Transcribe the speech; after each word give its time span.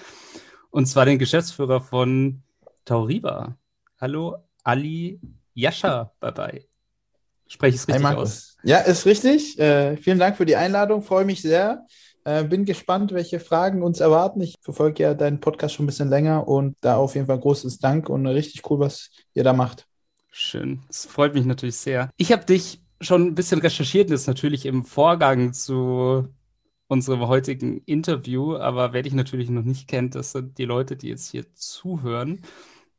Und 0.69 0.85
zwar 0.85 1.05
den 1.05 1.17
Geschäftsführer 1.17 1.81
von 1.81 2.43
Tauriba. 2.85 3.57
Hallo, 3.99 4.37
Ali 4.63 5.19
Yasha 5.55 6.11
dabei. 6.19 6.67
Spreche 7.47 7.73
ich 7.73 7.81
es 7.81 7.87
richtig 7.87 8.05
aus? 8.05 8.57
Ja, 8.61 8.77
ist 8.77 9.07
richtig. 9.07 9.57
Äh, 9.57 9.97
vielen 9.97 10.19
Dank 10.19 10.37
für 10.37 10.45
die 10.45 10.55
Einladung. 10.55 11.01
Freue 11.01 11.25
mich 11.25 11.41
sehr. 11.41 11.87
Äh, 12.23 12.43
bin 12.43 12.65
gespannt, 12.65 13.13
welche 13.13 13.39
Fragen 13.39 13.81
uns 13.81 13.99
erwarten. 13.99 14.41
Ich 14.41 14.55
verfolge 14.61 15.03
ja 15.03 15.13
deinen 15.13 15.39
Podcast 15.39 15.75
schon 15.75 15.85
ein 15.85 15.87
bisschen 15.87 16.09
länger 16.09 16.47
und 16.47 16.75
da 16.81 16.97
auf 16.97 17.15
jeden 17.15 17.27
Fall 17.27 17.39
großes 17.39 17.79
Dank 17.79 18.09
und 18.09 18.27
richtig 18.27 18.69
cool, 18.69 18.79
was 18.79 19.09
ihr 19.33 19.43
da 19.43 19.53
macht. 19.53 19.87
Schön. 20.29 20.81
Das 20.87 21.05
freut 21.05 21.33
mich 21.33 21.45
natürlich 21.45 21.75
sehr. 21.75 22.09
Ich 22.17 22.31
habe 22.31 22.45
dich 22.45 22.81
schon 23.01 23.27
ein 23.27 23.35
bisschen 23.35 23.59
recherchiert, 23.59 24.11
das 24.11 24.21
ist 24.21 24.27
natürlich 24.27 24.65
im 24.65 24.85
Vorgang 24.85 25.53
zu 25.53 26.27
unserem 26.87 27.27
heutigen 27.27 27.77
Interview, 27.85 28.57
aber 28.57 28.93
wer 28.93 29.01
dich 29.01 29.13
natürlich 29.13 29.49
noch 29.49 29.63
nicht 29.63 29.87
kennt, 29.87 30.13
das 30.13 30.33
sind 30.33 30.57
die 30.57 30.65
Leute, 30.65 30.97
die 30.97 31.07
jetzt 31.07 31.31
hier 31.31 31.45
zuhören. 31.55 32.41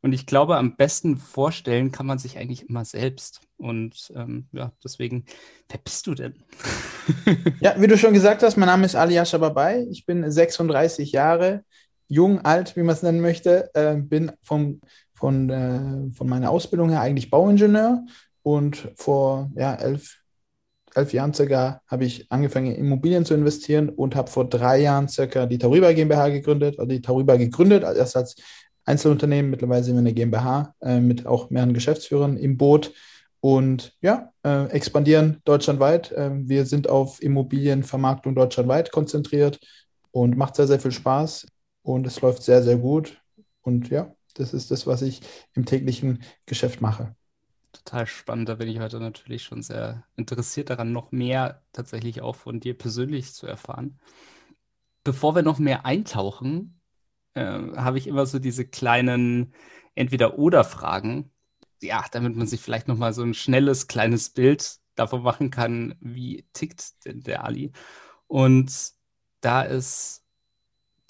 Und 0.03 0.11
ich 0.11 0.25
glaube, 0.25 0.57
am 0.57 0.75
besten 0.75 1.15
vorstellen 1.17 1.93
kann 1.93 2.05
man 2.05 2.19
sich 2.19 2.37
eigentlich 2.37 2.67
immer 2.67 2.83
selbst. 2.83 3.39
Und 3.55 4.11
ähm, 4.17 4.47
ja, 4.51 4.73
deswegen, 4.83 5.23
wer 5.69 5.79
bist 5.79 6.05
du 6.07 6.13
denn? 6.13 6.43
ja, 7.61 7.75
wie 7.77 7.87
du 7.87 7.97
schon 7.97 8.13
gesagt 8.13 8.43
hast, 8.43 8.57
mein 8.57 8.67
Name 8.67 8.85
ist 8.85 8.95
Ali 8.95 9.15
Babai. 9.15 9.87
Ich 9.89 10.05
bin 10.05 10.29
36 10.29 11.13
Jahre, 11.13 11.63
jung, 12.09 12.41
alt, 12.41 12.75
wie 12.75 12.83
man 12.83 12.93
es 12.93 13.01
nennen 13.01 13.21
möchte. 13.21 13.73
Äh, 13.75 13.95
bin 13.95 14.33
vom, 14.41 14.81
von, 15.13 15.49
äh, 15.49 16.11
von 16.11 16.27
meiner 16.27 16.51
Ausbildung 16.51 16.89
her 16.89 16.99
eigentlich 16.99 17.29
Bauingenieur. 17.29 18.03
Und 18.41 18.89
vor 18.97 19.51
ja, 19.55 19.73
elf, 19.73 20.17
elf 20.95 21.13
Jahren 21.13 21.33
circa 21.33 21.81
habe 21.87 22.03
ich 22.03 22.29
angefangen, 22.29 22.75
in 22.75 22.75
Immobilien 22.75 23.23
zu 23.23 23.35
investieren 23.35 23.87
und 23.87 24.17
habe 24.17 24.29
vor 24.29 24.49
drei 24.49 24.81
Jahren 24.81 25.07
circa 25.07 25.45
die 25.45 25.57
Tauriba 25.57 25.93
GmbH 25.93 26.27
gegründet, 26.27 26.77
also 26.77 26.89
die 26.89 27.01
Tauriba 27.01 27.37
gegründet, 27.37 27.83
erst 27.83 28.17
als 28.17 28.35
Einzelunternehmen. 28.85 29.51
Mittlerweile 29.51 29.83
sind 29.83 29.95
wir 29.95 29.99
eine 29.99 30.13
GmbH 30.13 30.75
äh, 30.81 30.99
mit 30.99 31.25
auch 31.25 31.49
mehreren 31.49 31.73
Geschäftsführern 31.73 32.37
im 32.37 32.57
Boot 32.57 32.93
und 33.39 33.93
ja, 34.01 34.31
äh, 34.43 34.67
expandieren 34.69 35.41
deutschlandweit. 35.45 36.11
Äh, 36.11 36.31
wir 36.33 36.65
sind 36.65 36.89
auf 36.89 37.21
Immobilienvermarktung 37.21 38.35
deutschlandweit 38.35 38.91
konzentriert 38.91 39.59
und 40.11 40.37
macht 40.37 40.55
sehr, 40.55 40.67
sehr 40.67 40.79
viel 40.79 40.91
Spaß 40.91 41.47
und 41.81 42.07
es 42.07 42.21
läuft 42.21 42.43
sehr, 42.43 42.63
sehr 42.63 42.77
gut. 42.77 43.21
Und 43.61 43.89
ja, 43.89 44.15
das 44.35 44.53
ist 44.53 44.71
das, 44.71 44.87
was 44.87 45.01
ich 45.01 45.21
im 45.53 45.65
täglichen 45.65 46.23
Geschäft 46.45 46.81
mache. 46.81 47.15
Total 47.73 48.05
spannend. 48.05 48.47
Da 48.49 48.55
bin 48.55 48.69
ich 48.69 48.79
heute 48.79 48.99
natürlich 48.99 49.43
schon 49.43 49.63
sehr 49.63 50.03
interessiert 50.15 50.69
daran, 50.69 50.91
noch 50.91 51.11
mehr 51.11 51.63
tatsächlich 51.73 52.21
auch 52.21 52.35
von 52.35 52.59
dir 52.59 52.77
persönlich 52.77 53.33
zu 53.33 53.47
erfahren. 53.47 53.99
Bevor 55.03 55.35
wir 55.35 55.41
noch 55.41 55.59
mehr 55.59 55.85
eintauchen, 55.85 56.79
äh, 57.33 57.41
habe 57.75 57.97
ich 57.97 58.07
immer 58.07 58.25
so 58.25 58.39
diese 58.39 58.65
kleinen 58.65 59.53
Entweder-Oder-Fragen. 59.95 61.31
Ja, 61.81 62.05
damit 62.11 62.35
man 62.35 62.47
sich 62.47 62.61
vielleicht 62.61 62.87
noch 62.87 62.97
mal 62.97 63.13
so 63.13 63.23
ein 63.23 63.33
schnelles, 63.33 63.87
kleines 63.87 64.29
Bild 64.29 64.77
davon 64.95 65.23
machen 65.23 65.49
kann, 65.49 65.95
wie 65.99 66.45
tickt 66.53 67.05
denn 67.05 67.21
der 67.21 67.43
Ali. 67.43 67.71
Und 68.27 68.93
da 69.41 69.63
ist 69.63 70.23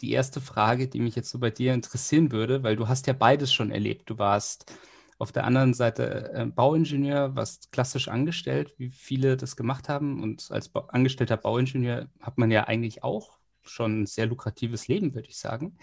die 0.02 0.12
erste 0.12 0.42
Frage, 0.42 0.88
die 0.88 1.00
mich 1.00 1.16
jetzt 1.16 1.30
so 1.30 1.40
bei 1.40 1.50
dir 1.50 1.74
interessieren 1.74 2.32
würde, 2.32 2.64
weil 2.64 2.76
du 2.76 2.88
hast 2.88 3.08
ja 3.08 3.14
beides 3.14 3.54
schon 3.54 3.72
erlebt. 3.72 4.10
Du 4.10 4.18
warst 4.18 4.74
auf 5.18 5.32
der 5.32 5.46
anderen 5.46 5.74
Seite 5.74 6.34
äh, 6.34 6.46
Bauingenieur, 6.46 7.36
warst 7.36 7.72
klassisch 7.72 8.10
angestellt, 8.10 8.74
wie 8.78 8.90
viele 8.90 9.38
das 9.38 9.56
gemacht 9.56 9.88
haben. 9.88 10.22
Und 10.22 10.52
als 10.52 10.70
ba 10.70 10.88
angestellter 10.90 11.38
Bauingenieur 11.38 12.10
hat 12.20 12.38
man 12.38 12.52
ja 12.52 12.66
eigentlich 12.66 13.04
auch 13.04 13.40
schon 13.62 14.02
ein 14.02 14.06
sehr 14.06 14.26
lukratives 14.26 14.88
Leben, 14.88 15.16
würde 15.16 15.30
ich 15.30 15.38
sagen. 15.38 15.78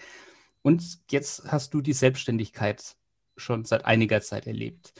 Und 0.61 0.99
jetzt 1.09 1.51
hast 1.51 1.73
du 1.73 1.81
die 1.81 1.93
Selbstständigkeit 1.93 2.95
schon 3.37 3.65
seit 3.65 3.85
einiger 3.85 4.21
Zeit 4.21 4.47
erlebt. 4.47 4.93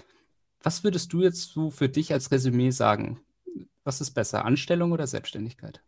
Was 0.63 0.83
würdest 0.83 1.13
du 1.13 1.21
jetzt 1.21 1.49
so 1.49 1.69
für 1.69 1.89
dich 1.89 2.13
als 2.13 2.31
Resümee 2.31 2.71
sagen? 2.71 3.19
Was 3.83 4.01
ist 4.01 4.11
besser, 4.11 4.45
Anstellung 4.45 4.91
oder 4.91 5.07
Selbstständigkeit? 5.07 5.81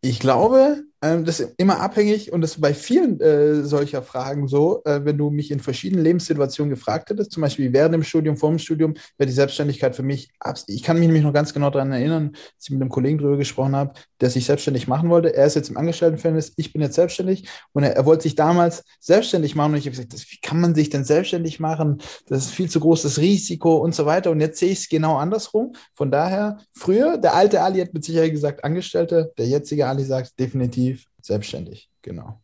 Ich 0.00 0.20
glaube, 0.20 0.84
ähm, 1.00 1.24
das 1.24 1.38
ist 1.38 1.54
immer 1.58 1.80
abhängig 1.80 2.32
und 2.32 2.40
das 2.40 2.52
ist 2.52 2.60
bei 2.60 2.74
vielen 2.74 3.20
äh, 3.20 3.62
solcher 3.62 4.02
Fragen 4.02 4.48
so, 4.48 4.82
äh, 4.84 5.04
wenn 5.04 5.16
du 5.16 5.30
mich 5.30 5.52
in 5.52 5.60
verschiedenen 5.60 6.02
Lebenssituationen 6.02 6.70
gefragt 6.70 7.10
hättest, 7.10 7.30
zum 7.30 7.40
Beispiel 7.40 7.72
während 7.72 7.94
dem 7.94 8.02
Studium, 8.02 8.36
vor 8.36 8.50
dem 8.50 8.58
Studium, 8.58 8.94
wäre 9.16 9.28
die 9.28 9.32
Selbstständigkeit 9.32 9.94
für 9.94 10.02
mich, 10.02 10.30
ich 10.66 10.82
kann 10.82 10.98
mich 10.98 11.06
nämlich 11.06 11.22
noch 11.22 11.32
ganz 11.32 11.54
genau 11.54 11.70
daran 11.70 11.92
erinnern, 11.92 12.32
dass 12.32 12.64
ich 12.64 12.70
mit 12.70 12.80
einem 12.80 12.90
Kollegen 12.90 13.18
darüber 13.18 13.36
gesprochen 13.36 13.76
habe, 13.76 13.92
der 14.20 14.30
sich 14.30 14.44
selbstständig 14.46 14.88
machen 14.88 15.08
wollte. 15.08 15.34
Er 15.34 15.46
ist 15.46 15.54
jetzt 15.54 15.70
im 15.70 15.76
Angestelltenverhältnis, 15.76 16.52
ich 16.56 16.72
bin 16.72 16.82
jetzt 16.82 16.96
selbstständig 16.96 17.48
und 17.72 17.84
er, 17.84 17.94
er 17.94 18.04
wollte 18.04 18.24
sich 18.24 18.34
damals 18.34 18.82
selbstständig 18.98 19.54
machen 19.54 19.72
und 19.72 19.78
ich 19.78 19.84
habe 19.84 19.92
gesagt, 19.92 20.12
das, 20.12 20.28
wie 20.32 20.38
kann 20.42 20.60
man 20.60 20.74
sich 20.74 20.90
denn 20.90 21.04
selbstständig 21.04 21.60
machen? 21.60 21.98
Das 22.26 22.46
ist 22.46 22.50
viel 22.50 22.68
zu 22.68 22.80
großes 22.80 23.18
Risiko 23.18 23.76
und 23.76 23.94
so 23.94 24.04
weiter 24.04 24.32
und 24.32 24.40
jetzt 24.40 24.58
sehe 24.58 24.70
ich 24.70 24.80
es 24.80 24.88
genau 24.88 25.16
andersrum. 25.16 25.74
Von 25.94 26.10
daher, 26.10 26.58
früher, 26.72 27.18
der 27.18 27.34
alte 27.34 27.62
Ali 27.62 27.78
hat 27.78 27.94
mit 27.94 28.04
Sicherheit 28.04 28.32
gesagt 28.32 28.64
Angestellte, 28.64 29.32
der 29.38 29.46
jetzige 29.46 29.86
Ali 29.88 30.04
sagt 30.04 30.38
definitiv 30.38 31.06
selbstständig, 31.20 31.90
genau. 32.02 32.40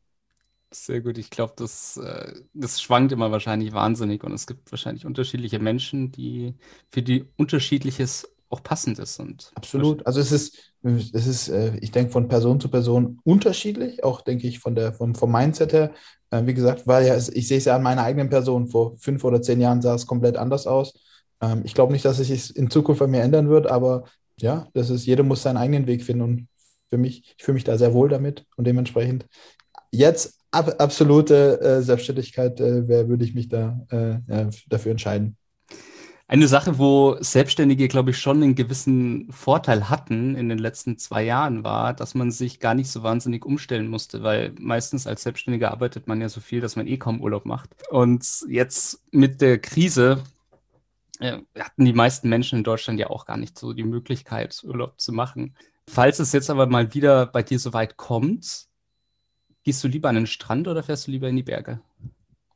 Sehr 0.72 1.00
gut. 1.00 1.18
Ich 1.18 1.30
glaube, 1.30 1.52
das, 1.56 1.96
äh, 1.98 2.34
das 2.52 2.82
schwankt 2.82 3.12
immer 3.12 3.30
wahrscheinlich 3.30 3.72
wahnsinnig 3.72 4.24
und 4.24 4.32
es 4.32 4.46
gibt 4.46 4.70
wahrscheinlich 4.72 5.06
unterschiedliche 5.06 5.60
Menschen, 5.60 6.10
die 6.10 6.54
für 6.90 7.02
die 7.02 7.26
unterschiedliches 7.36 8.28
auch 8.50 8.62
passend 8.62 8.98
ist. 8.98 9.20
Und 9.20 9.52
Absolut. 9.54 10.06
Also 10.06 10.20
es 10.20 10.32
ist, 10.32 10.72
es 10.82 11.26
ist, 11.26 11.48
äh, 11.48 11.76
ich 11.78 11.90
denke, 11.90 12.12
von 12.12 12.28
Person 12.28 12.60
zu 12.60 12.68
Person 12.68 13.20
unterschiedlich, 13.24 14.04
auch 14.04 14.20
denke 14.20 14.46
ich 14.46 14.58
von 14.58 14.74
der, 14.74 14.92
vom, 14.92 15.14
vom 15.14 15.30
Mindset 15.30 15.72
her. 15.72 15.92
Äh, 16.30 16.46
wie 16.46 16.54
gesagt, 16.54 16.86
weil 16.86 17.06
ja, 17.06 17.16
ich 17.16 17.48
sehe 17.48 17.58
es 17.58 17.64
ja 17.64 17.76
an 17.76 17.82
meiner 17.82 18.02
eigenen 18.02 18.28
Person. 18.28 18.68
Vor 18.68 18.96
fünf 18.98 19.24
oder 19.24 19.42
zehn 19.42 19.60
Jahren 19.60 19.82
sah 19.82 19.94
es 19.94 20.06
komplett 20.06 20.36
anders 20.36 20.66
aus. 20.66 20.94
Ähm, 21.40 21.62
ich 21.64 21.74
glaube 21.74 21.92
nicht, 21.92 22.04
dass 22.04 22.18
es 22.18 22.28
sich 22.28 22.56
in 22.56 22.70
Zukunft 22.70 23.00
bei 23.00 23.06
mir 23.06 23.22
ändern 23.22 23.48
wird, 23.48 23.66
aber 23.66 24.04
ja, 24.40 24.68
das 24.74 24.90
ist, 24.90 25.06
jeder 25.06 25.22
muss 25.22 25.42
seinen 25.42 25.56
eigenen 25.56 25.86
Weg 25.86 26.02
finden 26.04 26.22
und 26.22 26.48
für 26.90 26.98
mich, 26.98 27.34
ich 27.36 27.44
fühle 27.44 27.54
mich 27.54 27.64
da 27.64 27.78
sehr 27.78 27.94
wohl 27.94 28.08
damit 28.08 28.44
und 28.56 28.66
dementsprechend 28.66 29.26
jetzt 29.90 30.38
ab, 30.50 30.74
absolute 30.78 31.60
äh, 31.60 31.82
Selbstständigkeit 31.82 32.60
äh, 32.60 32.88
würde 32.88 33.24
ich 33.24 33.34
mich 33.34 33.48
da 33.48 33.80
äh, 33.90 34.46
dafür 34.68 34.92
entscheiden. 34.92 35.36
Eine 36.26 36.48
Sache, 36.48 36.78
wo 36.78 37.18
Selbstständige, 37.20 37.86
glaube 37.86 38.10
ich, 38.10 38.18
schon 38.18 38.42
einen 38.42 38.54
gewissen 38.54 39.30
Vorteil 39.30 39.90
hatten 39.90 40.34
in 40.36 40.48
den 40.48 40.56
letzten 40.56 40.96
zwei 40.96 41.22
Jahren, 41.22 41.64
war, 41.64 41.92
dass 41.92 42.14
man 42.14 42.30
sich 42.30 42.60
gar 42.60 42.74
nicht 42.74 42.90
so 42.90 43.02
wahnsinnig 43.02 43.44
umstellen 43.44 43.88
musste, 43.88 44.22
weil 44.22 44.54
meistens 44.58 45.06
als 45.06 45.22
Selbstständiger 45.22 45.70
arbeitet 45.70 46.06
man 46.06 46.22
ja 46.22 46.30
so 46.30 46.40
viel, 46.40 46.62
dass 46.62 46.76
man 46.76 46.86
eh 46.86 46.96
kaum 46.96 47.20
Urlaub 47.20 47.44
macht. 47.44 47.70
Und 47.90 48.26
jetzt 48.48 49.02
mit 49.10 49.42
der 49.42 49.58
Krise 49.58 50.24
äh, 51.20 51.38
hatten 51.58 51.84
die 51.84 51.92
meisten 51.92 52.30
Menschen 52.30 52.58
in 52.58 52.64
Deutschland 52.64 52.98
ja 52.98 53.10
auch 53.10 53.26
gar 53.26 53.36
nicht 53.36 53.58
so 53.58 53.74
die 53.74 53.84
Möglichkeit, 53.84 54.62
Urlaub 54.64 54.98
zu 54.98 55.12
machen. 55.12 55.54
Falls 55.88 56.18
es 56.18 56.32
jetzt 56.32 56.50
aber 56.50 56.66
mal 56.66 56.94
wieder 56.94 57.26
bei 57.26 57.42
dir 57.42 57.58
so 57.58 57.72
weit 57.72 57.96
kommt, 57.96 58.66
gehst 59.62 59.84
du 59.84 59.88
lieber 59.88 60.08
an 60.08 60.14
den 60.14 60.26
Strand 60.26 60.68
oder 60.68 60.82
fährst 60.82 61.06
du 61.06 61.10
lieber 61.10 61.28
in 61.28 61.36
die 61.36 61.42
Berge? 61.42 61.80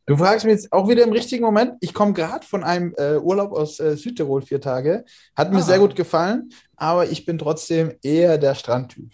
Du 0.06 0.16
fragst 0.16 0.46
mich 0.46 0.54
jetzt 0.54 0.72
auch 0.72 0.88
wieder 0.88 1.04
im 1.04 1.12
richtigen 1.12 1.44
Moment. 1.44 1.74
Ich 1.80 1.92
komme 1.92 2.14
gerade 2.14 2.46
von 2.46 2.64
einem 2.64 2.94
äh, 2.96 3.16
Urlaub 3.18 3.52
aus 3.52 3.78
äh, 3.78 3.94
Südtirol, 3.94 4.40
vier 4.40 4.60
Tage. 4.60 5.04
Hat 5.36 5.52
mir 5.52 5.58
ah. 5.58 5.62
sehr 5.62 5.78
gut 5.78 5.94
gefallen, 5.94 6.50
aber 6.76 7.10
ich 7.10 7.26
bin 7.26 7.36
trotzdem 7.36 7.94
eher 8.02 8.38
der 8.38 8.54
Strandtyp. 8.54 9.12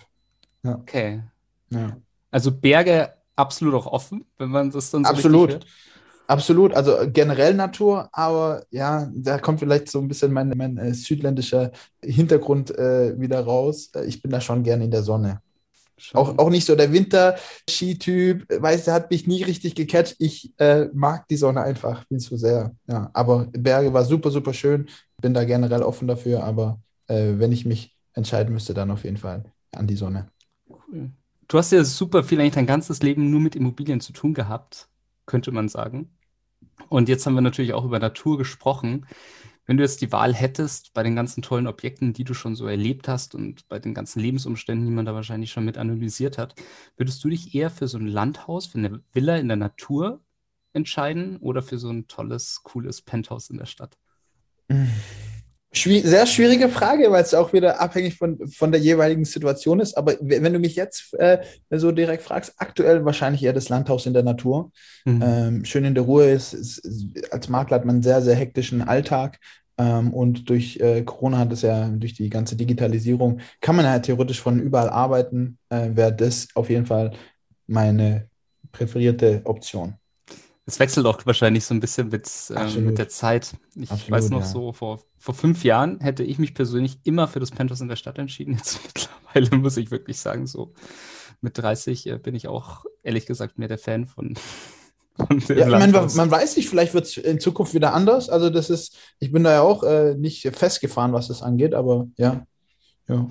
Ja. 0.62 0.76
Okay. 0.76 1.22
Ja. 1.70 1.96
Also 2.30 2.52
Berge 2.52 3.12
absolut 3.34 3.74
auch 3.74 3.86
offen, 3.86 4.24
wenn 4.38 4.50
man 4.50 4.70
das 4.70 4.92
dann 4.92 5.04
so 5.04 5.10
Absolut. 5.10 5.66
Absolut, 6.26 6.72
also 6.72 6.96
generell 7.12 7.54
Natur, 7.54 8.08
aber 8.12 8.64
ja, 8.70 9.10
da 9.14 9.38
kommt 9.38 9.60
vielleicht 9.60 9.90
so 9.90 10.00
ein 10.00 10.08
bisschen 10.08 10.32
mein, 10.32 10.52
mein 10.56 10.78
äh, 10.78 10.94
südländischer 10.94 11.70
Hintergrund 12.02 12.70
äh, 12.78 13.18
wieder 13.20 13.40
raus. 13.40 13.90
Äh, 13.94 14.06
ich 14.06 14.22
bin 14.22 14.30
da 14.30 14.40
schon 14.40 14.62
gerne 14.62 14.84
in 14.84 14.90
der 14.90 15.02
Sonne. 15.02 15.42
Auch, 16.12 16.38
auch 16.38 16.50
nicht 16.50 16.64
so 16.66 16.74
der 16.74 16.92
Winter-Ski-Typ, 16.92 18.46
weiß, 18.50 18.86
der 18.86 18.94
hat 18.94 19.10
mich 19.10 19.26
nie 19.26 19.42
richtig 19.42 19.74
gecatcht. 19.74 20.16
Ich 20.18 20.52
äh, 20.58 20.86
mag 20.92 21.28
die 21.28 21.36
Sonne 21.36 21.62
einfach 21.62 22.06
viel 22.08 22.18
zu 22.18 22.36
sehr. 22.36 22.74
Ja, 22.86 23.10
aber 23.12 23.46
Berge 23.52 23.92
war 23.92 24.04
super, 24.04 24.30
super 24.30 24.52
schön. 24.54 24.88
Bin 25.20 25.34
da 25.34 25.44
generell 25.44 25.82
offen 25.82 26.08
dafür, 26.08 26.42
aber 26.42 26.80
äh, 27.06 27.34
wenn 27.36 27.52
ich 27.52 27.64
mich 27.64 27.96
entscheiden 28.14 28.52
müsste, 28.52 28.74
dann 28.74 28.90
auf 28.90 29.04
jeden 29.04 29.18
Fall 29.18 29.44
an 29.72 29.86
die 29.86 29.96
Sonne. 29.96 30.28
Cool. 30.68 31.10
Du 31.48 31.58
hast 31.58 31.70
ja 31.70 31.84
super 31.84 32.24
viel, 32.24 32.40
eigentlich 32.40 32.54
dein 32.54 32.66
ganzes 32.66 33.02
Leben 33.02 33.30
nur 33.30 33.40
mit 33.40 33.54
Immobilien 33.54 34.00
zu 34.00 34.12
tun 34.12 34.34
gehabt 34.34 34.88
könnte 35.26 35.52
man 35.52 35.68
sagen. 35.68 36.16
Und 36.88 37.08
jetzt 37.08 37.26
haben 37.26 37.34
wir 37.34 37.40
natürlich 37.40 37.74
auch 37.74 37.84
über 37.84 37.98
Natur 37.98 38.38
gesprochen. 38.38 39.06
Wenn 39.66 39.78
du 39.78 39.82
jetzt 39.82 40.02
die 40.02 40.12
Wahl 40.12 40.34
hättest 40.34 40.92
bei 40.92 41.02
den 41.02 41.16
ganzen 41.16 41.40
tollen 41.40 41.66
Objekten, 41.66 42.12
die 42.12 42.24
du 42.24 42.34
schon 42.34 42.54
so 42.54 42.66
erlebt 42.66 43.08
hast 43.08 43.34
und 43.34 43.66
bei 43.68 43.78
den 43.78 43.94
ganzen 43.94 44.20
Lebensumständen, 44.20 44.86
die 44.86 44.92
man 44.92 45.06
da 45.06 45.14
wahrscheinlich 45.14 45.52
schon 45.52 45.64
mit 45.64 45.78
analysiert 45.78 46.36
hat, 46.36 46.54
würdest 46.96 47.24
du 47.24 47.30
dich 47.30 47.54
eher 47.54 47.70
für 47.70 47.88
so 47.88 47.96
ein 47.96 48.06
Landhaus, 48.06 48.66
für 48.66 48.78
eine 48.78 49.00
Villa 49.12 49.36
in 49.36 49.48
der 49.48 49.56
Natur 49.56 50.22
entscheiden 50.74 51.38
oder 51.38 51.62
für 51.62 51.78
so 51.78 51.88
ein 51.88 52.08
tolles, 52.08 52.62
cooles 52.62 53.00
Penthouse 53.00 53.48
in 53.50 53.56
der 53.56 53.66
Stadt? 53.66 53.96
sehr 55.74 56.26
schwierige 56.26 56.68
Frage, 56.68 57.10
weil 57.10 57.22
es 57.22 57.34
auch 57.34 57.52
wieder 57.52 57.80
abhängig 57.80 58.16
von, 58.16 58.46
von 58.48 58.72
der 58.72 58.80
jeweiligen 58.80 59.24
Situation 59.24 59.80
ist. 59.80 59.96
Aber 59.96 60.14
wenn 60.20 60.52
du 60.52 60.58
mich 60.58 60.76
jetzt 60.76 61.14
äh, 61.14 61.38
so 61.70 61.92
direkt 61.92 62.22
fragst, 62.22 62.54
aktuell 62.58 63.04
wahrscheinlich 63.04 63.42
eher 63.42 63.52
das 63.52 63.68
Landhaus 63.68 64.06
in 64.06 64.14
der 64.14 64.22
Natur. 64.22 64.70
Mhm. 65.04 65.22
Ähm, 65.22 65.64
schön 65.64 65.84
in 65.84 65.94
der 65.94 66.04
Ruhe 66.04 66.30
ist, 66.30 66.52
ist, 66.54 66.78
ist, 66.78 67.32
als 67.32 67.48
Makler 67.48 67.76
hat 67.76 67.84
man 67.84 67.96
einen 67.96 68.02
sehr, 68.02 68.22
sehr 68.22 68.36
hektischen 68.36 68.82
Alltag. 68.82 69.38
Ähm, 69.76 70.12
und 70.14 70.48
durch 70.48 70.78
äh, 70.78 71.02
Corona 71.02 71.38
hat 71.38 71.52
es 71.52 71.62
ja, 71.62 71.88
durch 71.88 72.14
die 72.14 72.30
ganze 72.30 72.56
Digitalisierung, 72.56 73.40
kann 73.60 73.76
man 73.76 73.84
ja 73.84 73.98
theoretisch 73.98 74.40
von 74.40 74.60
überall 74.60 74.88
arbeiten. 74.88 75.58
Äh, 75.68 75.90
Wäre 75.94 76.14
das 76.14 76.48
auf 76.54 76.70
jeden 76.70 76.86
Fall 76.86 77.12
meine 77.66 78.28
präferierte 78.70 79.40
Option. 79.44 79.94
Es 80.66 80.78
wechselt 80.78 81.06
auch 81.06 81.24
wahrscheinlich 81.26 81.64
so 81.64 81.74
ein 81.74 81.80
bisschen 81.80 82.08
mit, 82.08 82.26
äh, 82.54 82.80
mit 82.80 82.96
der 82.96 83.08
Zeit. 83.08 83.54
Ich 83.74 83.90
Absolut, 83.90 84.10
weiß 84.10 84.30
noch 84.30 84.40
ja. 84.40 84.46
so, 84.46 84.72
vor, 84.72 85.02
vor 85.18 85.34
fünf 85.34 85.62
Jahren 85.62 86.00
hätte 86.00 86.22
ich 86.22 86.38
mich 86.38 86.54
persönlich 86.54 86.98
immer 87.04 87.28
für 87.28 87.40
das 87.40 87.50
Penthouse 87.50 87.82
in 87.82 87.88
der 87.88 87.96
Stadt 87.96 88.18
entschieden. 88.18 88.54
Jetzt 88.54 88.80
mittlerweile 89.34 89.62
muss 89.62 89.76
ich 89.76 89.90
wirklich 89.90 90.18
sagen, 90.18 90.46
so 90.46 90.72
mit 91.42 91.58
30 91.58 92.06
äh, 92.06 92.18
bin 92.18 92.34
ich 92.34 92.48
auch 92.48 92.86
ehrlich 93.02 93.26
gesagt 93.26 93.58
mehr 93.58 93.68
der 93.68 93.78
Fan 93.78 94.06
von. 94.06 94.34
von 95.16 95.38
ja, 95.48 95.68
man, 95.68 95.92
man, 95.92 96.30
weiß 96.30 96.56
nicht, 96.56 96.70
vielleicht 96.70 96.94
wird 96.94 97.04
es 97.04 97.18
in 97.18 97.40
Zukunft 97.40 97.74
wieder 97.74 97.92
anders. 97.92 98.30
Also, 98.30 98.48
das 98.48 98.70
ist, 98.70 98.96
ich 99.18 99.32
bin 99.32 99.44
da 99.44 99.52
ja 99.52 99.60
auch 99.60 99.82
äh, 99.82 100.14
nicht 100.14 100.48
festgefahren, 100.56 101.12
was 101.12 101.28
das 101.28 101.42
angeht, 101.42 101.74
aber 101.74 102.08
ja. 102.16 102.46
ja. 103.06 103.28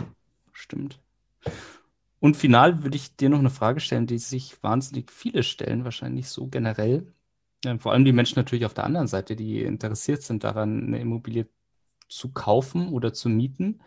Stimmt. 0.52 1.00
Und 2.20 2.38
final 2.38 2.84
würde 2.84 2.96
ich 2.96 3.18
dir 3.18 3.30
noch 3.30 3.40
eine 3.40 3.50
Frage 3.50 3.82
stellen, 3.82 4.08
die 4.08 4.20
sich 4.20 4.62
wahnsinnig 4.64 5.12
viele 5.12 5.44
stellen, 5.44 5.84
wahrscheinlich 5.84 6.30
so 6.30 6.48
generell. 6.48 7.12
Ja, 7.64 7.78
vor 7.78 7.94
allem 7.94 8.06
die 8.06 8.12
Menschen 8.12 8.38
natürlich 8.38 8.66
auf 8.66 8.74
der 8.74 8.84
anderen 8.84 9.08
Seite, 9.08 9.36
die 9.36 9.62
interessiert 9.62 10.22
sind 10.22 10.44
daran, 10.44 10.88
eine 10.88 11.00
Immobilie 11.00 11.48
zu 12.10 12.32
kaufen 12.32 12.90
oder 12.90 13.14
zu 13.14 13.30
mieten. 13.30 13.82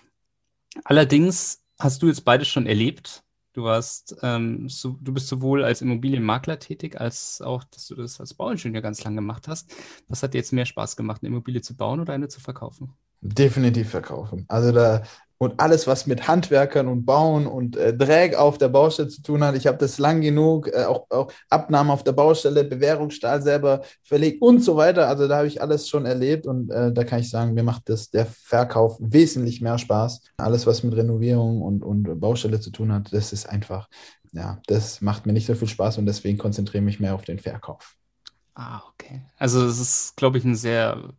Allerdings 0.85 1.63
hast 1.79 2.03
du 2.03 2.09
jetzt 2.09 2.25
beides 2.25 2.49
schon 2.49 2.67
erlebt. 2.67 3.23
Du 3.53 3.65
warst, 3.65 4.17
ähm, 4.23 4.69
so, 4.69 4.99
du 5.01 5.15
bist 5.15 5.29
sowohl 5.29 5.65
als 5.65 5.81
Immobilienmakler 5.81 6.59
tätig, 6.59 7.01
als 7.01 7.41
auch, 7.41 7.65
dass 7.65 7.87
du 7.87 7.95
das 7.95 8.21
als 8.21 8.35
Bauingenieur 8.35 8.83
ganz 8.83 9.03
lange 9.03 9.17
gemacht 9.17 9.49
hast. 9.49 9.75
Was 10.09 10.23
hat 10.23 10.35
dir 10.35 10.39
jetzt 10.39 10.53
mehr 10.53 10.67
Spaß 10.67 10.97
gemacht, 10.97 11.23
eine 11.23 11.29
Immobilie 11.29 11.63
zu 11.63 11.75
bauen 11.75 12.01
oder 12.01 12.13
eine 12.13 12.29
zu 12.29 12.41
verkaufen? 12.41 12.93
Definitiv 13.23 13.91
verkaufen. 13.91 14.45
Also 14.49 14.73
da 14.73 15.03
und 15.39 15.61
alles, 15.61 15.87
was 15.87 16.07
mit 16.07 16.29
Handwerkern 16.29 16.89
und 16.89 17.05
Bauen 17.05 17.47
und 17.47 17.77
äh, 17.77 17.95
Dräg 17.95 18.37
auf 18.37 18.59
der 18.59 18.69
Baustelle 18.69 19.09
zu 19.09 19.23
tun 19.23 19.45
hat. 19.45 19.55
Ich 19.57 19.67
habe 19.67 19.79
das 19.79 19.99
lang 19.99 20.21
genug, 20.21 20.69
äh, 20.69 20.85
auch, 20.85 21.07
auch 21.11 21.33
Abnahmen 21.51 21.91
auf 21.91 22.05
der 22.05 22.13
Baustelle, 22.13 22.65
Bewährungsstahl 22.65 23.43
selber 23.43 23.83
verlegt 24.03 24.41
und 24.41 24.61
so 24.61 24.77
weiter. 24.77 25.09
Also 25.09 25.29
da 25.29 25.39
habe 25.39 25.49
ich 25.49 25.61
alles 25.61 25.89
schon 25.89 26.07
erlebt 26.07 26.47
und 26.47 26.71
äh, 26.71 26.93
da 26.93 27.05
kann 27.05 27.21
ich 27.21 27.29
sagen, 27.29 27.55
mir 27.55 27.63
macht 27.63 27.89
das 27.89 28.11
der 28.11 28.27
Verkauf 28.27 28.97
wesentlich 29.01 29.61
mehr 29.61 29.79
Spaß. 29.79 30.23
Alles, 30.39 30.67
was 30.67 30.83
mit 30.83 30.97
Renovierung 30.97 31.61
und, 31.61 31.83
und 31.83 32.19
Baustelle 32.19 32.61
zu 32.61 32.71
tun 32.71 32.93
hat, 32.93 33.13
das 33.13 33.33
ist 33.33 33.49
einfach, 33.49 33.89
ja, 34.33 34.59
das 34.67 35.01
macht 35.03 35.27
mir 35.27 35.33
nicht 35.33 35.47
so 35.47 35.55
viel 35.55 35.69
Spaß 35.69 35.99
und 35.99 36.07
deswegen 36.07 36.39
konzentriere 36.39 36.79
ich 36.79 36.85
mich 36.85 37.01
mehr 37.01 37.15
auf 37.15 37.25
den 37.25 37.39
Verkauf. 37.39 37.95
Ah, 38.55 38.81
okay. 38.89 39.21
Also 39.37 39.67
es 39.67 39.79
ist, 39.79 40.17
glaube 40.17 40.39
ich, 40.39 40.45
ein 40.45 40.57
sehr 40.57 41.13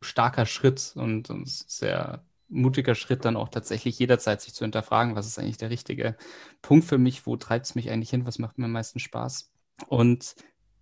starker 0.00 0.46
Schritt 0.46 0.92
und, 0.96 1.30
und 1.30 1.48
sehr 1.48 2.24
mutiger 2.50 2.94
Schritt, 2.94 3.24
dann 3.24 3.36
auch 3.36 3.48
tatsächlich 3.48 3.98
jederzeit 3.98 4.40
sich 4.40 4.54
zu 4.54 4.64
hinterfragen, 4.64 5.14
was 5.14 5.26
ist 5.26 5.38
eigentlich 5.38 5.56
der 5.56 5.70
richtige 5.70 6.16
Punkt 6.62 6.84
für 6.84 6.98
mich, 6.98 7.26
wo 7.26 7.36
treibt 7.36 7.66
es 7.66 7.74
mich 7.74 7.90
eigentlich 7.90 8.10
hin, 8.10 8.26
was 8.26 8.38
macht 8.38 8.58
mir 8.58 8.66
am 8.66 8.72
meisten 8.72 8.98
Spaß. 8.98 9.50
Und 9.88 10.34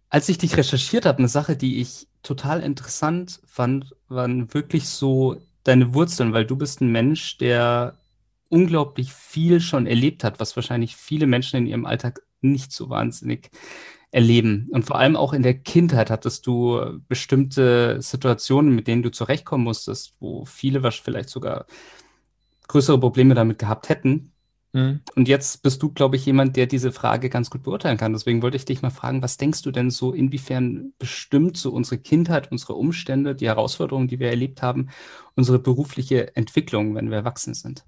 als 0.09 0.29
ich 0.29 0.39
dich 0.39 0.57
recherchiert 0.57 1.07
habe, 1.07 1.19
eine 1.19 1.29
Sache, 1.29 1.57
die 1.57 1.81
ich 1.81 2.09
total 2.23 2.63
interessant 2.63 3.41
fand, 3.47 3.95
waren 4.09 4.53
wirklich 4.55 4.89
so 4.89 5.37
deine 5.65 5.95
Wurzeln, 5.95 6.33
weil 6.33 6.47
du 6.47 6.57
bist 6.57 6.81
ein 6.81 6.91
Mensch, 6.91 7.37
der 7.39 7.99
unglaublich 8.49 9.13
viel 9.13 9.61
schon 9.61 9.87
erlebt 9.87 10.25
hat, 10.25 10.41
was 10.41 10.57
wahrscheinlich 10.57 10.97
viele 10.97 11.27
Menschen 11.27 11.59
in 11.59 11.67
ihrem 11.67 11.85
Alltag 11.85 12.23
nicht 12.41 12.73
so 12.73 12.89
wahnsinnig 12.89 13.51
erleben. 14.11 14.69
Und 14.71 14.85
vor 14.85 14.99
allem 14.99 15.17
auch 15.17 15.33
in 15.33 15.43
der 15.43 15.55
Kindheit 15.55 16.11
hattest 16.11 16.47
du 16.47 17.01
bestimmte 17.09 18.01
Situationen, 18.01 18.75
mit 18.75 18.87
denen 18.87 19.03
du 19.03 19.11
zurechtkommen 19.11 19.65
musstest, 19.65 20.15
wo 20.21 20.45
viele 20.45 20.91
vielleicht 20.91 21.29
sogar 21.29 21.67
größere 22.69 22.99
Probleme 23.01 23.35
damit 23.35 23.59
gehabt 23.59 23.89
hätten. 23.89 24.33
Mhm. 24.73 25.01
Und 25.15 25.29
jetzt 25.29 25.63
bist 25.63 25.83
du, 25.83 25.91
glaube 25.91 26.17
ich, 26.17 26.27
jemand, 26.27 26.57
der 26.57 26.67
diese 26.67 26.93
Frage 26.93 27.31
ganz 27.31 27.51
gut 27.51 27.63
beurteilen 27.63 27.97
kann. 27.97 28.13
Deswegen 28.13 28.43
wollte 28.43 28.57
ich 28.57 28.65
dich 28.65 28.83
mal 28.83 28.91
fragen, 28.91 29.23
was 29.23 29.37
denkst 29.37 29.63
du 29.63 29.71
denn 29.71 29.91
so, 29.91 30.13
inwiefern 30.13 30.93
bestimmt 30.99 31.57
so 31.57 31.73
unsere 31.73 31.99
Kindheit, 31.99 32.51
unsere 32.53 32.75
Umstände, 32.75 33.35
die 33.35 33.47
Herausforderungen, 33.47 34.09
die 34.09 34.21
wir 34.21 34.29
erlebt 34.29 34.63
haben, 34.63 34.89
unsere 35.37 35.59
berufliche 35.59 36.37
Entwicklung, 36.37 36.95
wenn 36.95 37.11
wir 37.11 37.19
erwachsen 37.19 37.55
sind? 37.55 37.85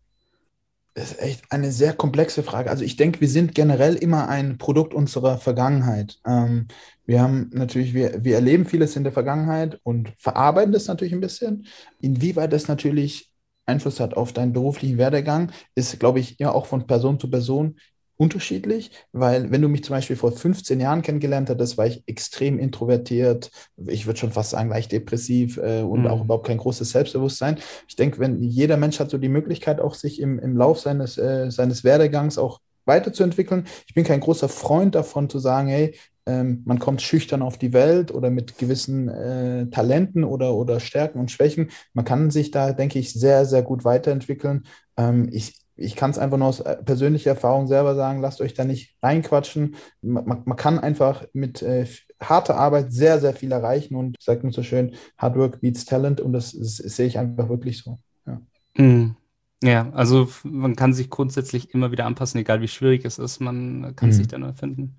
Das 0.94 1.12
ist 1.12 1.20
echt 1.20 1.44
eine 1.50 1.70
sehr 1.70 1.92
komplexe 1.92 2.42
Frage. 2.42 2.68
Also 2.68 2.84
ich 2.84 2.96
denke, 2.96 3.20
wir 3.20 3.28
sind 3.28 3.54
generell 3.54 3.94
immer 3.94 4.28
ein 4.28 4.58
Produkt 4.58 4.92
unserer 4.92 5.38
Vergangenheit. 5.38 6.18
Ähm, 6.26 6.66
wir 7.06 7.22
haben 7.22 7.50
natürlich, 7.52 7.94
wir, 7.94 8.24
wir 8.24 8.34
erleben 8.34 8.66
vieles 8.66 8.96
in 8.96 9.04
der 9.04 9.12
Vergangenheit 9.12 9.78
und 9.84 10.12
verarbeiten 10.18 10.72
das 10.72 10.88
natürlich 10.88 11.12
ein 11.12 11.20
bisschen. 11.20 11.66
Inwieweit 12.00 12.52
das 12.52 12.66
natürlich 12.66 13.30
Einfluss 13.66 14.00
hat 14.00 14.14
auf 14.14 14.32
deinen 14.32 14.52
beruflichen 14.52 14.98
Werdegang, 14.98 15.52
ist, 15.74 15.98
glaube 16.00 16.18
ich, 16.18 16.38
ja 16.38 16.50
auch 16.52 16.66
von 16.66 16.86
Person 16.86 17.20
zu 17.20 17.30
Person 17.30 17.76
unterschiedlich, 18.20 18.90
weil 19.12 19.50
wenn 19.50 19.62
du 19.62 19.68
mich 19.68 19.82
zum 19.82 19.96
Beispiel 19.96 20.14
vor 20.14 20.30
15 20.30 20.78
Jahren 20.78 21.00
kennengelernt 21.00 21.48
hättest, 21.48 21.78
war 21.78 21.86
ich 21.86 22.02
extrem 22.06 22.58
introvertiert, 22.58 23.50
ich 23.86 24.06
würde 24.06 24.20
schon 24.20 24.30
fast 24.30 24.50
sagen 24.50 24.68
leicht 24.68 24.92
depressiv 24.92 25.56
äh, 25.56 25.80
und 25.80 26.02
mhm. 26.02 26.06
auch 26.08 26.24
überhaupt 26.24 26.46
kein 26.46 26.58
großes 26.58 26.90
Selbstbewusstsein. 26.90 27.58
Ich 27.88 27.96
denke, 27.96 28.18
wenn 28.18 28.42
jeder 28.42 28.76
Mensch 28.76 29.00
hat 29.00 29.10
so 29.10 29.16
die 29.16 29.30
Möglichkeit, 29.30 29.80
auch 29.80 29.94
sich 29.94 30.20
im, 30.20 30.38
im 30.38 30.54
Lauf 30.54 30.80
seines, 30.80 31.16
äh, 31.16 31.50
seines 31.50 31.82
Werdegangs 31.82 32.36
auch 32.36 32.60
weiterzuentwickeln. 32.84 33.66
Ich 33.86 33.94
bin 33.94 34.04
kein 34.04 34.20
großer 34.20 34.50
Freund 34.50 34.94
davon 34.94 35.30
zu 35.30 35.38
sagen, 35.38 35.68
hey, 35.68 35.94
ähm, 36.26 36.62
man 36.66 36.78
kommt 36.78 37.00
schüchtern 37.00 37.40
auf 37.40 37.56
die 37.56 37.72
Welt 37.72 38.12
oder 38.12 38.28
mit 38.28 38.58
gewissen 38.58 39.08
äh, 39.08 39.66
Talenten 39.70 40.24
oder, 40.24 40.54
oder 40.54 40.78
Stärken 40.78 41.18
und 41.20 41.30
Schwächen. 41.30 41.70
Man 41.94 42.04
kann 42.04 42.30
sich 42.30 42.50
da, 42.50 42.72
denke 42.72 42.98
ich, 42.98 43.14
sehr, 43.14 43.46
sehr 43.46 43.62
gut 43.62 43.84
weiterentwickeln. 43.84 44.64
Ähm, 44.98 45.30
ich, 45.32 45.60
ich 45.80 45.96
kann 45.96 46.10
es 46.10 46.18
einfach 46.18 46.36
nur 46.36 46.48
aus 46.48 46.60
äh, 46.60 46.76
persönlicher 46.76 47.30
Erfahrung 47.30 47.66
selber 47.66 47.94
sagen, 47.94 48.20
lasst 48.20 48.40
euch 48.40 48.54
da 48.54 48.64
nicht 48.64 48.96
reinquatschen. 49.02 49.76
Man, 50.02 50.42
man 50.44 50.56
kann 50.56 50.78
einfach 50.78 51.24
mit 51.32 51.62
äh, 51.62 51.86
harter 52.20 52.56
Arbeit 52.56 52.92
sehr, 52.92 53.18
sehr 53.18 53.32
viel 53.32 53.50
erreichen 53.50 53.96
und 53.96 54.16
sage 54.20 54.42
nur 54.42 54.52
so 54.52 54.62
schön, 54.62 54.94
Hard 55.16 55.36
Work 55.36 55.60
beats 55.60 55.86
Talent 55.86 56.20
und 56.20 56.32
das, 56.32 56.52
das, 56.52 56.76
das 56.76 56.96
sehe 56.96 57.06
ich 57.06 57.18
einfach 57.18 57.48
wirklich 57.48 57.78
so. 57.78 57.98
Ja. 58.26 58.40
Mhm. 58.76 59.16
ja. 59.62 59.90
also 59.92 60.28
man 60.44 60.76
kann 60.76 60.92
sich 60.92 61.08
grundsätzlich 61.08 61.72
immer 61.74 61.92
wieder 61.92 62.04
anpassen, 62.04 62.40
egal 62.40 62.60
wie 62.60 62.68
schwierig 62.68 63.04
es 63.04 63.18
ist, 63.18 63.40
man 63.40 63.96
kann 63.96 64.10
mhm. 64.10 64.14
sich 64.14 64.28
da 64.28 64.38
neu 64.38 64.52
finden. 64.52 64.98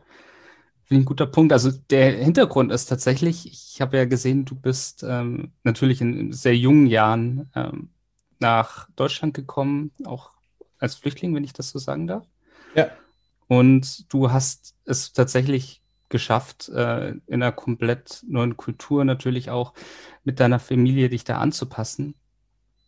Finde 0.84 1.02
ich 1.02 1.06
ein 1.06 1.06
guter 1.06 1.28
Punkt. 1.28 1.54
Also 1.54 1.72
der 1.90 2.12
Hintergrund 2.12 2.72
ist 2.72 2.88
tatsächlich, 2.88 3.46
ich 3.46 3.80
habe 3.82 3.98
ja 3.98 4.06
gesehen, 4.06 4.46
du 4.46 4.56
bist 4.56 5.06
ähm, 5.08 5.52
natürlich 5.64 6.02
in 6.02 6.34
sehr 6.34 6.58
jungen 6.58 6.88
Jahren 6.88 7.50
ähm, 7.56 7.90
nach 8.40 8.90
Deutschland 8.96 9.36
gekommen, 9.36 9.92
auch 10.04 10.32
als 10.82 10.96
Flüchtling, 10.96 11.34
wenn 11.34 11.44
ich 11.44 11.54
das 11.54 11.70
so 11.70 11.80
sagen 11.80 12.08
darf. 12.08 12.28
Ja. 12.76 12.92
Und 13.48 14.12
du 14.14 14.32
hast 14.32 14.76
es 14.86 15.14
tatsächlich 15.14 15.82
geschafft, 16.10 16.70
äh, 16.70 17.12
in 17.12 17.22
einer 17.42 17.52
komplett 17.52 18.24
neuen 18.28 18.58
Kultur 18.58 19.06
natürlich 19.06 19.50
auch 19.50 19.74
mit 20.24 20.40
deiner 20.40 20.60
Familie 20.60 21.10
dich 21.10 21.24
da 21.24 21.38
anzupassen. 21.38 22.16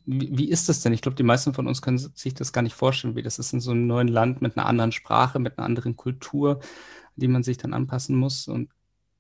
Wie, 0.06 0.38
wie 0.38 0.50
ist 0.50 0.68
das 0.70 0.82
denn? 0.82 0.94
Ich 0.94 1.02
glaube, 1.02 1.16
die 1.16 1.24
meisten 1.24 1.54
von 1.54 1.68
uns 1.68 1.82
können 1.82 1.98
sich 1.98 2.34
das 2.34 2.52
gar 2.52 2.62
nicht 2.62 2.76
vorstellen, 2.76 3.16
wie 3.16 3.24
das 3.24 3.40
ist 3.40 3.54
in 3.54 3.62
so 3.62 3.72
einem 3.72 3.88
neuen 3.88 4.10
Land 4.10 4.42
mit 4.42 4.58
einer 4.58 4.66
anderen 4.66 4.92
Sprache, 4.92 5.40
mit 5.40 5.58
einer 5.58 5.66
anderen 5.66 5.96
Kultur, 5.96 6.60
die 7.16 7.28
man 7.28 7.44
sich 7.44 7.58
dann 7.58 7.74
anpassen 7.74 8.16
muss. 8.16 8.48
Und 8.48 8.70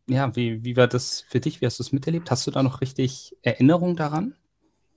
ja, 0.07 0.35
wie, 0.35 0.63
wie 0.63 0.75
war 0.75 0.87
das 0.87 1.21
für 1.21 1.39
dich? 1.39 1.61
Wie 1.61 1.65
hast 1.65 1.79
du 1.79 1.83
es 1.83 1.93
miterlebt? 1.93 2.29
Hast 2.29 2.45
du 2.45 2.51
da 2.51 2.61
noch 2.61 2.81
richtig 2.81 3.35
Erinnerung 3.41 3.95
daran? 3.95 4.35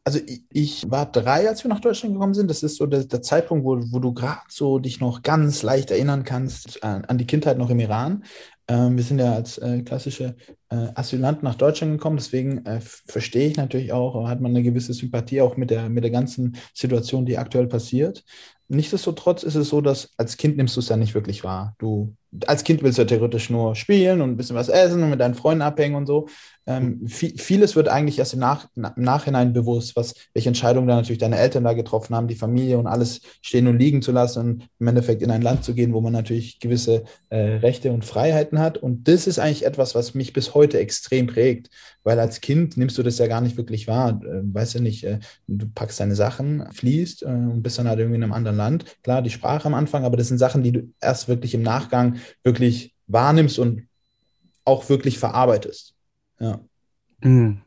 Also 0.06 0.20
ich, 0.24 0.44
ich, 0.52 0.90
war 0.90 1.10
drei, 1.10 1.48
als 1.48 1.64
wir 1.64 1.68
nach 1.68 1.80
Deutschland 1.80 2.14
gekommen 2.14 2.32
sind. 2.32 2.48
Das 2.48 2.62
ist 2.62 2.76
so 2.76 2.86
der, 2.86 3.04
der 3.04 3.22
Zeitpunkt, 3.22 3.64
wo, 3.64 3.76
wo 3.90 3.98
du 3.98 4.14
gerade 4.14 4.42
so 4.48 4.78
dich 4.78 5.00
noch 5.00 5.22
ganz 5.22 5.64
leicht 5.64 5.90
erinnern 5.90 6.22
kannst 6.22 6.82
an, 6.84 7.04
an, 7.06 7.18
die 7.18 7.26
Kindheit 7.26 7.58
noch 7.58 7.70
im 7.70 7.80
Iran. 7.80 8.22
Ähm, 8.68 8.96
wir 8.96 9.02
sind 9.02 9.18
ja 9.18 9.32
als 9.34 9.58
äh, 9.58 9.82
klassische 9.82 10.36
äh, 10.70 10.88
Asylanten 10.94 11.44
nach 11.44 11.54
Deutschland 11.54 11.92
gekommen, 11.92 12.16
deswegen 12.16 12.64
äh, 12.66 12.80
verstehe 12.80 13.48
ich 13.48 13.56
natürlich 13.56 13.92
auch, 13.92 14.28
hat 14.28 14.40
man 14.40 14.52
eine 14.52 14.62
gewisse 14.62 14.94
Sympathie 14.94 15.40
auch 15.40 15.56
mit 15.56 15.70
der, 15.70 15.88
mit 15.88 16.04
der 16.04 16.10
ganzen 16.10 16.56
Situation, 16.74 17.26
die 17.26 17.38
aktuell 17.38 17.66
passiert. 17.66 18.24
Nichtsdestotrotz 18.68 19.44
ist 19.44 19.54
es 19.54 19.68
so, 19.68 19.80
dass 19.80 20.10
als 20.16 20.36
Kind 20.36 20.56
nimmst 20.56 20.74
du 20.74 20.80
es 20.80 20.88
ja 20.88 20.96
nicht 20.96 21.14
wirklich 21.14 21.44
wahr. 21.44 21.76
Du, 21.78 22.16
als 22.48 22.64
Kind 22.64 22.82
willst 22.82 22.98
du 22.98 23.02
ja 23.02 23.06
theoretisch 23.06 23.48
nur 23.48 23.76
spielen 23.76 24.20
und 24.20 24.30
ein 24.30 24.36
bisschen 24.36 24.56
was 24.56 24.68
essen 24.68 25.04
und 25.04 25.10
mit 25.10 25.20
deinen 25.20 25.36
Freunden 25.36 25.62
abhängen 25.62 25.94
und 25.94 26.06
so. 26.06 26.26
Ähm, 26.66 26.98
mhm. 27.00 27.06
viel, 27.06 27.38
vieles 27.38 27.76
wird 27.76 27.86
eigentlich 27.86 28.18
erst 28.18 28.34
im, 28.34 28.40
Nach, 28.40 28.66
im, 28.74 28.90
Nachhinein 28.96 29.52
bewusst, 29.52 29.94
was, 29.94 30.14
welche 30.34 30.48
Entscheidungen 30.48 30.88
da 30.88 30.96
natürlich 30.96 31.20
deine 31.20 31.38
Eltern 31.38 31.62
da 31.62 31.74
getroffen 31.74 32.16
haben, 32.16 32.26
die 32.26 32.34
Familie 32.34 32.76
und 32.78 32.88
alles 32.88 33.20
stehen 33.40 33.68
und 33.68 33.78
liegen 33.78 34.02
zu 34.02 34.10
lassen 34.10 34.40
und 34.40 34.68
im 34.80 34.88
Endeffekt 34.88 35.22
in 35.22 35.30
ein 35.30 35.42
Land 35.42 35.62
zu 35.62 35.72
gehen, 35.72 35.92
wo 35.92 36.00
man 36.00 36.12
natürlich 36.12 36.58
gewisse 36.58 37.04
äh, 37.28 37.36
Rechte 37.36 37.92
und 37.92 38.04
Freiheiten 38.04 38.58
hat. 38.58 38.78
Und 38.78 39.06
das 39.06 39.28
ist 39.28 39.38
eigentlich 39.38 39.64
etwas, 39.64 39.94
was 39.94 40.14
mich 40.14 40.32
bis 40.32 40.55
heute 40.56 40.78
extrem 40.80 41.26
prägt, 41.26 41.70
weil 42.02 42.18
als 42.18 42.40
Kind 42.40 42.76
nimmst 42.76 42.98
du 42.98 43.02
das 43.02 43.18
ja 43.18 43.26
gar 43.26 43.40
nicht 43.40 43.56
wirklich 43.56 43.86
wahr. 43.86 44.20
Äh, 44.22 44.42
weißt 44.42 44.76
du 44.76 44.80
nicht, 44.80 45.04
äh, 45.04 45.20
du 45.46 45.66
packst 45.68 46.00
deine 46.00 46.16
Sachen, 46.16 46.70
fließt 46.72 47.22
äh, 47.22 47.26
und 47.26 47.62
bist 47.62 47.78
dann 47.78 47.88
halt 47.88 47.98
irgendwie 47.98 48.16
in 48.16 48.24
einem 48.24 48.32
anderen 48.32 48.56
Land. 48.56 48.84
Klar, 49.02 49.22
die 49.22 49.30
Sprache 49.30 49.66
am 49.66 49.74
Anfang, 49.74 50.04
aber 50.04 50.16
das 50.16 50.28
sind 50.28 50.38
Sachen, 50.38 50.62
die 50.62 50.72
du 50.72 50.92
erst 51.00 51.28
wirklich 51.28 51.54
im 51.54 51.62
Nachgang 51.62 52.16
wirklich 52.42 52.94
wahrnimmst 53.06 53.58
und 53.58 53.86
auch 54.64 54.88
wirklich 54.88 55.18
verarbeitest. 55.18 55.94
Ja. 56.40 56.60
Mhm. 57.20 57.62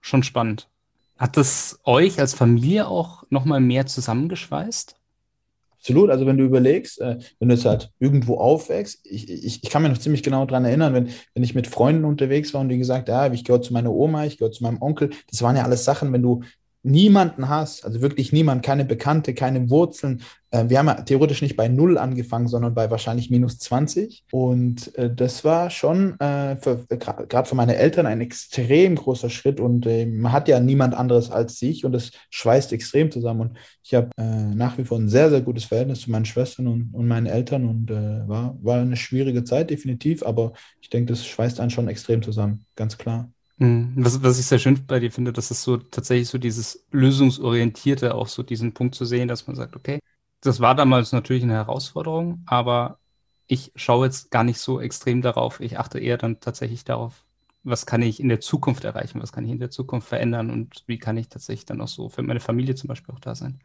Schon 0.00 0.22
spannend. 0.22 0.68
Hat 1.16 1.36
das 1.36 1.78
euch 1.84 2.18
als 2.18 2.34
Familie 2.34 2.88
auch 2.88 3.24
nochmal 3.28 3.60
mehr 3.60 3.86
zusammengeschweißt? 3.86 4.96
Absolut. 5.80 6.10
Also 6.10 6.26
wenn 6.26 6.36
du 6.36 6.44
überlegst, 6.44 7.00
äh, 7.00 7.16
wenn 7.38 7.48
du 7.48 7.54
jetzt 7.54 7.64
halt 7.64 7.90
irgendwo 7.98 8.36
aufwächst, 8.36 9.00
ich, 9.04 9.30
ich, 9.30 9.64
ich 9.64 9.70
kann 9.70 9.82
mich 9.82 9.90
noch 9.90 9.98
ziemlich 9.98 10.22
genau 10.22 10.44
daran 10.44 10.66
erinnern, 10.66 10.92
wenn, 10.92 11.08
wenn 11.34 11.42
ich 11.42 11.54
mit 11.54 11.66
Freunden 11.66 12.04
unterwegs 12.04 12.52
war 12.52 12.60
und 12.60 12.68
die 12.68 12.76
gesagt, 12.76 13.08
ja, 13.08 13.32
ich 13.32 13.44
gehöre 13.44 13.62
zu 13.62 13.72
meiner 13.72 13.90
Oma, 13.90 14.26
ich 14.26 14.36
gehöre 14.36 14.52
zu 14.52 14.62
meinem 14.62 14.82
Onkel, 14.82 15.10
das 15.30 15.40
waren 15.40 15.56
ja 15.56 15.64
alles 15.64 15.84
Sachen, 15.84 16.12
wenn 16.12 16.22
du 16.22 16.42
niemanden 16.82 17.48
hast, 17.48 17.84
also 17.84 18.00
wirklich 18.00 18.32
niemand, 18.32 18.62
keine 18.62 18.84
Bekannte, 18.84 19.34
keine 19.34 19.68
Wurzeln. 19.68 20.22
Äh, 20.50 20.68
wir 20.68 20.78
haben 20.78 20.86
ja 20.86 20.94
theoretisch 20.94 21.42
nicht 21.42 21.56
bei 21.56 21.68
Null 21.68 21.98
angefangen, 21.98 22.48
sondern 22.48 22.74
bei 22.74 22.90
wahrscheinlich 22.90 23.30
minus 23.30 23.58
20. 23.58 24.24
Und 24.32 24.94
äh, 24.96 25.14
das 25.14 25.44
war 25.44 25.68
schon 25.68 26.18
äh, 26.20 26.56
gerade 26.58 27.48
für 27.48 27.54
meine 27.54 27.76
Eltern 27.76 28.06
ein 28.06 28.20
extrem 28.22 28.96
großer 28.96 29.28
Schritt. 29.28 29.60
Und 29.60 29.86
man 29.86 30.32
hat 30.32 30.48
ja 30.48 30.58
niemand 30.58 30.94
anderes 30.94 31.30
als 31.30 31.58
sich 31.58 31.84
und 31.84 31.92
das 31.92 32.12
schweißt 32.30 32.72
extrem 32.72 33.10
zusammen. 33.10 33.40
Und 33.40 33.58
ich 33.82 33.94
habe 33.94 34.10
nach 34.16 34.78
wie 34.78 34.84
vor 34.84 34.98
ein 34.98 35.08
sehr, 35.08 35.30
sehr 35.30 35.40
gutes 35.40 35.64
Verhältnis 35.64 36.02
zu 36.02 36.10
meinen 36.10 36.24
Schwestern 36.24 36.66
und, 36.66 36.90
und 36.92 37.08
meinen 37.08 37.26
Eltern 37.26 37.66
und 37.66 37.90
war, 37.90 38.56
war 38.62 38.80
eine 38.80 38.96
schwierige 38.96 39.44
Zeit, 39.44 39.70
definitiv. 39.70 40.22
Aber 40.22 40.52
ich 40.80 40.90
denke, 40.90 41.12
das 41.12 41.26
schweißt 41.26 41.60
einen 41.60 41.70
schon 41.70 41.88
extrem 41.88 42.22
zusammen, 42.22 42.66
ganz 42.76 42.98
klar. 42.98 43.30
Mhm. 43.60 43.92
Was, 43.96 44.22
was 44.22 44.38
ich 44.38 44.46
sehr 44.46 44.58
schön 44.58 44.86
bei 44.86 45.00
dir 45.00 45.12
finde, 45.12 45.32
dass 45.32 45.50
es 45.50 45.62
so 45.62 45.76
tatsächlich 45.76 46.28
so 46.28 46.38
dieses 46.38 46.86
lösungsorientierte, 46.92 48.14
auch 48.14 48.26
so 48.26 48.42
diesen 48.42 48.72
Punkt 48.72 48.94
zu 48.94 49.04
sehen, 49.04 49.28
dass 49.28 49.46
man 49.46 49.54
sagt, 49.54 49.76
okay, 49.76 50.00
das 50.40 50.60
war 50.60 50.74
damals 50.74 51.12
natürlich 51.12 51.42
eine 51.42 51.52
Herausforderung, 51.54 52.42
aber 52.46 52.98
ich 53.46 53.70
schaue 53.76 54.06
jetzt 54.06 54.30
gar 54.30 54.44
nicht 54.44 54.58
so 54.58 54.80
extrem 54.80 55.20
darauf. 55.20 55.60
Ich 55.60 55.78
achte 55.78 55.98
eher 55.98 56.16
dann 56.16 56.40
tatsächlich 56.40 56.84
darauf, 56.84 57.26
was 57.62 57.84
kann 57.84 58.00
ich 58.00 58.18
in 58.20 58.30
der 58.30 58.40
Zukunft 58.40 58.84
erreichen, 58.84 59.20
was 59.20 59.32
kann 59.32 59.44
ich 59.44 59.50
in 59.50 59.58
der 59.60 59.70
Zukunft 59.70 60.08
verändern 60.08 60.50
und 60.50 60.82
wie 60.86 60.98
kann 60.98 61.18
ich 61.18 61.28
tatsächlich 61.28 61.66
dann 61.66 61.82
auch 61.82 61.88
so 61.88 62.08
für 62.08 62.22
meine 62.22 62.40
Familie 62.40 62.74
zum 62.76 62.88
Beispiel 62.88 63.14
auch 63.14 63.20
da 63.20 63.34
sein. 63.34 63.60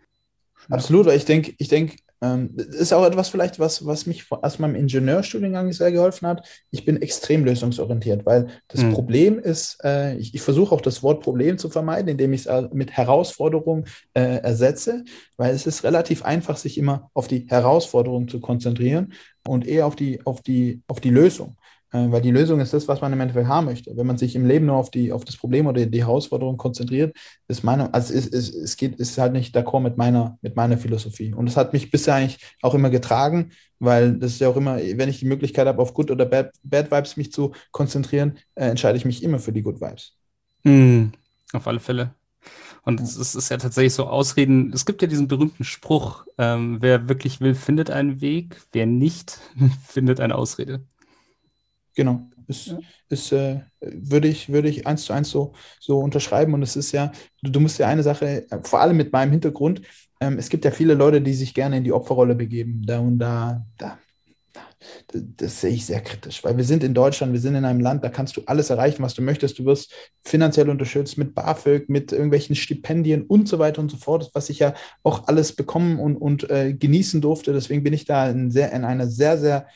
Absolut, 0.69 1.05
weil 1.05 1.17
ich 1.17 1.25
denke, 1.25 1.53
ich 1.57 1.69
denke, 1.69 1.95
ähm, 2.21 2.55
ist 2.55 2.93
auch 2.93 3.05
etwas 3.05 3.29
vielleicht, 3.29 3.59
was, 3.59 3.85
was 3.85 4.05
mich 4.05 4.25
aus 4.29 4.59
meinem 4.59 4.75
Ingenieurstudiengang 4.75 5.71
sehr 5.73 5.91
geholfen 5.91 6.27
hat. 6.27 6.47
Ich 6.71 6.85
bin 6.85 7.01
extrem 7.01 7.43
lösungsorientiert, 7.43 8.25
weil 8.25 8.47
das 8.67 8.81
mhm. 8.81 8.93
Problem 8.93 9.39
ist, 9.39 9.77
äh, 9.83 10.15
ich, 10.17 10.33
ich 10.33 10.41
versuche 10.41 10.73
auch 10.73 10.81
das 10.81 11.03
Wort 11.03 11.21
Problem 11.21 11.57
zu 11.57 11.69
vermeiden, 11.69 12.07
indem 12.09 12.33
ich 12.33 12.41
es 12.41 12.45
äh, 12.47 12.67
mit 12.73 12.91
Herausforderung 12.91 13.85
äh, 14.13 14.37
ersetze, 14.37 15.03
weil 15.37 15.53
es 15.53 15.67
ist 15.67 15.83
relativ 15.83 16.23
einfach, 16.23 16.57
sich 16.57 16.77
immer 16.77 17.09
auf 17.13 17.27
die 17.27 17.45
Herausforderung 17.49 18.27
zu 18.27 18.39
konzentrieren 18.39 19.13
und 19.47 19.67
eher 19.67 19.85
auf 19.85 19.95
die, 19.95 20.25
auf 20.25 20.41
die, 20.41 20.81
auf 20.87 21.01
die 21.01 21.09
Lösung. 21.09 21.57
Äh, 21.95 22.11
weil 22.11 22.21
die 22.21 22.31
Lösung 22.31 22.59
ist 22.59 22.73
das, 22.73 22.87
was 22.87 22.99
man 22.99 23.13
im 23.13 23.21
Endeffekt 23.21 23.47
haben 23.47 23.65
möchte. 23.65 23.95
Wenn 23.95 24.07
man 24.07 24.17
sich 24.17 24.35
im 24.35 24.45
Leben 24.45 24.65
nur 24.65 24.75
auf, 24.75 24.91
die, 24.91 25.13
auf 25.13 25.23
das 25.23 25.37
Problem 25.37 25.65
oder 25.67 25.85
die 25.85 26.03
Herausforderung 26.03 26.57
konzentriert, 26.57 27.15
ist 27.47 27.63
meine, 27.63 27.93
also 27.93 28.13
es, 28.13 28.27
es, 28.27 28.53
es 28.53 28.75
geht, 28.75 28.95
ist 28.95 29.17
halt 29.17 29.31
nicht 29.31 29.55
d'accord 29.55 29.79
mit 29.79 29.97
meiner, 29.97 30.37
mit 30.41 30.55
meiner 30.57 30.77
Philosophie. 30.77 31.33
Und 31.33 31.45
das 31.45 31.55
hat 31.55 31.71
mich 31.71 31.91
bisher 31.91 32.15
eigentlich 32.15 32.39
auch 32.61 32.73
immer 32.73 32.89
getragen, 32.89 33.51
weil 33.79 34.17
das 34.17 34.33
ist 34.33 34.41
ja 34.41 34.49
auch 34.49 34.57
immer, 34.57 34.77
wenn 34.77 35.09
ich 35.09 35.19
die 35.19 35.25
Möglichkeit 35.25 35.67
habe, 35.67 35.81
auf 35.81 35.93
Good 35.93 36.11
oder 36.11 36.25
Bad, 36.25 36.51
Bad 36.63 36.91
Vibes 36.91 37.15
mich 37.15 37.31
zu 37.31 37.53
konzentrieren, 37.71 38.37
äh, 38.55 38.67
entscheide 38.67 38.97
ich 38.97 39.05
mich 39.05 39.23
immer 39.23 39.39
für 39.39 39.53
die 39.53 39.61
Good 39.61 39.79
Vibes. 39.79 40.17
Mm, 40.63 41.07
auf 41.53 41.67
alle 41.67 41.79
Fälle. 41.79 42.13
Und 42.81 42.99
es 42.99 43.15
ist, 43.15 43.35
ist, 43.35 43.49
ja 43.49 43.57
tatsächlich 43.57 43.93
so 43.93 44.05
Ausreden. 44.05 44.71
Es 44.73 44.85
gibt 44.85 45.01
ja 45.01 45.07
diesen 45.07 45.27
berühmten 45.27 45.63
Spruch, 45.63 46.25
ähm, 46.37 46.77
wer 46.81 47.09
wirklich 47.09 47.41
will, 47.41 47.55
findet 47.55 47.89
einen 47.89 48.21
Weg, 48.21 48.61
wer 48.73 48.85
nicht, 48.85 49.39
findet 49.87 50.19
eine 50.19 50.35
Ausrede. 50.35 50.81
Genau. 51.95 52.29
Ist, 52.47 52.67
ja. 52.67 52.79
ist 53.09 53.31
äh, 53.31 53.61
würde 53.81 54.27
ich, 54.27 54.49
würde 54.49 54.69
ich 54.69 54.85
eins 54.85 55.05
zu 55.05 55.13
eins 55.13 55.29
so, 55.29 55.53
so 55.79 55.99
unterschreiben. 55.99 56.53
Und 56.53 56.61
es 56.61 56.75
ist 56.75 56.91
ja, 56.91 57.11
du, 57.41 57.51
du 57.51 57.59
musst 57.59 57.79
ja 57.79 57.87
eine 57.87 58.03
Sache, 58.03 58.45
vor 58.63 58.81
allem 58.81 58.97
mit 58.97 59.11
meinem 59.11 59.31
Hintergrund, 59.31 59.81
ähm, 60.19 60.37
es 60.37 60.49
gibt 60.49 60.65
ja 60.65 60.71
viele 60.71 60.93
Leute, 60.93 61.21
die 61.21 61.33
sich 61.33 61.53
gerne 61.53 61.77
in 61.77 61.83
die 61.83 61.91
Opferrolle 61.91 62.35
begeben. 62.35 62.83
Da 62.85 62.99
und 62.99 63.19
da, 63.19 63.65
da, 63.77 63.97
das, 65.07 65.23
das, 65.37 65.61
sehe 65.61 65.71
ich 65.71 65.85
sehr 65.85 66.01
kritisch, 66.01 66.43
weil 66.43 66.55
wir 66.57 66.63
sind 66.63 66.83
in 66.83 66.93
Deutschland, 66.93 67.33
wir 67.33 67.39
sind 67.39 67.55
in 67.55 67.65
einem 67.65 67.79
Land, 67.79 68.03
da 68.03 68.09
kannst 68.09 68.37
du 68.37 68.43
alles 68.45 68.69
erreichen, 68.69 69.03
was 69.03 69.13
du 69.13 69.21
möchtest. 69.21 69.57
Du 69.59 69.65
wirst 69.65 69.93
finanziell 70.23 70.69
unterstützt 70.69 71.17
mit 71.17 71.33
BAföG, 71.33 71.89
mit 71.89 72.11
irgendwelchen 72.11 72.55
Stipendien 72.55 73.23
und 73.23 73.47
so 73.47 73.59
weiter 73.59 73.81
und 73.81 73.89
so 73.89 73.97
fort, 73.97 74.29
was 74.33 74.49
ich 74.49 74.59
ja 74.59 74.73
auch 75.03 75.27
alles 75.27 75.53
bekommen 75.53 75.99
und, 75.99 76.15
und 76.15 76.49
äh, 76.49 76.73
genießen 76.73 77.21
durfte. 77.21 77.53
Deswegen 77.53 77.83
bin 77.83 77.93
ich 77.93 78.05
da 78.05 78.29
in, 78.29 78.51
sehr, 78.51 78.71
in 78.71 78.85
einer 78.85 79.07
sehr, 79.07 79.37
sehr 79.37 79.67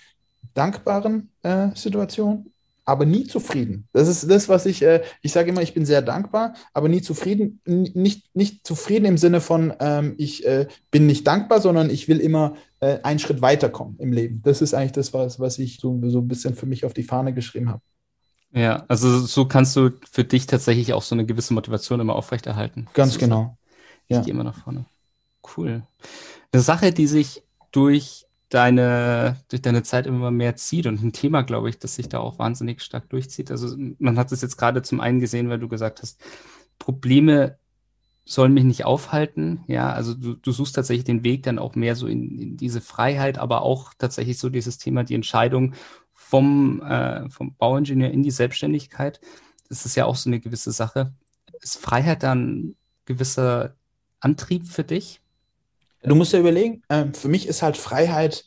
dankbaren 0.53 1.29
äh, 1.43 1.69
Situation, 1.75 2.51
aber 2.85 3.05
nie 3.05 3.25
zufrieden. 3.25 3.87
Das 3.93 4.07
ist 4.07 4.29
das, 4.29 4.49
was 4.49 4.65
ich, 4.65 4.81
äh, 4.81 5.03
ich 5.21 5.31
sage 5.31 5.49
immer, 5.49 5.61
ich 5.61 5.73
bin 5.73 5.85
sehr 5.85 6.01
dankbar, 6.01 6.55
aber 6.73 6.89
nie 6.89 7.01
zufrieden. 7.01 7.61
nicht, 7.65 8.35
nicht 8.35 8.65
zufrieden 8.65 9.05
im 9.05 9.17
Sinne 9.17 9.41
von, 9.41 9.73
ähm, 9.79 10.15
ich 10.17 10.45
äh, 10.45 10.67
bin 10.89 11.05
nicht 11.05 11.27
dankbar, 11.27 11.61
sondern 11.61 11.89
ich 11.89 12.07
will 12.07 12.19
immer 12.19 12.55
äh, 12.79 12.99
einen 13.03 13.19
Schritt 13.19 13.41
weiterkommen 13.41 13.97
im 13.99 14.11
Leben. 14.11 14.41
Das 14.43 14.61
ist 14.61 14.73
eigentlich 14.73 14.93
das, 14.93 15.13
was, 15.13 15.39
was 15.39 15.59
ich 15.59 15.79
so, 15.79 15.99
so 16.09 16.19
ein 16.19 16.27
bisschen 16.27 16.55
für 16.55 16.65
mich 16.65 16.83
auf 16.83 16.93
die 16.93 17.03
Fahne 17.03 17.33
geschrieben 17.33 17.69
habe. 17.69 17.81
Ja, 18.51 18.85
also 18.87 19.19
so 19.19 19.45
kannst 19.45 19.75
du 19.75 19.91
für 20.09 20.23
dich 20.23 20.47
tatsächlich 20.47 20.93
auch 20.93 21.03
so 21.03 21.13
eine 21.13 21.25
gewisse 21.25 21.53
Motivation 21.53 21.99
immer 21.99 22.15
aufrechterhalten. 22.15 22.87
Ganz 22.93 23.19
genau. 23.19 23.55
Ich 24.07 24.15
ja. 24.15 24.23
gehe 24.23 24.33
immer 24.33 24.43
nach 24.43 24.63
vorne. 24.63 24.85
Cool. 25.55 25.83
Eine 26.51 26.63
Sache, 26.63 26.91
die 26.91 27.05
sich 27.05 27.43
durch 27.71 28.25
deine, 28.49 29.37
durch 29.49 29.61
deine 29.61 29.83
Zeit 29.83 30.07
immer 30.07 30.31
mehr 30.31 30.55
zieht 30.55 30.87
und 30.87 31.01
ein 31.01 31.13
Thema, 31.13 31.43
glaube 31.43 31.69
ich, 31.69 31.79
das 31.79 31.95
sich 31.95 32.09
da 32.09 32.19
auch 32.19 32.39
wahnsinnig 32.39 32.81
stark 32.81 33.09
durchzieht. 33.09 33.51
Also 33.51 33.75
man 33.99 34.17
hat 34.17 34.31
es 34.31 34.41
jetzt 34.41 34.57
gerade 34.57 34.81
zum 34.81 34.99
einen 34.99 35.19
gesehen, 35.19 35.49
weil 35.49 35.59
du 35.59 35.67
gesagt 35.67 36.01
hast, 36.01 36.19
Probleme 36.79 37.57
sollen 38.25 38.53
mich 38.53 38.63
nicht 38.63 38.85
aufhalten. 38.85 39.63
Ja, 39.67 39.91
also 39.91 40.13
du, 40.13 40.33
du 40.33 40.51
suchst 40.51 40.75
tatsächlich 40.75 41.05
den 41.05 41.23
Weg 41.23 41.43
dann 41.43 41.59
auch 41.59 41.75
mehr 41.75 41.95
so 41.95 42.07
in, 42.07 42.39
in, 42.39 42.57
diese 42.57 42.81
Freiheit, 42.81 43.37
aber 43.37 43.61
auch 43.61 43.93
tatsächlich 43.97 44.37
so 44.39 44.49
dieses 44.49 44.77
Thema, 44.77 45.03
die 45.03 45.15
Entscheidung 45.15 45.73
vom, 46.13 46.81
äh, 46.81 47.29
vom 47.29 47.55
Bauingenieur 47.55 48.11
in 48.11 48.23
die 48.23 48.31
Selbstständigkeit. 48.31 49.19
Das 49.67 49.85
ist 49.85 49.95
ja 49.95 50.05
auch 50.05 50.15
so 50.15 50.29
eine 50.29 50.39
gewisse 50.39 50.71
Sache. 50.71 51.13
Ist 51.61 51.77
Freiheit 51.77 52.23
dann 52.23 52.75
gewisser 53.05 53.75
Antrieb 54.19 54.67
für 54.67 54.83
dich? 54.83 55.21
Du 56.01 56.15
musst 56.15 56.33
ja 56.33 56.39
überlegen, 56.39 56.81
äh, 56.87 57.05
für 57.13 57.27
mich 57.27 57.47
ist 57.47 57.61
halt 57.61 57.77
Freiheit 57.77 58.45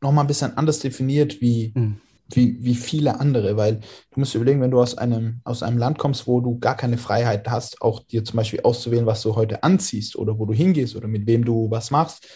nochmal 0.00 0.24
ein 0.24 0.28
bisschen 0.28 0.56
anders 0.56 0.80
definiert 0.80 1.40
wie, 1.40 1.72
mhm. 1.74 2.00
wie, 2.32 2.56
wie 2.60 2.74
viele 2.74 3.20
andere, 3.20 3.56
weil 3.56 3.80
du 4.10 4.20
musst 4.20 4.34
überlegen, 4.34 4.60
wenn 4.60 4.70
du 4.70 4.80
aus 4.80 4.96
einem, 4.96 5.40
aus 5.44 5.62
einem 5.62 5.78
Land 5.78 5.98
kommst, 5.98 6.26
wo 6.26 6.40
du 6.40 6.58
gar 6.58 6.76
keine 6.76 6.98
Freiheit 6.98 7.48
hast, 7.48 7.82
auch 7.82 8.00
dir 8.00 8.24
zum 8.24 8.36
Beispiel 8.36 8.60
auszuwählen, 8.62 9.06
was 9.06 9.22
du 9.22 9.36
heute 9.36 9.62
anziehst 9.62 10.16
oder 10.16 10.38
wo 10.38 10.46
du 10.46 10.52
hingehst 10.52 10.96
oder 10.96 11.06
mit 11.06 11.26
wem 11.26 11.44
du 11.44 11.70
was 11.70 11.90
machst, 11.90 12.26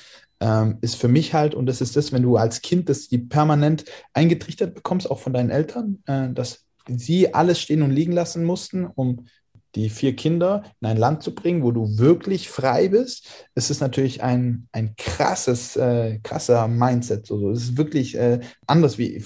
ähm, 0.41 0.79
ist 0.81 0.97
für 0.97 1.09
mich 1.09 1.35
halt, 1.35 1.55
und 1.55 1.67
das 1.67 1.81
ist 1.81 1.97
das, 1.97 2.13
wenn 2.13 2.23
du 2.23 2.37
als 2.37 2.61
Kind 2.61 2.89
das 2.89 3.09
die 3.09 3.19
permanent 3.19 3.85
eingetrichtert 4.13 4.75
bekommst, 4.75 5.11
auch 5.11 5.19
von 5.19 5.33
deinen 5.33 5.51
Eltern, 5.51 6.03
äh, 6.07 6.31
dass 6.33 6.67
sie 6.87 7.33
alles 7.33 7.59
stehen 7.61 7.83
und 7.83 7.91
liegen 7.91 8.13
lassen 8.13 8.45
mussten, 8.45 8.87
um 8.87 9.27
die 9.75 9.91
vier 9.91 10.15
Kinder 10.15 10.63
in 10.81 10.89
ein 10.89 10.97
Land 10.97 11.23
zu 11.23 11.35
bringen, 11.35 11.63
wo 11.63 11.73
du 11.73 11.99
wirklich 11.99 12.49
frei 12.49 12.89
bist, 12.89 13.29
es 13.55 13.71
ist 13.71 13.81
natürlich 13.81 14.23
ein, 14.23 14.69
ein 14.73 14.95
krasses, 14.97 15.77
äh, 15.77 16.19
krasser 16.23 16.69
Mindset. 16.69 17.27
So, 17.27 17.51
Es 17.51 17.65
ist 17.65 17.77
wirklich 17.77 18.17
äh, 18.17 18.41
anders 18.67 18.99
wie 18.99 19.23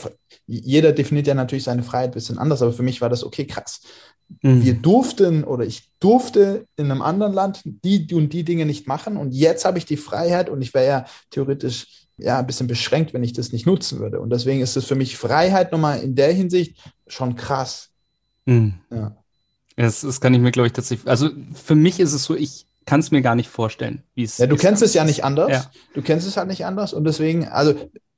jeder 0.47 0.93
definiert 0.93 1.27
ja 1.27 1.35
natürlich 1.35 1.65
seine 1.65 1.83
Freiheit 1.83 2.11
ein 2.11 2.15
bisschen 2.15 2.39
anders, 2.39 2.63
aber 2.63 2.73
für 2.73 2.83
mich 2.83 3.01
war 3.01 3.11
das 3.11 3.25
okay, 3.25 3.47
krass. 3.47 3.83
Mhm. 4.43 4.63
Wir 4.63 4.75
durften 4.75 5.45
oder 5.45 5.65
ich 5.65 5.91
durfte 6.01 6.67
in 6.77 6.91
einem 6.91 7.03
anderen 7.03 7.33
Land 7.33 7.63
die, 7.65 8.07
die 8.07 8.15
und 8.15 8.33
die 8.33 8.45
Dinge 8.45 8.67
nicht 8.67 8.87
machen 8.87 9.17
und 9.17 9.33
jetzt 9.33 9.65
habe 9.65 9.79
ich 9.79 9.85
die 9.85 9.97
Freiheit 9.97 10.49
und 10.49 10.63
ich 10.63 10.73
wäre 10.75 10.87
ja 10.87 11.05
theoretisch 11.31 12.07
ja, 12.19 12.39
ein 12.39 12.47
bisschen 12.47 12.67
beschränkt, 12.67 13.15
wenn 13.15 13.23
ich 13.23 13.33
das 13.33 13.53
nicht 13.53 13.65
nutzen 13.65 14.01
würde. 14.01 14.21
Und 14.21 14.31
deswegen 14.31 14.61
ist 14.61 14.77
es 14.77 14.87
für 14.87 14.97
mich 14.97 15.17
Freiheit 15.17 15.71
nochmal 15.71 16.01
in 16.01 16.17
der 16.17 16.33
Hinsicht 16.33 16.83
schon 17.07 17.37
krass. 17.37 17.91
Mhm. 18.45 18.75
Ja. 18.91 19.17
Das, 19.79 20.01
das 20.01 20.21
kann 20.21 20.35
ich 20.35 20.41
mir, 20.41 20.51
glaube 20.51 20.67
ich, 20.67 20.73
tatsächlich. 20.73 21.09
Also 21.09 21.31
für 21.55 21.75
mich 21.75 22.01
ist 22.01 22.13
es 22.13 22.25
so, 22.25 22.35
ich 22.35 22.67
kann 22.85 23.01
es 23.01 23.11
mir 23.11 23.23
gar 23.23 23.35
nicht 23.35 23.49
vorstellen, 23.49 24.03
wie 24.15 24.25
es 24.25 24.39
Ja, 24.39 24.47
du 24.47 24.57
kennst 24.57 24.83
es 24.83 24.95
ja 24.95 25.05
nicht 25.05 25.23
anders. 25.23 25.51
Ja. 25.51 25.71
Du 25.95 26.03
kennst 26.03 26.27
es 26.27 26.37
halt 26.37 26.49
nicht 26.49 26.65
anders. 26.65 26.93
Und 26.93 27.05
deswegen, 27.05 27.47
also 27.47 27.75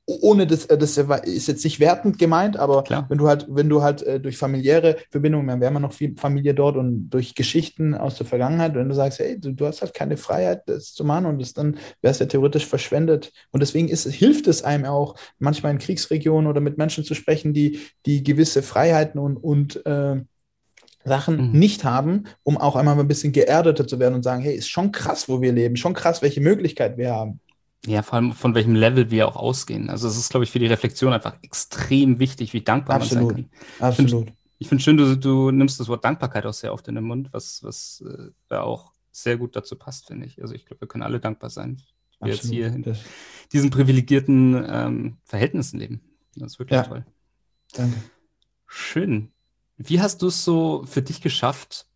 ohne 0.07 0.47
das, 0.47 0.67
äh, 0.67 0.79
das 0.79 0.97
ist 0.97 1.49
jetzt 1.49 1.65
nicht 1.65 1.81
wertend 1.81 2.19
gemeint, 2.19 2.57
aber 2.57 2.83
Klar. 2.83 3.07
wenn 3.09 3.19
du 3.19 3.29
halt, 3.29 3.47
wenn 3.49 3.69
du 3.69 3.83
halt 3.83 4.03
äh, 4.03 4.21
durch 4.21 4.37
familiäre 4.37 4.97
Verbindungen, 5.11 5.61
wir 5.61 5.67
haben 5.67 5.75
ja 5.75 5.81
noch 5.81 5.93
viel 5.93 6.17
Familie 6.17 6.55
dort 6.55 6.77
und 6.77 7.11
durch 7.11 7.35
Geschichten 7.35 7.95
aus 7.95 8.17
der 8.17 8.27
Vergangenheit, 8.27 8.75
wenn 8.75 8.89
du 8.89 8.95
sagst, 8.95 9.19
hey, 9.19 9.39
du, 9.39 9.53
du 9.53 9.67
hast 9.67 9.83
halt 9.83 9.95
keine 9.95 10.17
Freiheit, 10.17 10.63
das 10.67 10.95
zu 10.95 11.05
machen 11.05 11.27
und 11.27 11.41
das 11.41 11.53
dann 11.53 11.77
wäre 12.01 12.13
es 12.13 12.19
ja 12.19 12.27
theoretisch 12.27 12.67
verschwendet. 12.67 13.33
Und 13.51 13.61
deswegen 13.61 13.89
ist, 13.89 14.07
hilft 14.07 14.47
es 14.49 14.65
einem 14.65 14.87
auch, 14.87 15.15
manchmal 15.39 15.73
in 15.73 15.79
Kriegsregionen 15.79 16.49
oder 16.49 16.61
mit 16.61 16.79
Menschen 16.79 17.05
zu 17.05 17.15
sprechen, 17.15 17.53
die, 17.53 17.81
die 18.07 18.23
gewisse 18.23 18.63
Freiheiten 18.63 19.21
und, 19.21 19.37
und 19.37 19.85
äh, 19.87 20.17
Sachen 21.05 21.51
mhm. 21.53 21.59
nicht 21.59 21.85
haben, 21.85 22.25
um 22.43 22.59
auch 22.59 22.77
einmal 22.77 22.99
ein 22.99 23.09
bisschen 23.09 23.33
geerdeter 23.33 23.87
zu 23.87 23.99
werden 23.99 24.15
und 24.15 24.23
sagen, 24.23 24.43
hey, 24.43 24.55
ist 24.55 24.69
schon 24.69 24.93
krass, 24.93 25.29
wo 25.29 25.41
wir 25.41 25.53
leben, 25.53 25.77
schon 25.77 25.95
krass, 25.95 26.23
welche 26.23 26.41
Möglichkeit 26.41 26.99
wir 26.99 27.13
haben. 27.13 27.41
Ja, 27.87 28.03
vor 28.03 28.15
allem 28.17 28.33
von 28.33 28.55
welchem 28.55 28.75
Level 28.75 29.11
wir 29.11 29.27
auch 29.27 29.37
ausgehen. 29.37 29.89
Also 29.89 30.07
es 30.07 30.19
ist, 30.19 30.29
glaube 30.29 30.45
ich, 30.45 30.51
für 30.51 30.59
die 30.59 30.67
Reflexion 30.67 31.13
einfach 31.13 31.37
extrem 31.43 32.19
wichtig, 32.19 32.53
wie 32.53 32.61
dankbar 32.61 32.97
Absolut. 32.97 33.25
man 33.25 33.37
sein 33.37 33.51
kann. 33.79 33.89
Absolut. 33.89 34.33
Ich 34.59 34.69
finde 34.69 34.83
find 34.83 34.83
schön, 34.83 34.97
du, 34.99 35.17
du 35.17 35.51
nimmst 35.51 35.81
das 35.81 35.89
Wort 35.89 36.05
Dankbarkeit 36.05 36.45
auch 36.45 36.53
sehr 36.53 36.75
oft 36.75 36.87
in 36.89 36.97
den 36.97 37.05
Mund, 37.05 37.29
was, 37.33 37.63
was 37.63 38.05
äh, 38.07 38.31
da 38.49 38.61
auch 38.61 38.93
sehr 39.11 39.39
gut 39.39 39.57
dazu 39.57 39.77
passt, 39.77 40.09
finde 40.09 40.27
ich. 40.27 40.43
Also 40.43 40.55
ich 40.55 40.67
glaube, 40.67 40.83
wir 40.83 40.89
können 40.89 41.03
alle 41.03 41.21
dankbar 41.21 41.49
sein, 41.49 41.81
wir 42.21 42.33
jetzt 42.33 42.47
hier 42.47 42.67
in 42.67 42.85
diesen 43.53 43.71
privilegierten 43.71 44.63
ähm, 44.69 45.17
Verhältnissen 45.25 45.81
leben. 45.81 46.01
Das 46.37 46.53
ist 46.53 46.59
wirklich 46.59 46.77
ja. 46.77 46.85
toll. 46.85 47.07
Danke. 47.73 47.97
Schön. 48.67 49.33
Wie 49.83 50.01
hast 50.01 50.21
du 50.23 50.27
es 50.29 50.45
so 50.45 50.85
für 50.87 51.01
dich 51.03 51.23
geschafft, 51.23 51.87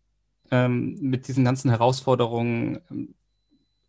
ähm, 0.51 0.97
mit 1.01 1.27
diesen 1.27 1.45
ganzen 1.45 1.69
Herausforderungen 1.69 2.81
ähm, 2.89 3.15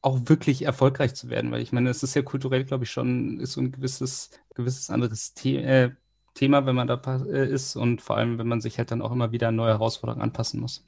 auch 0.02 0.20
wirklich 0.26 0.62
erfolgreich 0.62 1.14
zu 1.14 1.30
werden? 1.30 1.50
Weil 1.50 1.62
ich 1.62 1.72
meine, 1.72 1.90
es 1.90 2.02
ist 2.02 2.14
ja 2.14 2.22
kulturell, 2.22 2.64
glaube 2.64 2.84
ich, 2.84 2.90
schon 2.90 3.40
ist 3.40 3.52
so 3.52 3.62
ein 3.62 3.72
gewisses, 3.72 4.30
gewisses 4.54 4.90
anderes 4.90 5.34
The 5.38 5.56
äh, 5.58 5.90
Thema, 6.34 6.66
wenn 6.66 6.76
man 6.76 6.88
da 6.88 7.00
äh, 7.26 7.48
ist 7.50 7.76
und 7.76 8.02
vor 8.02 8.18
allem, 8.18 8.38
wenn 8.38 8.48
man 8.48 8.60
sich 8.60 8.78
halt 8.78 8.90
dann 8.90 9.02
auch 9.02 9.12
immer 9.12 9.32
wieder 9.32 9.52
neue 9.52 9.72
Herausforderungen 9.72 10.22
anpassen 10.22 10.60
muss. 10.60 10.84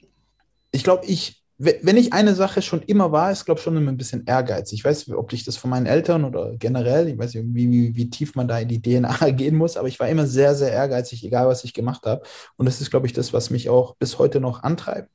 Ich 0.71 0.83
glaube, 0.83 1.05
ich, 1.07 1.38
wenn 1.61 1.97
ich 1.97 2.13
eine 2.13 2.35
Sache 2.35 2.61
schon 2.61 2.81
immer 2.83 3.11
war, 3.11 3.31
ist, 3.31 3.43
glaube 3.43 3.59
ich, 3.59 3.63
schon 3.65 3.75
immer 3.75 3.91
ein 3.91 3.97
bisschen 3.97 4.25
Ehrgeiz. 4.25 4.71
Ich 4.71 4.85
weiß, 4.85 5.09
ob 5.11 5.33
ich 5.33 5.43
das 5.43 5.57
von 5.57 5.69
meinen 5.69 5.87
Eltern 5.87 6.23
oder 6.23 6.55
generell, 6.55 7.09
ich 7.09 7.17
weiß 7.17 7.33
nicht, 7.33 7.47
wie, 7.53 7.69
wie, 7.69 7.95
wie 7.97 8.09
tief 8.09 8.35
man 8.35 8.47
da 8.47 8.59
in 8.59 8.69
die 8.69 8.81
DNA 8.81 9.29
gehen 9.31 9.57
muss, 9.57 9.75
aber 9.75 9.89
ich 9.89 9.99
war 9.99 10.07
immer 10.07 10.25
sehr, 10.25 10.55
sehr 10.55 10.71
ehrgeizig, 10.71 11.21
egal 11.25 11.47
was 11.47 11.65
ich 11.65 11.73
gemacht 11.73 12.05
habe. 12.05 12.23
Und 12.55 12.65
das 12.65 12.79
ist, 12.79 12.89
glaube 12.89 13.07
ich, 13.07 13.13
das, 13.13 13.33
was 13.33 13.49
mich 13.49 13.69
auch 13.69 13.95
bis 13.97 14.17
heute 14.19 14.39
noch 14.39 14.63
antreibt. 14.63 15.09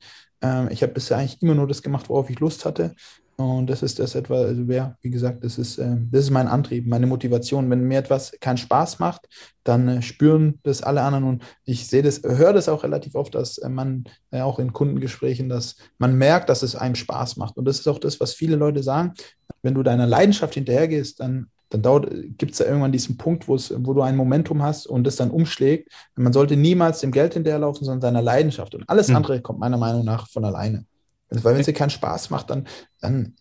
Ähm, 0.45 0.69
ich 0.71 0.83
habe 0.83 0.93
bisher 0.93 1.17
eigentlich 1.17 1.41
immer 1.41 1.55
nur 1.55 1.67
das 1.67 1.81
gemacht, 1.81 2.09
worauf 2.09 2.29
ich 2.29 2.39
Lust 2.39 2.65
hatte. 2.65 2.95
Und 3.37 3.69
das 3.69 3.83
ist 3.83 3.99
das 3.99 4.15
etwa, 4.15 4.43
also 4.43 4.61
ja, 4.71 4.95
wie 5.01 5.09
gesagt, 5.09 5.43
das 5.43 5.57
ist, 5.57 5.77
äh, 5.77 5.97
das 6.09 6.25
ist 6.25 6.29
mein 6.29 6.47
Antrieb, 6.47 6.87
meine 6.87 7.05
Motivation. 7.05 7.69
Wenn 7.69 7.83
mir 7.83 7.99
etwas 7.99 8.31
keinen 8.39 8.57
Spaß 8.57 8.99
macht, 8.99 9.27
dann 9.65 9.89
äh, 9.89 10.01
spüren 10.01 10.59
das 10.63 10.81
alle 10.81 11.01
anderen. 11.01 11.25
Und 11.25 11.43
ich 11.65 11.87
sehe 11.87 12.01
das, 12.01 12.21
höre 12.23 12.53
das 12.53 12.69
auch 12.69 12.83
relativ 12.83 13.13
oft, 13.15 13.35
dass 13.35 13.57
äh, 13.57 13.67
man 13.67 14.05
äh, 14.31 14.39
auch 14.39 14.59
in 14.59 14.71
Kundengesprächen, 14.71 15.49
dass 15.49 15.75
man 15.97 16.17
merkt, 16.17 16.47
dass 16.47 16.63
es 16.63 16.77
einem 16.77 16.95
Spaß 16.95 17.35
macht. 17.35 17.57
Und 17.57 17.65
das 17.65 17.79
ist 17.79 17.87
auch 17.87 17.99
das, 17.99 18.21
was 18.21 18.33
viele 18.33 18.55
Leute 18.55 18.83
sagen. 18.83 19.13
Wenn 19.61 19.73
du 19.73 19.83
deiner 19.83 20.07
Leidenschaft 20.07 20.53
hinterhergehst, 20.53 21.19
dann 21.19 21.47
dann 21.77 22.35
gibt 22.37 22.53
es 22.53 22.57
da 22.59 22.65
irgendwann 22.65 22.91
diesen 22.91 23.17
Punkt, 23.17 23.47
wo 23.47 23.57
du 23.57 24.01
ein 24.01 24.15
Momentum 24.15 24.61
hast 24.61 24.87
und 24.87 25.03
das 25.05 25.15
dann 25.15 25.31
umschlägt. 25.31 25.91
Man 26.15 26.33
sollte 26.33 26.55
niemals 26.55 26.99
dem 26.99 27.11
Geld 27.11 27.33
hinterherlaufen, 27.33 27.85
sondern 27.85 28.01
seiner 28.01 28.21
Leidenschaft. 28.21 28.75
Und 28.75 28.87
alles 28.87 29.07
mhm. 29.07 29.17
andere 29.17 29.41
kommt 29.41 29.59
meiner 29.59 29.77
Meinung 29.77 30.05
nach 30.05 30.29
von 30.29 30.45
alleine. 30.45 30.85
Weil 31.29 31.55
wenn 31.55 31.59
es 31.59 31.65
dir 31.65 31.73
keinen 31.73 31.89
Spaß 31.89 32.29
macht, 32.29 32.49
dann, 32.49 32.67
dann, 33.01 33.33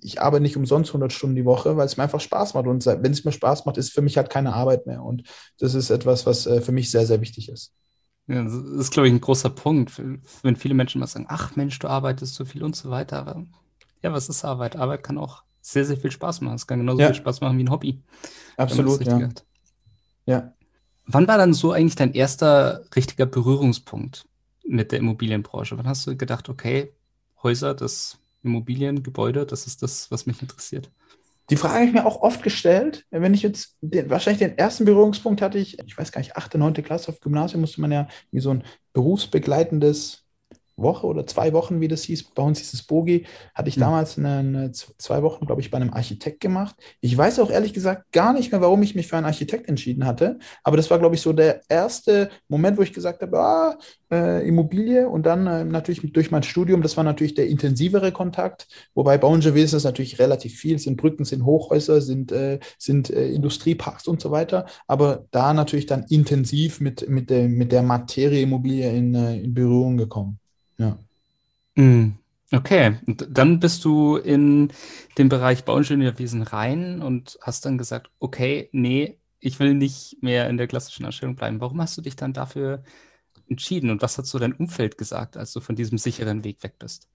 ich 0.00 0.20
arbeite 0.22 0.42
nicht 0.42 0.56
umsonst 0.56 0.90
100 0.90 1.12
Stunden 1.12 1.36
die 1.36 1.44
Woche, 1.44 1.76
weil 1.76 1.86
es 1.86 1.96
mir 1.96 2.04
einfach 2.04 2.20
Spaß 2.20 2.54
macht. 2.54 2.66
Und 2.66 2.84
wenn 2.86 3.12
es 3.12 3.24
mir 3.24 3.32
Spaß 3.32 3.66
macht, 3.66 3.76
ist 3.76 3.92
für 3.92 4.02
mich 4.02 4.16
halt 4.16 4.30
keine 4.30 4.54
Arbeit 4.54 4.86
mehr. 4.86 5.02
Und 5.02 5.22
das 5.58 5.74
ist 5.74 5.90
etwas, 5.90 6.26
was 6.26 6.46
äh, 6.46 6.60
für 6.60 6.72
mich 6.72 6.90
sehr, 6.90 7.06
sehr 7.06 7.20
wichtig 7.20 7.50
ist. 7.50 7.72
Ja, 8.26 8.42
das 8.42 8.54
ist, 8.54 8.90
glaube 8.90 9.08
ich, 9.08 9.14
ein 9.14 9.20
großer 9.20 9.50
Punkt, 9.50 10.00
wenn 10.42 10.56
viele 10.56 10.74
Menschen 10.74 10.98
mal 10.98 11.06
sagen, 11.06 11.26
ach 11.28 11.54
Mensch, 11.54 11.78
du 11.78 11.88
arbeitest 11.88 12.34
so 12.34 12.44
viel 12.44 12.64
und 12.64 12.74
so 12.74 12.90
weiter. 12.90 13.18
Aber 13.18 13.44
ja, 14.02 14.12
was 14.12 14.28
ist 14.28 14.44
Arbeit? 14.44 14.76
Arbeit 14.76 15.04
kann 15.04 15.18
auch 15.18 15.42
sehr, 15.66 15.84
sehr 15.84 15.96
viel 15.96 16.12
Spaß 16.12 16.42
machen. 16.42 16.54
Es 16.54 16.66
kann 16.66 16.78
genauso 16.78 17.00
ja. 17.00 17.08
viel 17.08 17.16
Spaß 17.16 17.40
machen 17.40 17.58
wie 17.58 17.64
ein 17.64 17.70
Hobby. 17.70 18.00
Absolut, 18.56 19.04
ja. 19.04 19.28
ja. 20.24 20.52
Wann 21.06 21.26
war 21.26 21.38
dann 21.38 21.54
so 21.54 21.72
eigentlich 21.72 21.96
dein 21.96 22.14
erster 22.14 22.84
richtiger 22.94 23.26
Berührungspunkt 23.26 24.28
mit 24.64 24.92
der 24.92 25.00
Immobilienbranche? 25.00 25.76
Wann 25.76 25.88
hast 25.88 26.06
du 26.06 26.16
gedacht, 26.16 26.48
okay, 26.48 26.92
Häuser, 27.42 27.74
das 27.74 28.18
Immobilien, 28.44 29.02
Gebäude, 29.02 29.44
das 29.44 29.66
ist 29.66 29.82
das, 29.82 30.08
was 30.10 30.26
mich 30.26 30.40
interessiert. 30.40 30.90
Die 31.50 31.56
Frage 31.56 31.74
habe 31.74 31.84
ich 31.86 31.92
mir 31.92 32.06
auch 32.06 32.22
oft 32.22 32.42
gestellt, 32.44 33.04
wenn 33.10 33.34
ich 33.34 33.42
jetzt, 33.42 33.76
den, 33.80 34.08
wahrscheinlich 34.08 34.38
den 34.38 34.58
ersten 34.58 34.84
Berührungspunkt 34.84 35.42
hatte 35.42 35.58
ich, 35.58 35.78
ich 35.80 35.98
weiß 35.98 36.12
gar 36.12 36.20
nicht, 36.20 36.36
8., 36.36 36.54
9. 36.54 36.74
Klasse 36.74 37.08
auf 37.08 37.20
Gymnasium 37.20 37.60
musste 37.60 37.80
man 37.80 37.90
ja 37.90 38.08
wie 38.30 38.40
so 38.40 38.50
ein 38.50 38.64
berufsbegleitendes 38.92 40.25
Woche 40.76 41.06
oder 41.06 41.26
zwei 41.26 41.52
Wochen, 41.52 41.80
wie 41.80 41.88
das 41.88 42.02
hieß, 42.02 42.30
bei 42.34 42.42
uns 42.42 42.58
hieß 42.58 42.74
es 42.74 42.82
Bogi, 42.82 43.26
hatte 43.54 43.68
ich 43.68 43.76
mhm. 43.76 43.80
damals 43.80 44.18
eine, 44.18 44.38
eine, 44.38 44.72
zwei 44.72 45.22
Wochen, 45.22 45.46
glaube 45.46 45.60
ich, 45.60 45.70
bei 45.70 45.76
einem 45.76 45.92
Architekt 45.92 46.40
gemacht. 46.40 46.76
Ich 47.00 47.16
weiß 47.16 47.40
auch 47.40 47.50
ehrlich 47.50 47.72
gesagt 47.72 48.12
gar 48.12 48.32
nicht 48.32 48.52
mehr, 48.52 48.60
warum 48.60 48.82
ich 48.82 48.94
mich 48.94 49.06
für 49.06 49.16
einen 49.16 49.26
Architekt 49.26 49.68
entschieden 49.68 50.04
hatte, 50.04 50.38
aber 50.62 50.76
das 50.76 50.90
war, 50.90 50.98
glaube 50.98 51.14
ich, 51.14 51.20
so 51.20 51.32
der 51.32 51.62
erste 51.68 52.30
Moment, 52.48 52.78
wo 52.78 52.82
ich 52.82 52.92
gesagt 52.92 53.22
habe, 53.22 53.38
ah, 53.38 53.78
äh, 54.10 54.46
Immobilie 54.46 55.08
und 55.08 55.24
dann 55.26 55.46
äh, 55.46 55.64
natürlich 55.64 56.00
durch 56.12 56.30
mein 56.30 56.42
Studium, 56.42 56.82
das 56.82 56.96
war 56.96 57.04
natürlich 57.04 57.34
der 57.34 57.48
intensivere 57.48 58.12
Kontakt, 58.12 58.68
wobei 58.94 59.18
Bauingenieur 59.18 59.64
ist 59.64 59.84
natürlich 59.84 60.18
relativ 60.18 60.56
viel, 60.56 60.78
sind 60.78 60.96
Brücken, 60.96 61.24
sind 61.24 61.44
Hochhäuser, 61.44 62.00
sind, 62.00 62.32
äh, 62.32 62.60
sind 62.78 63.10
äh, 63.10 63.28
Industrieparks 63.28 64.06
und 64.06 64.20
so 64.20 64.30
weiter, 64.30 64.66
aber 64.86 65.26
da 65.30 65.54
natürlich 65.54 65.86
dann 65.86 66.04
intensiv 66.08 66.80
mit, 66.80 67.08
mit, 67.08 67.30
der, 67.30 67.48
mit 67.48 67.72
der 67.72 67.82
Materie 67.82 68.42
Immobilie 68.42 68.90
in, 68.90 69.14
äh, 69.14 69.38
in 69.38 69.54
Berührung 69.54 69.96
gekommen. 69.96 70.38
Ja. 70.78 70.98
Mm, 71.76 72.12
okay, 72.52 73.00
und 73.06 73.26
dann 73.30 73.60
bist 73.60 73.84
du 73.84 74.16
in 74.16 74.72
den 75.18 75.28
Bereich 75.28 75.64
Bauingenieurwesen 75.64 76.42
rein 76.42 77.02
und 77.02 77.38
hast 77.42 77.66
dann 77.66 77.78
gesagt, 77.78 78.10
okay, 78.18 78.68
nee, 78.72 79.18
ich 79.40 79.60
will 79.60 79.74
nicht 79.74 80.18
mehr 80.22 80.48
in 80.48 80.56
der 80.56 80.68
klassischen 80.68 81.06
Anstellung 81.06 81.36
bleiben. 81.36 81.60
Warum 81.60 81.80
hast 81.80 81.96
du 81.98 82.02
dich 82.02 82.16
dann 82.16 82.32
dafür 82.32 82.82
entschieden 83.48 83.90
und 83.90 84.02
was 84.02 84.18
hat 84.18 84.26
so 84.26 84.38
dein 84.38 84.54
Umfeld 84.54 84.98
gesagt, 84.98 85.36
als 85.36 85.52
du 85.52 85.60
von 85.60 85.76
diesem 85.76 85.98
sicheren 85.98 86.44
Weg 86.44 86.62
weg 86.62 86.78
bist? 86.78 87.08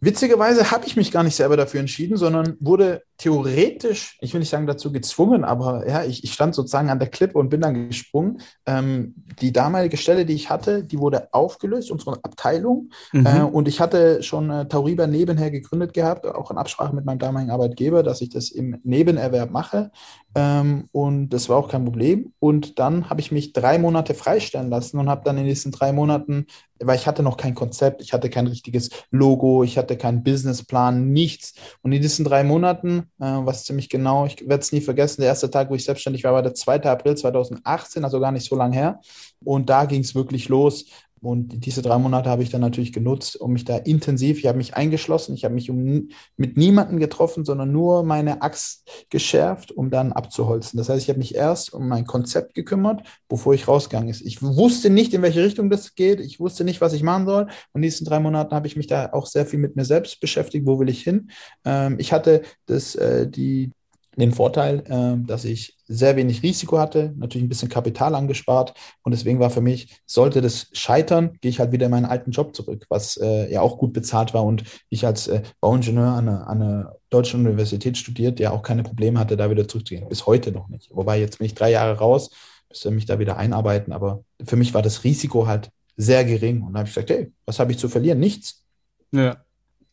Witzigerweise 0.00 0.70
habe 0.70 0.86
ich 0.86 0.96
mich 0.96 1.10
gar 1.10 1.24
nicht 1.24 1.34
selber 1.34 1.56
dafür 1.56 1.80
entschieden, 1.80 2.16
sondern 2.16 2.56
wurde 2.60 3.02
theoretisch, 3.16 4.16
ich 4.20 4.32
will 4.32 4.38
nicht 4.38 4.48
sagen 4.48 4.68
dazu 4.68 4.92
gezwungen, 4.92 5.42
aber 5.42 5.88
ja, 5.88 6.04
ich, 6.04 6.22
ich 6.22 6.32
stand 6.32 6.54
sozusagen 6.54 6.88
an 6.88 7.00
der 7.00 7.08
Klippe 7.08 7.36
und 7.36 7.48
bin 7.48 7.60
dann 7.60 7.88
gesprungen. 7.88 8.40
Ähm, 8.64 9.14
die 9.40 9.52
damalige 9.52 9.96
Stelle, 9.96 10.24
die 10.24 10.34
ich 10.34 10.50
hatte, 10.50 10.84
die 10.84 11.00
wurde 11.00 11.34
aufgelöst, 11.34 11.90
unsere 11.90 12.12
Abteilung. 12.22 12.90
Mhm. 13.12 13.26
Äh, 13.26 13.42
und 13.42 13.66
ich 13.66 13.80
hatte 13.80 14.22
schon 14.22 14.50
äh, 14.50 14.68
Tauriba 14.68 15.08
nebenher 15.08 15.50
gegründet 15.50 15.94
gehabt, 15.94 16.26
auch 16.26 16.52
in 16.52 16.58
Absprache 16.58 16.94
mit 16.94 17.04
meinem 17.04 17.18
damaligen 17.18 17.50
Arbeitgeber, 17.50 18.04
dass 18.04 18.20
ich 18.20 18.28
das 18.28 18.50
im 18.50 18.80
Nebenerwerb 18.84 19.50
mache. 19.50 19.90
Ähm, 20.38 20.88
und 20.92 21.30
das 21.30 21.48
war 21.48 21.56
auch 21.56 21.68
kein 21.68 21.84
Problem. 21.84 22.32
Und 22.38 22.78
dann 22.78 23.10
habe 23.10 23.20
ich 23.20 23.32
mich 23.32 23.52
drei 23.52 23.76
Monate 23.78 24.14
freistellen 24.14 24.70
lassen 24.70 24.98
und 24.98 25.08
habe 25.08 25.22
dann 25.24 25.36
in 25.36 25.46
diesen 25.46 25.72
drei 25.72 25.92
Monaten, 25.92 26.46
weil 26.78 26.96
ich 26.96 27.08
hatte 27.08 27.24
noch 27.24 27.36
kein 27.36 27.56
Konzept, 27.56 28.02
ich 28.02 28.12
hatte 28.12 28.30
kein 28.30 28.46
richtiges 28.46 28.90
Logo, 29.10 29.64
ich 29.64 29.76
hatte 29.76 29.96
keinen 29.96 30.22
Businessplan, 30.22 31.10
nichts. 31.10 31.54
Und 31.82 31.90
in 31.90 32.00
diesen 32.00 32.24
drei 32.24 32.44
Monaten 32.44 33.10
äh, 33.18 33.24
was 33.24 33.64
ziemlich 33.64 33.88
genau, 33.88 34.26
ich 34.26 34.40
werde 34.48 34.62
es 34.62 34.70
nie 34.70 34.80
vergessen, 34.80 35.22
der 35.22 35.30
erste 35.30 35.50
Tag, 35.50 35.70
wo 35.70 35.74
ich 35.74 35.84
selbstständig 35.84 36.22
war, 36.22 36.32
war 36.32 36.42
der 36.42 36.54
2. 36.54 36.84
April 36.84 37.16
2018, 37.16 38.04
also 38.04 38.20
gar 38.20 38.30
nicht 38.30 38.48
so 38.48 38.54
lange 38.54 38.76
her. 38.76 39.00
Und 39.44 39.68
da 39.68 39.86
ging 39.86 40.02
es 40.02 40.14
wirklich 40.14 40.48
los. 40.48 40.86
Und 41.20 41.64
diese 41.64 41.82
drei 41.82 41.98
Monate 41.98 42.30
habe 42.30 42.42
ich 42.42 42.50
dann 42.50 42.60
natürlich 42.60 42.92
genutzt, 42.92 43.40
um 43.40 43.52
mich 43.52 43.64
da 43.64 43.76
intensiv, 43.76 44.38
ich 44.38 44.46
habe 44.46 44.58
mich 44.58 44.74
eingeschlossen, 44.74 45.34
ich 45.34 45.44
habe 45.44 45.54
mich 45.54 45.70
um, 45.70 46.08
mit 46.36 46.56
niemandem 46.56 46.98
getroffen, 46.98 47.44
sondern 47.44 47.72
nur 47.72 48.02
meine 48.02 48.42
Axt 48.42 48.88
geschärft, 49.10 49.72
um 49.72 49.90
dann 49.90 50.12
abzuholzen. 50.12 50.78
Das 50.78 50.88
heißt, 50.88 51.02
ich 51.02 51.08
habe 51.08 51.18
mich 51.18 51.34
erst 51.34 51.72
um 51.72 51.88
mein 51.88 52.06
Konzept 52.06 52.54
gekümmert, 52.54 53.02
bevor 53.28 53.54
ich 53.54 53.68
rausgegangen 53.68 54.08
ist. 54.08 54.22
Ich 54.22 54.42
wusste 54.42 54.90
nicht, 54.90 55.14
in 55.14 55.22
welche 55.22 55.42
Richtung 55.42 55.70
das 55.70 55.94
geht. 55.94 56.20
Ich 56.20 56.40
wusste 56.40 56.64
nicht, 56.64 56.80
was 56.80 56.92
ich 56.92 57.02
machen 57.02 57.26
soll. 57.26 57.44
Und 57.44 57.52
in 57.74 57.82
diesen 57.82 58.06
drei 58.06 58.20
Monaten 58.20 58.54
habe 58.54 58.66
ich 58.66 58.76
mich 58.76 58.86
da 58.86 59.10
auch 59.12 59.26
sehr 59.26 59.46
viel 59.46 59.58
mit 59.58 59.76
mir 59.76 59.84
selbst 59.84 60.20
beschäftigt. 60.20 60.66
Wo 60.66 60.78
will 60.78 60.88
ich 60.88 61.02
hin? 61.02 61.30
Ähm, 61.64 61.96
ich 61.98 62.12
hatte 62.12 62.42
das, 62.66 62.94
äh, 62.94 63.28
die, 63.28 63.72
den 64.20 64.32
Vorteil, 64.32 64.84
äh, 64.86 65.26
dass 65.26 65.44
ich 65.44 65.76
sehr 65.86 66.16
wenig 66.16 66.42
Risiko 66.42 66.78
hatte, 66.78 67.14
natürlich 67.16 67.44
ein 67.46 67.48
bisschen 67.48 67.68
Kapital 67.68 68.14
angespart 68.14 68.74
und 69.02 69.12
deswegen 69.12 69.40
war 69.40 69.50
für 69.50 69.60
mich, 69.60 70.00
sollte 70.06 70.40
das 70.40 70.68
scheitern, 70.72 71.38
gehe 71.40 71.50
ich 71.50 71.60
halt 71.60 71.72
wieder 71.72 71.86
in 71.86 71.92
meinen 71.92 72.04
alten 72.04 72.30
Job 72.30 72.54
zurück, 72.54 72.86
was 72.88 73.16
äh, 73.16 73.52
ja 73.52 73.60
auch 73.60 73.78
gut 73.78 73.92
bezahlt 73.92 74.34
war 74.34 74.44
und 74.44 74.64
ich 74.90 75.06
als 75.06 75.28
äh, 75.28 75.42
Bauingenieur 75.60 76.08
an 76.08 76.28
eine, 76.28 76.46
an 76.46 76.88
deutschen 77.10 77.40
Universität 77.40 77.96
studiert, 77.96 78.38
der 78.38 78.52
auch 78.52 78.62
keine 78.62 78.82
Probleme 78.82 79.18
hatte, 79.18 79.36
da 79.36 79.50
wieder 79.50 79.66
zurückzugehen. 79.66 80.08
Bis 80.08 80.26
heute 80.26 80.52
noch 80.52 80.68
nicht. 80.68 80.90
Wobei 80.92 81.18
jetzt 81.18 81.38
bin 81.38 81.46
ich 81.46 81.54
drei 81.54 81.70
Jahre 81.70 81.98
raus, 81.98 82.30
müsste 82.68 82.90
mich 82.90 83.06
da 83.06 83.18
wieder 83.18 83.36
einarbeiten. 83.36 83.92
Aber 83.92 84.24
für 84.44 84.56
mich 84.56 84.74
war 84.74 84.82
das 84.82 85.04
Risiko 85.04 85.46
halt 85.46 85.70
sehr 85.96 86.24
gering. 86.24 86.62
Und 86.62 86.74
da 86.74 86.80
habe 86.80 86.88
ich 86.88 86.94
gesagt, 86.94 87.10
hey, 87.10 87.32
was 87.46 87.58
habe 87.58 87.72
ich 87.72 87.78
zu 87.78 87.88
verlieren? 87.88 88.20
Nichts. 88.20 88.64
Ja. 89.10 89.44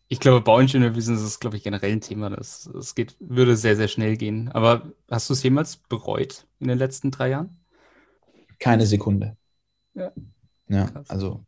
Ich 0.08 0.20
glaube, 0.20 0.42
Bauingenieurwesen 0.42 1.16
ist, 1.16 1.40
glaube 1.40 1.58
ich, 1.58 1.64
generell 1.64 1.92
ein 1.92 2.02
Thema. 2.02 2.30
Das, 2.30 2.70
das 2.72 2.94
geht, 2.94 3.16
würde 3.20 3.58
sehr, 3.58 3.76
sehr 3.76 3.88
schnell 3.88 4.18
gehen. 4.18 4.50
Aber 4.52 4.92
hast 5.10 5.30
du 5.30 5.34
es 5.34 5.42
jemals 5.42 5.78
bereut 5.78 6.46
in 6.60 6.68
den 6.68 6.78
letzten 6.78 7.12
drei 7.12 7.30
Jahren? 7.30 7.58
Keine 8.60 8.86
Sekunde. 8.86 9.36
Ja. 9.96 10.12
Ja, 10.68 10.90
also 11.08 11.46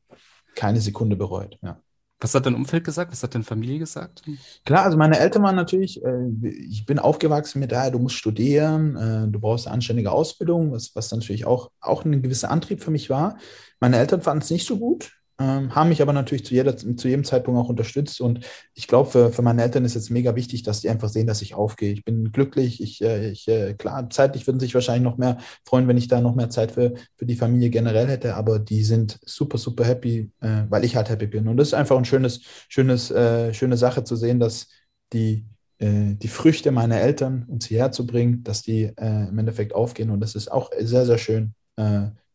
keine 0.55 0.81
Sekunde 0.81 1.15
bereut, 1.15 1.57
ja. 1.61 1.81
Was 2.19 2.33
hat 2.33 2.47
dein 2.47 2.55
Umfeld 2.55 2.83
gesagt? 2.83 3.11
Was 3.11 3.21
hat 3.21 3.35
deine 3.35 3.43
Familie 3.43 3.77
gesagt? 3.77 4.23
Klar, 4.65 4.85
also 4.85 4.97
meine 4.97 5.19
Eltern 5.19 5.43
waren 5.43 5.55
natürlich, 5.55 6.03
äh, 6.03 6.29
ich 6.41 6.83
bin 6.87 6.97
aufgewachsen 6.97 7.59
mit, 7.59 7.71
ah, 7.73 7.91
du 7.91 7.99
musst 7.99 8.15
studieren, 8.15 8.95
äh, 8.95 9.27
du 9.31 9.39
brauchst 9.39 9.67
eine 9.67 9.75
anständige 9.75 10.11
Ausbildung, 10.11 10.71
was, 10.71 10.95
was 10.95 11.11
natürlich 11.11 11.45
auch, 11.45 11.69
auch 11.79 12.05
ein 12.05 12.23
gewisser 12.23 12.49
Antrieb 12.49 12.81
für 12.81 12.89
mich 12.89 13.11
war. 13.11 13.37
Meine 13.79 13.97
Eltern 13.97 14.21
fanden 14.21 14.41
es 14.41 14.49
nicht 14.49 14.65
so 14.65 14.79
gut 14.79 15.16
ähm, 15.39 15.75
haben 15.75 15.89
mich 15.89 16.01
aber 16.01 16.13
natürlich 16.13 16.45
zu, 16.45 16.55
jeder, 16.55 16.75
zu 16.75 17.07
jedem 17.07 17.23
Zeitpunkt 17.23 17.59
auch 17.59 17.69
unterstützt. 17.69 18.21
Und 18.21 18.45
ich 18.73 18.87
glaube, 18.87 19.09
für, 19.09 19.31
für 19.31 19.43
meine 19.43 19.61
Eltern 19.61 19.85
ist 19.85 19.95
es 19.95 20.09
mega 20.09 20.35
wichtig, 20.35 20.63
dass 20.63 20.81
die 20.81 20.89
einfach 20.89 21.09
sehen, 21.09 21.27
dass 21.27 21.43
ich 21.43 21.53
aufgehe. 21.53 21.93
Ich 21.93 22.03
bin 22.03 22.31
glücklich. 22.31 22.81
Ich, 22.81 23.01
äh, 23.03 23.29
ich 23.29 23.47
äh, 23.47 23.75
klar, 23.75 24.09
zeitlich 24.09 24.47
würden 24.47 24.59
sich 24.59 24.73
wahrscheinlich 24.73 25.03
noch 25.03 25.17
mehr 25.17 25.37
freuen, 25.63 25.87
wenn 25.87 25.97
ich 25.97 26.07
da 26.07 26.21
noch 26.21 26.35
mehr 26.35 26.49
Zeit 26.49 26.71
für, 26.71 26.95
für 27.15 27.25
die 27.25 27.35
Familie 27.35 27.69
generell 27.69 28.07
hätte. 28.07 28.35
Aber 28.35 28.57
die 28.57 28.83
sind 28.83 29.19
super, 29.25 29.59
super 29.59 29.85
happy, 29.85 30.31
äh, 30.41 30.63
weil 30.69 30.85
ich 30.85 30.95
halt 30.95 31.09
happy 31.09 31.27
bin. 31.27 31.47
Und 31.47 31.57
das 31.57 31.69
ist 31.69 31.73
einfach 31.75 31.97
ein 31.97 32.05
schönes, 32.05 32.41
schönes, 32.67 33.11
äh, 33.11 33.53
schöne 33.53 33.77
Sache 33.77 34.03
zu 34.03 34.15
sehen, 34.15 34.39
dass 34.39 34.67
die 35.13 35.45
äh, 35.79 36.15
die 36.15 36.27
Früchte 36.27 36.71
meiner 36.71 36.99
Eltern 36.99 37.45
uns 37.47 37.67
hierher 37.67 37.91
zu 37.91 38.07
bringen, 38.07 38.43
dass 38.43 38.63
die 38.63 38.85
äh, 38.85 39.29
im 39.29 39.37
Endeffekt 39.37 39.75
aufgehen. 39.75 40.09
Und 40.09 40.19
das 40.19 40.33
ist 40.33 40.51
auch 40.51 40.71
sehr, 40.79 41.05
sehr 41.05 41.19
schön, 41.19 41.53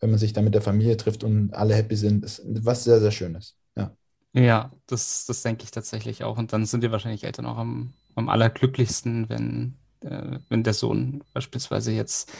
wenn 0.02 0.10
man 0.10 0.18
sich 0.18 0.32
da 0.32 0.42
mit 0.42 0.52
der 0.52 0.62
Familie 0.62 0.96
trifft 0.96 1.22
und 1.22 1.54
alle 1.54 1.74
happy 1.74 1.94
sind, 1.94 2.24
ist 2.24 2.42
was 2.44 2.82
sehr, 2.82 3.00
sehr 3.00 3.12
Schönes. 3.12 3.54
Ja, 3.76 3.92
ja 4.34 4.72
das, 4.88 5.26
das 5.26 5.42
denke 5.42 5.62
ich 5.62 5.70
tatsächlich 5.70 6.24
auch. 6.24 6.38
Und 6.38 6.52
dann 6.52 6.66
sind 6.66 6.82
die 6.82 6.90
wahrscheinlich 6.90 7.22
Eltern 7.22 7.46
auch 7.46 7.56
am, 7.56 7.94
am 8.16 8.28
allerglücklichsten, 8.28 9.28
wenn, 9.28 9.76
äh, 10.00 10.40
wenn 10.48 10.64
der 10.64 10.74
Sohn 10.74 11.22
beispielsweise 11.32 11.92
jetzt 11.92 12.32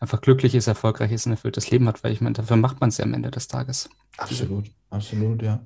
einfach 0.00 0.20
glücklich 0.20 0.54
ist, 0.54 0.66
erfolgreich 0.66 1.10
ist, 1.10 1.24
ein 1.24 1.32
erfülltes 1.32 1.70
Leben 1.70 1.88
hat, 1.88 2.04
weil 2.04 2.12
ich 2.12 2.20
meine, 2.20 2.34
dafür 2.34 2.58
macht 2.58 2.80
man 2.82 2.90
es 2.90 2.98
ja 2.98 3.06
am 3.06 3.14
Ende 3.14 3.30
des 3.30 3.48
Tages. 3.48 3.88
Absolut, 4.18 4.66
absolut, 4.90 5.42
ja. 5.42 5.60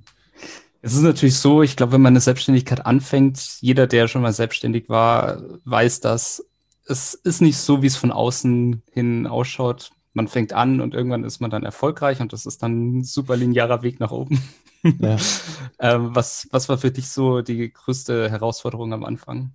Es 0.81 0.95
ist 0.95 1.03
natürlich 1.03 1.37
so, 1.37 1.63
ich 1.63 1.77
glaube, 1.77 1.93
wenn 1.93 2.03
man 2.03 2.13
eine 2.13 2.21
Selbstständigkeit 2.21 2.87
anfängt, 2.87 3.59
jeder, 3.61 3.89
der 3.89 4.07
schon 4.07 4.23
mal 4.23 4.33
selbstständig 4.33 4.89
war, 4.89 5.43
weiß 5.65 5.99
das. 6.01 6.47
Es 6.87 7.15
ist 7.15 7.41
nicht 7.41 7.59
so, 7.59 7.83
wie 7.83 7.87
es 7.89 7.97
von 7.97 8.13
außen 8.13 8.83
hin 8.93 9.27
ausschaut 9.27 9.91
man 10.15 10.29
fängt 10.29 10.53
an 10.53 10.81
und 10.81 10.95
irgendwann 10.95 11.25
ist 11.25 11.41
man 11.41 11.51
dann 11.51 11.65
erfolgreich 11.65 12.21
und 12.21 12.33
das 12.33 12.47
ist 12.47 12.63
dann 12.63 12.99
ein 12.99 13.05
super 13.05 13.37
linearer 13.37 13.83
Weg 13.83 14.01
nach 14.01 14.11
oben. 14.11 14.43
Ja. 14.83 15.17
ähm, 15.79 16.15
was, 16.15 16.49
was 16.51 16.69
war 16.69 16.79
für 16.79 16.91
dich 16.91 17.09
so 17.09 17.41
die 17.41 17.73
größte 17.73 18.31
Herausforderung 18.31 18.93
am 18.93 19.05
Anfang? 19.05 19.53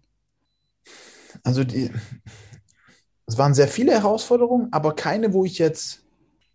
Also 1.43 1.63
die, 1.63 1.91
es 3.28 3.38
waren 3.38 3.54
sehr 3.54 3.67
viele 3.67 3.91
Herausforderungen, 3.91 4.70
aber 4.72 4.96
keine, 4.96 5.34
wo 5.34 5.46
ich 5.46 5.60
jetzt, 5.60 6.04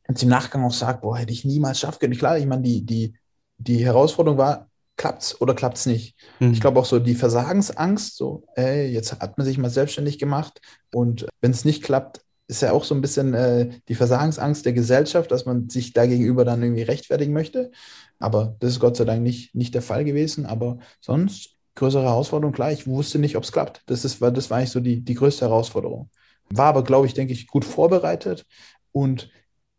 jetzt 0.08 0.22
im 0.22 0.30
Nachgang 0.30 0.64
auch 0.64 0.72
sage, 0.72 1.00
boah, 1.02 1.18
hätte 1.18 1.32
ich 1.32 1.44
niemals 1.44 1.78
schaffen 1.78 1.98
können. 2.00 2.16
Klar, 2.16 2.38
ich 2.38 2.46
meine, 2.46 2.62
die, 2.62 2.84
die, 2.84 3.14
die 3.58 3.84
Herausforderung 3.84 4.38
war, 4.38 4.68
klappt's 4.96 5.40
oder 5.40 5.54
klappt's 5.54 5.86
nicht. 5.86 6.16
Mhm. 6.40 6.52
Ich 6.52 6.60
glaube 6.60 6.80
auch 6.80 6.84
so 6.84 6.98
die 6.98 7.14
Versagensangst, 7.14 8.16
so, 8.16 8.44
ey, 8.54 8.88
jetzt 8.88 9.20
hat 9.20 9.38
man 9.38 9.46
sich 9.46 9.58
mal 9.58 9.70
selbstständig 9.70 10.18
gemacht 10.18 10.60
und 10.94 11.26
wenn 11.40 11.50
es 11.50 11.64
nicht 11.64 11.82
klappt, 11.82 12.22
ist 12.56 12.62
ja 12.62 12.72
auch 12.72 12.84
so 12.84 12.94
ein 12.94 13.00
bisschen 13.00 13.34
äh, 13.34 13.70
die 13.88 13.94
Versagensangst 13.94 14.64
der 14.64 14.72
Gesellschaft, 14.72 15.30
dass 15.30 15.46
man 15.46 15.68
sich 15.68 15.92
dagegenüber 15.92 16.44
dann 16.44 16.62
irgendwie 16.62 16.82
rechtfertigen 16.82 17.32
möchte. 17.32 17.70
Aber 18.18 18.56
das 18.60 18.72
ist 18.72 18.80
Gott 18.80 18.96
sei 18.96 19.04
Dank 19.04 19.22
nicht, 19.22 19.54
nicht 19.54 19.74
der 19.74 19.82
Fall 19.82 20.04
gewesen. 20.04 20.46
Aber 20.46 20.78
sonst 21.00 21.56
größere 21.74 22.04
Herausforderung, 22.04 22.52
klar, 22.52 22.72
ich 22.72 22.86
wusste 22.86 23.18
nicht, 23.18 23.36
ob 23.36 23.44
es 23.44 23.52
klappt. 23.52 23.82
Das, 23.86 24.04
ist, 24.04 24.20
das 24.20 24.50
war 24.50 24.58
eigentlich 24.58 24.70
so 24.70 24.80
die, 24.80 25.00
die 25.00 25.14
größte 25.14 25.46
Herausforderung. 25.46 26.10
War 26.50 26.66
aber, 26.66 26.84
glaube 26.84 27.06
ich, 27.06 27.14
denke 27.14 27.32
ich, 27.32 27.46
gut 27.46 27.64
vorbereitet. 27.64 28.46
Und 28.92 29.30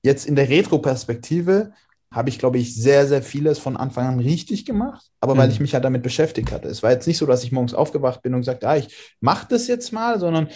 jetzt 0.02 0.26
in 0.26 0.36
der 0.36 0.50
Retro-Perspektive 0.50 1.74
habe 2.12 2.30
ich, 2.30 2.38
glaube 2.38 2.60
ich, 2.60 2.76
sehr, 2.76 3.08
sehr 3.08 3.24
vieles 3.24 3.58
von 3.58 3.76
Anfang 3.76 4.06
an 4.06 4.20
richtig 4.20 4.66
gemacht, 4.66 5.04
aber 5.20 5.34
mhm. 5.34 5.40
weil 5.40 5.52
ich 5.52 5.60
mich 5.60 5.72
ja 5.72 5.76
halt 5.76 5.86
damit 5.86 6.04
beschäftigt 6.04 6.52
hatte. 6.52 6.68
Es 6.68 6.84
war 6.84 6.92
jetzt 6.92 7.08
nicht 7.08 7.18
so, 7.18 7.26
dass 7.26 7.44
ich 7.44 7.52
morgens 7.52 7.74
aufgewacht 7.74 8.22
bin 8.22 8.36
und 8.36 8.42
gesagt, 8.42 8.64
ah, 8.64 8.78
ich 8.78 9.16
mache 9.20 9.48
das 9.50 9.68
jetzt 9.68 9.92
mal, 9.92 10.20
sondern 10.20 10.48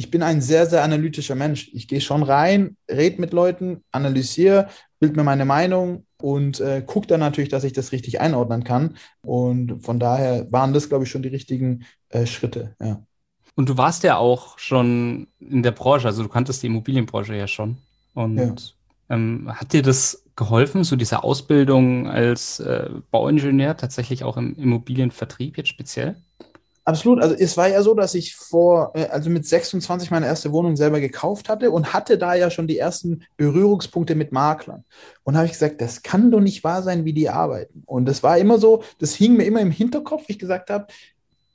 ich 0.00 0.10
bin 0.10 0.22
ein 0.22 0.40
sehr, 0.40 0.64
sehr 0.64 0.82
analytischer 0.82 1.34
Mensch. 1.34 1.68
Ich 1.74 1.86
gehe 1.86 2.00
schon 2.00 2.22
rein, 2.22 2.78
rede 2.90 3.20
mit 3.20 3.34
Leuten, 3.34 3.84
analysiere, 3.92 4.68
bild 4.98 5.14
mir 5.14 5.24
meine 5.24 5.44
Meinung 5.44 6.06
und 6.22 6.58
äh, 6.58 6.80
gucke 6.80 7.06
dann 7.06 7.20
natürlich, 7.20 7.50
dass 7.50 7.64
ich 7.64 7.74
das 7.74 7.92
richtig 7.92 8.18
einordnen 8.18 8.64
kann. 8.64 8.96
Und 9.20 9.84
von 9.84 10.00
daher 10.00 10.50
waren 10.50 10.72
das, 10.72 10.88
glaube 10.88 11.04
ich, 11.04 11.10
schon 11.10 11.22
die 11.22 11.28
richtigen 11.28 11.84
äh, 12.08 12.24
Schritte. 12.24 12.74
Ja. 12.80 13.02
Und 13.56 13.68
du 13.68 13.76
warst 13.76 14.02
ja 14.02 14.16
auch 14.16 14.58
schon 14.58 15.26
in 15.38 15.62
der 15.62 15.72
Branche, 15.72 16.06
also 16.06 16.22
du 16.22 16.30
kanntest 16.30 16.62
die 16.62 16.68
Immobilienbranche 16.68 17.36
ja 17.36 17.46
schon. 17.46 17.76
Und 18.14 18.38
ja. 18.38 18.54
Ähm, 19.14 19.50
hat 19.52 19.74
dir 19.74 19.82
das 19.82 20.24
geholfen, 20.34 20.82
so 20.82 20.96
diese 20.96 21.24
Ausbildung 21.24 22.08
als 22.08 22.58
äh, 22.60 22.88
Bauingenieur 23.10 23.76
tatsächlich 23.76 24.24
auch 24.24 24.38
im 24.38 24.56
Immobilienvertrieb 24.56 25.58
jetzt 25.58 25.68
speziell? 25.68 26.16
Absolut. 26.84 27.22
Also 27.22 27.34
es 27.34 27.56
war 27.56 27.68
ja 27.68 27.82
so, 27.82 27.94
dass 27.94 28.14
ich 28.14 28.34
vor, 28.34 28.92
äh, 28.94 29.06
also 29.06 29.30
mit 29.30 29.46
26 29.46 30.10
meine 30.10 30.26
erste 30.26 30.52
Wohnung 30.52 30.76
selber 30.76 31.00
gekauft 31.00 31.48
hatte 31.48 31.70
und 31.70 31.92
hatte 31.92 32.16
da 32.18 32.34
ja 32.34 32.50
schon 32.50 32.66
die 32.66 32.78
ersten 32.78 33.22
Berührungspunkte 33.36 34.14
mit 34.14 34.32
Maklern. 34.32 34.84
Und 35.22 35.36
habe 35.36 35.46
ich 35.46 35.52
gesagt, 35.52 35.80
das 35.80 36.02
kann 36.02 36.30
doch 36.30 36.40
nicht 36.40 36.64
wahr 36.64 36.82
sein, 36.82 37.04
wie 37.04 37.12
die 37.12 37.28
arbeiten. 37.28 37.82
Und 37.86 38.06
das 38.06 38.22
war 38.22 38.38
immer 38.38 38.58
so, 38.58 38.82
das 38.98 39.14
hing 39.14 39.36
mir 39.36 39.44
immer 39.44 39.60
im 39.60 39.70
Hinterkopf, 39.70 40.28
wie 40.28 40.32
ich 40.32 40.38
gesagt 40.38 40.70
habe, 40.70 40.86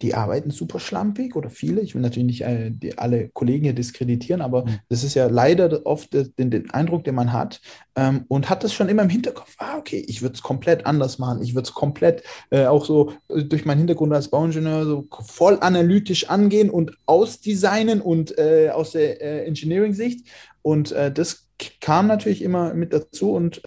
die 0.06 0.14
arbeiten 0.14 0.52
super 0.52 0.80
schlampig 0.80 1.36
oder 1.36 1.50
viele. 1.50 1.82
Ich 1.82 1.96
will 1.96 2.02
natürlich 2.04 2.28
nicht 2.28 2.42
äh, 2.42 2.70
die, 2.70 2.96
alle 3.00 3.30
Kollegen 3.30 3.64
hier 3.64 3.74
diskreditieren, 3.74 4.40
aber 4.40 4.66
mhm. 4.66 4.80
das 4.88 5.04
ist 5.04 5.16
ja 5.16 5.26
leider 5.26 5.84
oft 5.88 6.14
den, 6.14 6.52
den 6.52 6.70
Eindruck, 6.70 7.04
den 7.06 7.16
man 7.16 7.34
hat. 7.34 7.60
Ähm, 7.96 8.26
und 8.28 8.48
hat 8.48 8.64
das 8.64 8.72
schon 8.72 8.88
immer 8.88 9.02
im 9.02 9.10
Hinterkopf, 9.10 9.56
ah, 9.58 9.80
okay, 9.80 10.06
ich 10.08 10.22
würde 10.22 10.36
es 10.36 10.44
komplett 10.44 10.86
anders 10.86 11.18
machen. 11.18 11.42
Ich 11.42 11.56
würde 11.56 11.66
es 11.66 11.74
komplett 11.74 12.22
äh, 12.52 12.68
auch 12.68 12.86
so 12.86 13.14
äh, 13.30 13.44
durch 13.44 13.66
meinen 13.66 13.80
Hintergrund 13.80 14.14
als 14.14 14.28
Bauingenieur 14.28 14.86
so 14.86 15.08
voll 15.26 15.58
analytisch 15.60 16.30
angehen 16.30 16.70
und 16.70 16.96
ausdesignen 17.08 18.00
und 18.00 18.38
äh, 18.38 18.70
aus 18.70 18.92
der 18.92 19.22
äh, 19.22 19.48
Engineering-Sicht. 19.48 20.28
Und 20.62 20.92
äh, 20.92 21.12
das 21.12 21.48
kam 21.82 22.06
natürlich 22.06 22.44
immer 22.44 22.76
mit 22.76 22.94
dazu 22.94 23.32
und 23.32 23.64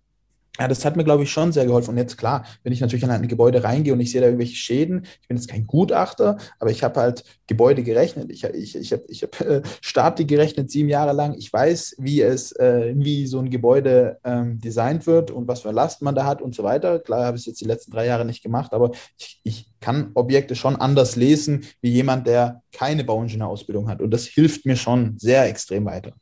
ja, 0.58 0.66
das 0.66 0.84
hat 0.84 0.96
mir, 0.96 1.04
glaube 1.04 1.22
ich, 1.22 1.30
schon 1.30 1.52
sehr 1.52 1.66
geholfen. 1.66 1.90
Und 1.90 1.98
jetzt 1.98 2.18
klar, 2.18 2.44
wenn 2.64 2.72
ich 2.72 2.80
natürlich 2.80 3.04
in 3.04 3.10
ein 3.10 3.28
Gebäude 3.28 3.62
reingehe 3.62 3.92
und 3.92 4.00
ich 4.00 4.10
sehe 4.10 4.20
da 4.20 4.26
irgendwelche 4.26 4.56
Schäden, 4.56 5.06
ich 5.20 5.28
bin 5.28 5.36
jetzt 5.36 5.48
kein 5.48 5.66
Gutachter, 5.66 6.36
aber 6.58 6.70
ich 6.70 6.82
habe 6.82 6.98
halt 7.00 7.24
Gebäude 7.46 7.84
gerechnet. 7.84 8.30
Ich, 8.30 8.42
ich, 8.42 8.74
ich 8.74 8.92
habe 8.92 9.04
ich 9.08 9.22
hab, 9.22 9.40
äh, 9.40 9.62
Stati 9.80 10.24
gerechnet 10.24 10.70
sieben 10.70 10.88
Jahre 10.88 11.12
lang. 11.12 11.34
Ich 11.34 11.52
weiß, 11.52 11.96
wie 11.98 12.22
es, 12.22 12.52
äh, 12.52 12.92
wie 12.96 13.26
so 13.26 13.38
ein 13.38 13.50
Gebäude 13.50 14.18
ähm, 14.24 14.60
designt 14.60 15.06
wird 15.06 15.30
und 15.30 15.46
was 15.46 15.60
für 15.60 15.70
Last 15.70 16.02
man 16.02 16.16
da 16.16 16.26
hat 16.26 16.42
und 16.42 16.54
so 16.54 16.64
weiter. 16.64 16.98
Klar 16.98 17.26
habe 17.26 17.36
ich 17.36 17.42
es 17.42 17.46
jetzt 17.46 17.60
die 17.60 17.66
letzten 17.66 17.92
drei 17.92 18.06
Jahre 18.06 18.24
nicht 18.24 18.42
gemacht, 18.42 18.72
aber 18.72 18.90
ich, 19.16 19.40
ich 19.44 19.66
kann 19.80 20.10
Objekte 20.14 20.56
schon 20.56 20.74
anders 20.74 21.14
lesen 21.14 21.64
wie 21.80 21.90
jemand, 21.90 22.26
der 22.26 22.62
keine 22.72 23.04
Bauingenieurausbildung 23.04 23.88
hat. 23.88 24.02
Und 24.02 24.10
das 24.10 24.26
hilft 24.26 24.66
mir 24.66 24.76
schon 24.76 25.16
sehr 25.18 25.46
extrem 25.46 25.84
weiter. 25.84 26.14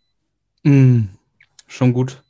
Mm, 0.62 1.05
schon 1.66 1.94
gut. 1.94 2.22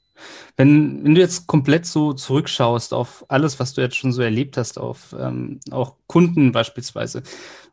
Wenn, 0.56 1.04
wenn 1.04 1.14
du 1.14 1.20
jetzt 1.20 1.46
komplett 1.46 1.86
so 1.86 2.12
zurückschaust 2.12 2.94
auf 2.94 3.24
alles, 3.28 3.58
was 3.60 3.74
du 3.74 3.80
jetzt 3.80 3.96
schon 3.96 4.12
so 4.12 4.22
erlebt 4.22 4.56
hast, 4.56 4.78
auf 4.78 5.14
ähm, 5.18 5.60
auch 5.70 5.96
Kunden 6.06 6.52
beispielsweise, 6.52 7.22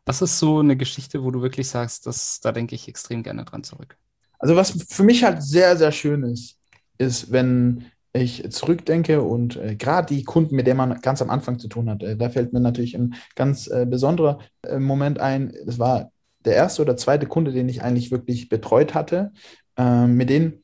was 0.06 0.22
ist 0.22 0.38
so 0.38 0.58
eine 0.58 0.76
Geschichte, 0.76 1.22
wo 1.24 1.30
du 1.30 1.42
wirklich 1.42 1.68
sagst, 1.68 2.06
dass, 2.06 2.40
da 2.40 2.52
denke 2.52 2.74
ich 2.74 2.88
extrem 2.88 3.22
gerne 3.22 3.44
dran 3.44 3.64
zurück? 3.64 3.96
Also 4.38 4.56
was 4.56 4.72
für 4.88 5.02
mich 5.02 5.24
halt 5.24 5.42
sehr, 5.42 5.76
sehr 5.76 5.92
schön 5.92 6.22
ist, 6.22 6.58
ist, 6.98 7.32
wenn 7.32 7.86
ich 8.12 8.48
zurückdenke 8.50 9.22
und 9.22 9.56
äh, 9.56 9.74
gerade 9.74 10.14
die 10.14 10.22
Kunden, 10.22 10.54
mit 10.54 10.66
denen 10.66 10.76
man 10.76 11.00
ganz 11.00 11.20
am 11.20 11.30
Anfang 11.30 11.58
zu 11.58 11.68
tun 11.68 11.90
hat, 11.90 12.02
äh, 12.02 12.16
da 12.16 12.30
fällt 12.30 12.52
mir 12.52 12.60
natürlich 12.60 12.94
ein 12.96 13.14
ganz 13.34 13.66
äh, 13.66 13.86
besonderer 13.88 14.38
äh, 14.62 14.78
Moment 14.78 15.18
ein. 15.18 15.52
Das 15.66 15.78
war 15.78 16.12
der 16.44 16.54
erste 16.54 16.82
oder 16.82 16.96
zweite 16.96 17.26
Kunde, 17.26 17.52
den 17.52 17.68
ich 17.68 17.82
eigentlich 17.82 18.10
wirklich 18.10 18.48
betreut 18.48 18.94
hatte. 18.94 19.32
Ähm, 19.76 20.16
mit 20.16 20.30
denen 20.30 20.63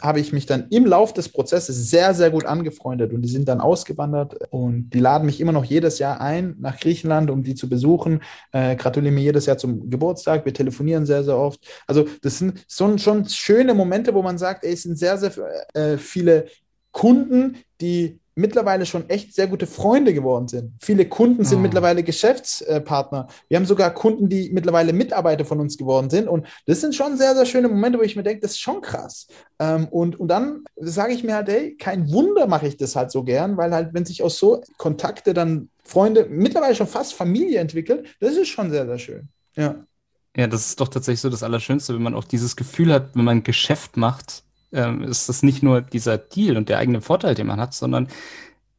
habe 0.00 0.20
ich 0.20 0.32
mich 0.32 0.46
dann 0.46 0.68
im 0.70 0.84
Lauf 0.84 1.14
des 1.14 1.30
Prozesses 1.30 1.90
sehr, 1.90 2.12
sehr 2.14 2.30
gut 2.30 2.44
angefreundet 2.44 3.12
und 3.12 3.22
die 3.22 3.28
sind 3.28 3.48
dann 3.48 3.60
ausgewandert 3.60 4.36
und 4.50 4.90
die 4.90 5.00
laden 5.00 5.24
mich 5.24 5.40
immer 5.40 5.52
noch 5.52 5.64
jedes 5.64 5.98
Jahr 5.98 6.20
ein 6.20 6.56
nach 6.58 6.78
Griechenland, 6.78 7.30
um 7.30 7.42
die 7.42 7.54
zu 7.54 7.68
besuchen, 7.68 8.20
äh, 8.52 8.76
gratulieren 8.76 9.14
mir 9.14 9.22
jedes 9.22 9.46
Jahr 9.46 9.56
zum 9.56 9.88
Geburtstag, 9.88 10.44
wir 10.44 10.52
telefonieren 10.52 11.06
sehr, 11.06 11.24
sehr 11.24 11.38
oft. 11.38 11.66
Also 11.86 12.06
das 12.22 12.38
sind 12.38 12.64
so, 12.68 12.96
schon 12.98 13.28
schöne 13.28 13.74
Momente, 13.74 14.12
wo 14.12 14.22
man 14.22 14.38
sagt, 14.38 14.64
ey, 14.64 14.72
es 14.72 14.82
sind 14.82 14.98
sehr, 14.98 15.16
sehr 15.16 15.32
äh, 15.74 15.96
viele 15.96 16.46
Kunden, 16.92 17.56
die 17.80 18.20
mittlerweile 18.36 18.84
schon 18.86 19.08
echt 19.08 19.34
sehr 19.34 19.48
gute 19.48 19.66
Freunde 19.66 20.12
geworden 20.14 20.46
sind. 20.46 20.74
Viele 20.80 21.08
Kunden 21.08 21.44
sind 21.44 21.58
oh. 21.58 21.62
mittlerweile 21.62 22.02
Geschäftspartner. 22.02 23.28
Wir 23.48 23.56
haben 23.56 23.64
sogar 23.64 23.92
Kunden, 23.92 24.28
die 24.28 24.50
mittlerweile 24.52 24.92
Mitarbeiter 24.92 25.44
von 25.44 25.58
uns 25.58 25.76
geworden 25.78 26.10
sind. 26.10 26.28
Und 26.28 26.46
das 26.66 26.82
sind 26.82 26.94
schon 26.94 27.16
sehr, 27.16 27.34
sehr 27.34 27.46
schöne 27.46 27.68
Momente, 27.68 27.98
wo 27.98 28.02
ich 28.02 28.14
mir 28.14 28.22
denke, 28.22 28.42
das 28.42 28.52
ist 28.52 28.60
schon 28.60 28.82
krass. 28.82 29.26
Ähm, 29.58 29.88
und, 29.88 30.20
und 30.20 30.28
dann 30.28 30.64
sage 30.76 31.14
ich 31.14 31.24
mir 31.24 31.34
halt, 31.34 31.48
ey, 31.48 31.76
kein 31.76 32.12
Wunder 32.12 32.46
mache 32.46 32.68
ich 32.68 32.76
das 32.76 32.94
halt 32.94 33.10
so 33.10 33.24
gern, 33.24 33.56
weil 33.56 33.72
halt, 33.72 33.94
wenn 33.94 34.04
sich 34.04 34.22
aus 34.22 34.38
so 34.38 34.62
Kontakte 34.76 35.32
dann 35.32 35.70
Freunde, 35.82 36.26
mittlerweile 36.28 36.74
schon 36.74 36.86
fast 36.86 37.14
Familie 37.14 37.58
entwickelt, 37.58 38.06
das 38.20 38.36
ist 38.36 38.48
schon 38.48 38.70
sehr, 38.70 38.86
sehr 38.86 38.98
schön. 38.98 39.28
Ja. 39.56 39.86
Ja, 40.36 40.46
das 40.46 40.66
ist 40.66 40.80
doch 40.80 40.88
tatsächlich 40.88 41.22
so 41.22 41.30
das 41.30 41.42
Allerschönste, 41.42 41.94
wenn 41.94 42.02
man 42.02 42.14
auch 42.14 42.24
dieses 42.24 42.56
Gefühl 42.56 42.92
hat, 42.92 43.16
wenn 43.16 43.24
man 43.24 43.42
Geschäft 43.42 43.96
macht, 43.96 44.42
ähm, 44.76 45.02
ist 45.02 45.28
das 45.28 45.42
nicht 45.42 45.62
nur 45.62 45.80
dieser 45.80 46.18
Deal 46.18 46.56
und 46.56 46.68
der 46.68 46.78
eigene 46.78 47.00
Vorteil, 47.00 47.34
den 47.34 47.46
man 47.46 47.60
hat, 47.60 47.74
sondern 47.74 48.08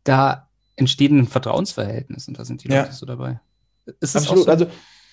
da 0.03 0.47
entsteht 0.75 1.11
ein 1.11 1.27
Vertrauensverhältnis 1.27 2.27
und 2.27 2.39
da 2.39 2.45
sind 2.45 2.63
die 2.63 2.69
ja. 2.69 2.83
Leute 2.83 2.93
so 2.93 3.05
dabei. 3.05 3.39
Ist 3.99 4.15
Absolut. 4.15 4.45
So? 4.45 4.51
Also 4.51 4.67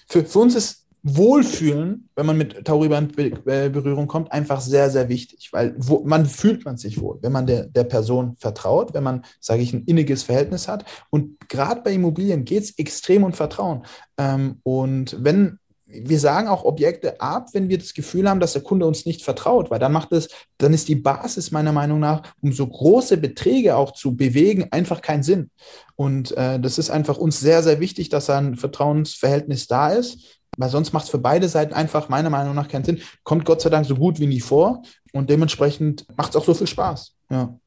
für, 0.07 0.25
für 0.25 0.39
uns 0.39 0.55
ist 0.55 0.85
Wohlfühlen, 1.07 2.09
wenn 2.17 2.25
man 2.25 2.39
mit 2.39 2.65
Tauriba 2.65 2.97
in 2.97 3.11
äh, 3.19 3.69
Berührung 3.69 4.07
kommt, 4.07 4.33
einfach 4.33 4.63
sehr, 4.63 4.89
sehr 4.89 5.11
wichtig, 5.11 5.51
weil 5.53 5.75
wo, 5.77 6.03
man 6.05 6.25
fühlt 6.25 6.65
man 6.65 6.79
sich 6.79 6.99
wohl, 6.99 7.19
wenn 7.21 7.33
man 7.33 7.47
der, 7.47 7.67
der 7.67 7.85
Person 7.85 8.37
vertraut, 8.39 8.95
wenn 8.95 9.05
man, 9.05 9.23
sage 9.39 9.63
ich, 9.63 9.75
ein 9.75 9.85
inniges 9.85 10.23
Verhältnis 10.23 10.67
hat. 10.67 10.87
Und 11.11 11.39
gerade 11.51 11.83
bei 11.83 11.93
Immobilien 11.93 12.47
geht 12.47 12.63
es 12.63 12.79
extrem 12.79 13.23
um 13.23 13.35
Vertrauen. 13.35 13.85
Ähm, 14.17 14.61
und 14.63 15.17
wenn 15.21 15.59
wir 16.03 16.19
sagen 16.19 16.49
auch 16.49 16.65
Objekte 16.65 17.21
ab, 17.21 17.49
wenn 17.53 17.69
wir 17.69 17.79
das 17.79 17.95
Gefühl 17.95 18.29
haben, 18.29 18.41
dass 18.41 18.53
der 18.53 18.63
Kunde 18.63 18.87
uns 18.87 19.07
nicht 19.07 19.23
vertraut, 19.23 19.71
weil 19.71 19.79
dann 19.79 19.93
macht 19.93 20.13
es, 20.13 20.29
dann 20.59 20.75
ist 20.75 20.89
die 20.89 20.95
Basis 20.95 21.51
meiner 21.51 21.73
Meinung 21.73 22.01
nach, 22.01 22.23
um 22.41 22.53
so 22.53 22.67
große 22.67 23.17
Beträge 23.17 23.77
auch 23.77 23.93
zu 23.93 24.17
bewegen, 24.17 24.69
einfach 24.71 25.01
keinen 25.01 25.23
Sinn. 25.23 25.51
Und 25.97 26.37
äh, 26.37 26.59
das 26.59 26.79
ist 26.79 26.91
einfach 26.91 27.19
uns 27.19 27.41
sehr, 27.41 27.63
sehr 27.63 27.81
wichtig, 27.81 28.09
dass 28.09 28.31
ein 28.31 28.57
Vertrauensverhältnis 28.57 29.67
da 29.67 29.91
ist, 29.91 30.41
weil 30.57 30.71
sonst 30.71 30.93
macht 30.93 31.05
es 31.05 31.11
für 31.11 31.19
beide 31.19 31.49
Seiten 31.49 31.75
einfach 31.75 32.09
meiner 32.09 32.31
Meinung 32.31 32.55
nach 32.55 32.69
keinen 32.69 32.85
Sinn. 32.85 33.01
Kommt 33.23 33.45
Gott 33.45 33.61
sei 33.61 33.71
Dank 33.71 33.87
so 33.87 33.97
gut 33.97 34.21
wie 34.21 34.27
nie 34.27 34.41
vor 34.41 34.83
und 35.13 35.31
dementsprechend 35.31 36.07
macht 36.17 36.31
es 36.31 36.37
auch 36.37 36.45
so 36.45 36.55
viel 36.55 36.67
Spaß. 36.67 37.15
Ja. 37.31 37.59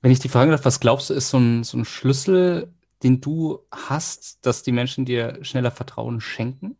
Wenn 0.00 0.12
ich 0.12 0.20
die 0.20 0.28
Frage 0.28 0.50
darf, 0.50 0.64
was 0.64 0.80
glaubst 0.80 1.10
du, 1.10 1.14
ist 1.14 1.30
so 1.30 1.38
ein, 1.38 1.64
so 1.64 1.76
ein 1.76 1.84
Schlüssel, 1.84 2.72
den 3.02 3.20
du 3.20 3.60
hast, 3.70 4.38
dass 4.42 4.62
die 4.62 4.72
Menschen 4.72 5.04
dir 5.04 5.38
schneller 5.42 5.70
Vertrauen 5.70 6.20
schenken? 6.20 6.76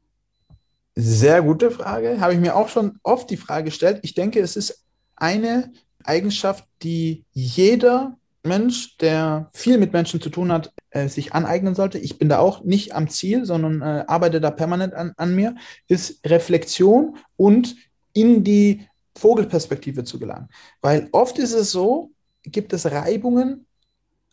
Sehr 1.00 1.42
gute 1.42 1.70
Frage. 1.70 2.18
Habe 2.18 2.34
ich 2.34 2.40
mir 2.40 2.56
auch 2.56 2.68
schon 2.68 2.98
oft 3.04 3.30
die 3.30 3.36
Frage 3.36 3.66
gestellt. 3.66 4.00
Ich 4.02 4.14
denke, 4.14 4.40
es 4.40 4.56
ist 4.56 4.84
eine 5.14 5.72
Eigenschaft, 6.02 6.64
die 6.82 7.24
jeder 7.32 8.16
Mensch, 8.42 8.96
der 8.96 9.48
viel 9.52 9.78
mit 9.78 9.92
Menschen 9.92 10.20
zu 10.20 10.28
tun 10.28 10.50
hat, 10.50 10.72
äh, 10.90 11.06
sich 11.06 11.34
aneignen 11.34 11.76
sollte. 11.76 11.98
Ich 11.98 12.18
bin 12.18 12.28
da 12.28 12.40
auch 12.40 12.64
nicht 12.64 12.96
am 12.96 13.08
Ziel, 13.08 13.44
sondern 13.44 13.80
äh, 13.80 14.06
arbeite 14.08 14.40
da 14.40 14.50
permanent 14.50 14.92
an, 14.94 15.12
an 15.16 15.36
mir, 15.36 15.54
ist 15.86 16.18
Reflexion 16.26 17.16
und 17.36 17.76
in 18.12 18.42
die 18.42 18.88
Vogelperspektive 19.16 20.02
zu 20.02 20.18
gelangen. 20.18 20.48
Weil 20.80 21.10
oft 21.12 21.38
ist 21.38 21.52
es 21.52 21.70
so, 21.70 22.10
gibt 22.42 22.72
es 22.72 22.90
Reibungen 22.90 23.67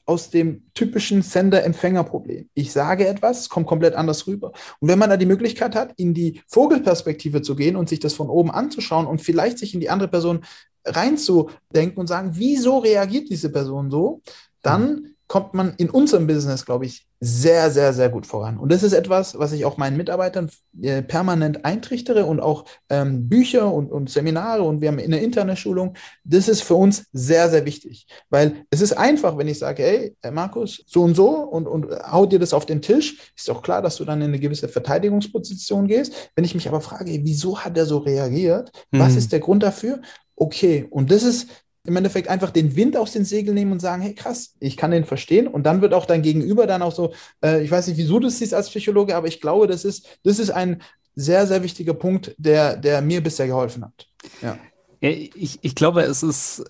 aus 0.05 0.29
dem 0.29 0.63
typischen 0.73 1.21
Sender-Empfänger-Problem. 1.21 2.49
Ich 2.53 2.71
sage 2.71 3.07
etwas, 3.07 3.41
es 3.41 3.49
kommt 3.49 3.67
komplett 3.67 3.95
anders 3.95 4.27
rüber. 4.27 4.51
Und 4.79 4.87
wenn 4.87 4.99
man 4.99 5.09
da 5.09 5.17
die 5.17 5.25
Möglichkeit 5.25 5.75
hat, 5.75 5.93
in 5.97 6.13
die 6.13 6.41
Vogelperspektive 6.47 7.41
zu 7.41 7.55
gehen 7.55 7.75
und 7.75 7.89
sich 7.89 7.99
das 7.99 8.13
von 8.13 8.29
oben 8.29 8.51
anzuschauen 8.51 9.07
und 9.07 9.21
vielleicht 9.21 9.57
sich 9.57 9.73
in 9.73 9.79
die 9.79 9.89
andere 9.89 10.09
Person 10.09 10.45
reinzudenken 10.85 11.97
und 11.97 12.07
sagen, 12.07 12.31
wieso 12.33 12.77
reagiert 12.77 13.29
diese 13.29 13.51
Person 13.51 13.89
so, 13.89 14.21
dann 14.61 15.14
kommt 15.27 15.53
man 15.53 15.73
in 15.77 15.89
unserem 15.89 16.27
Business, 16.27 16.65
glaube 16.65 16.85
ich, 16.85 17.07
sehr, 17.19 17.71
sehr, 17.71 17.93
sehr 17.93 18.09
gut 18.09 18.27
voran. 18.27 18.57
Und 18.57 18.71
das 18.71 18.83
ist 18.83 18.93
etwas, 18.93 19.39
was 19.39 19.51
ich 19.51 19.65
auch 19.65 19.77
meinen 19.77 19.97
Mitarbeitern 19.97 20.51
äh, 20.81 21.01
permanent 21.01 21.65
eintrichtere 21.65 22.25
und 22.25 22.39
auch 22.39 22.65
ähm, 22.89 23.27
Bücher 23.27 23.73
und, 23.73 23.91
und, 23.91 24.09
Seminare 24.09 24.61
und 24.61 24.81
wir 24.81 24.89
haben 24.89 24.99
eine 24.99 25.19
interne 25.19 25.55
Schulung. 25.55 25.95
Das 26.23 26.47
ist 26.47 26.61
für 26.61 26.75
uns 26.75 27.05
sehr, 27.13 27.49
sehr 27.49 27.65
wichtig, 27.65 28.05
weil 28.29 28.65
es 28.69 28.81
ist 28.81 28.93
einfach, 28.93 29.38
wenn 29.38 29.47
ich 29.47 29.57
sage, 29.57 29.81
hey, 29.83 30.15
Markus, 30.31 30.83
so 30.85 31.01
und 31.01 31.15
so 31.15 31.29
und, 31.29 31.67
und 31.67 31.88
hau 32.11 32.25
dir 32.25 32.38
das 32.38 32.53
auf 32.53 32.65
den 32.65 32.81
Tisch, 32.81 33.31
ist 33.35 33.49
doch 33.49 33.63
klar, 33.63 33.81
dass 33.81 33.95
du 33.95 34.05
dann 34.05 34.21
in 34.21 34.27
eine 34.27 34.39
gewisse 34.39 34.67
Verteidigungsposition 34.67 35.88
gehst. 35.88 36.31
Wenn 36.35 36.45
ich 36.45 36.53
mich 36.53 36.67
aber 36.67 36.81
frage, 36.81 37.19
wieso 37.23 37.59
hat 37.59 37.77
er 37.77 37.85
so 37.85 37.99
reagiert? 37.99 38.71
Mhm. 38.91 38.99
Was 38.99 39.15
ist 39.15 39.31
der 39.31 39.39
Grund 39.39 39.63
dafür? 39.63 40.01
Okay, 40.35 40.85
und 40.89 41.11
das 41.11 41.23
ist 41.23 41.47
im 41.86 41.95
Endeffekt 41.95 42.28
einfach 42.28 42.52
den 42.52 42.76
Wind 42.76 42.98
aus 42.98 43.12
den 43.12 43.26
Segeln 43.26 43.56
nehmen 43.56 43.71
und 43.71 43.80
sagen, 43.80 44.02
hey 44.02 44.13
krass, 44.13 44.56
ich 44.60 44.78
kann 44.78 44.91
den 44.91 45.06
verstehen. 45.06 45.48
Und 45.48 45.63
dann 45.63 45.82
wird 45.82 45.93
auch 45.93 46.06
dein 46.06 46.21
Gegenüber 46.21 46.67
dann 46.67 46.82
auch 46.82 46.93
so, 46.93 47.13
äh, 47.43 47.63
ich 47.63 47.71
weiß 47.71 47.88
nicht, 47.88 47.98
wieso 47.98 48.19
du 48.19 48.28
es 48.28 48.39
siehst 48.39 48.54
als 48.54 48.69
Psychologe, 48.69 49.15
aber 49.15 49.28
ich 49.28 49.41
glaube, 49.41 49.67
das 49.67 49.86
ist, 49.86 50.19
das 50.24 50.39
ist 50.39 50.50
ein 50.50 50.82
sehr, 51.15 51.48
sehr 51.48 51.63
wichtiger 51.63 51.93
Punkt, 51.93 52.36
der, 52.38 52.76
der 52.76 53.02
mir 53.02 53.24
bisher 53.24 53.48
geholfen 53.48 53.86
hat. 53.86 54.08
Ja. 54.41 54.58
ich, 55.00 55.60
ich 55.62 55.76
glaube, 55.76 56.02
es 56.02 56.24
ist, 56.24 56.63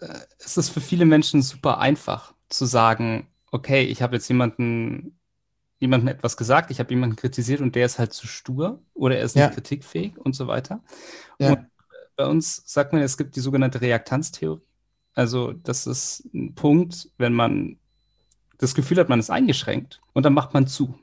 es 0.43 0.57
ist 0.57 0.69
für 0.69 0.81
viele 0.81 1.05
Menschen 1.05 1.41
super 1.41 1.79
einfach 1.79 2.33
zu 2.49 2.65
sagen, 2.65 3.27
okay, 3.51 3.83
ich 3.83 4.01
habe 4.01 4.15
jetzt 4.15 4.27
jemanden, 4.27 5.17
jemandem 5.79 6.09
etwas 6.09 6.37
gesagt, 6.37 6.71
ich 6.71 6.79
habe 6.79 6.91
jemanden 6.91 7.15
kritisiert 7.15 7.61
und 7.61 7.75
der 7.75 7.85
ist 7.85 7.99
halt 7.99 8.13
zu 8.13 8.27
stur 8.27 8.81
oder 8.93 9.17
er 9.17 9.23
ist 9.23 9.35
nicht 9.35 9.43
ja. 9.43 9.49
kritikfähig 9.49 10.17
und 10.17 10.35
so 10.35 10.47
weiter. 10.47 10.83
Ja. 11.39 11.53
Und 11.53 11.67
bei 12.15 12.25
uns 12.25 12.63
sagt 12.65 12.93
man, 12.93 13.01
es 13.01 13.17
gibt 13.17 13.35
die 13.35 13.41
sogenannte 13.41 13.81
Reaktanztheorie. 13.81 14.61
Also 15.15 15.53
das 15.53 15.87
ist 15.87 16.29
ein 16.33 16.53
Punkt, 16.55 17.09
wenn 17.17 17.33
man 17.33 17.77
das 18.57 18.75
Gefühl 18.75 18.97
hat, 18.99 19.09
man 19.09 19.19
ist 19.19 19.29
eingeschränkt 19.29 20.01
und 20.13 20.23
dann 20.25 20.33
macht 20.33 20.53
man 20.53 20.67
zu. 20.67 20.93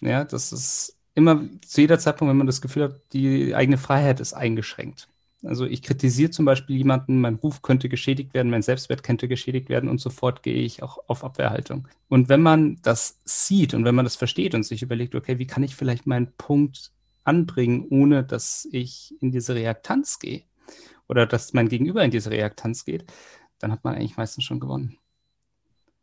Ja, 0.00 0.24
das 0.24 0.52
ist 0.52 0.96
immer 1.14 1.42
zu 1.66 1.80
jeder 1.80 1.98
Zeitpunkt, 1.98 2.30
wenn 2.30 2.38
man 2.38 2.46
das 2.46 2.60
Gefühl 2.60 2.84
hat, 2.84 3.00
die 3.12 3.54
eigene 3.54 3.78
Freiheit 3.78 4.20
ist 4.20 4.34
eingeschränkt. 4.34 5.08
Also 5.44 5.66
ich 5.66 5.82
kritisiere 5.82 6.30
zum 6.30 6.44
Beispiel 6.44 6.76
jemanden, 6.76 7.20
mein 7.20 7.36
Ruf 7.36 7.62
könnte 7.62 7.88
geschädigt 7.88 8.34
werden, 8.34 8.50
mein 8.50 8.62
Selbstwert 8.62 9.02
könnte 9.02 9.28
geschädigt 9.28 9.68
werden 9.68 9.88
und 9.88 10.00
sofort 10.00 10.42
gehe 10.42 10.62
ich 10.62 10.82
auch 10.82 10.98
auf 11.06 11.24
Abwehrhaltung. 11.24 11.86
Und 12.08 12.28
wenn 12.28 12.42
man 12.42 12.78
das 12.82 13.20
sieht 13.24 13.72
und 13.74 13.84
wenn 13.84 13.94
man 13.94 14.04
das 14.04 14.16
versteht 14.16 14.54
und 14.54 14.64
sich 14.64 14.82
überlegt, 14.82 15.14
okay, 15.14 15.38
wie 15.38 15.46
kann 15.46 15.62
ich 15.62 15.76
vielleicht 15.76 16.06
meinen 16.06 16.32
Punkt 16.36 16.92
anbringen, 17.22 17.86
ohne 17.88 18.24
dass 18.24 18.66
ich 18.72 19.14
in 19.20 19.30
diese 19.30 19.54
Reaktanz 19.54 20.18
gehe 20.18 20.42
oder 21.08 21.24
dass 21.26 21.52
mein 21.52 21.68
Gegenüber 21.68 22.04
in 22.04 22.10
diese 22.10 22.30
Reaktanz 22.30 22.84
geht, 22.84 23.04
dann 23.58 23.72
hat 23.72 23.84
man 23.84 23.94
eigentlich 23.94 24.16
meistens 24.16 24.44
schon 24.44 24.60
gewonnen. 24.60 24.98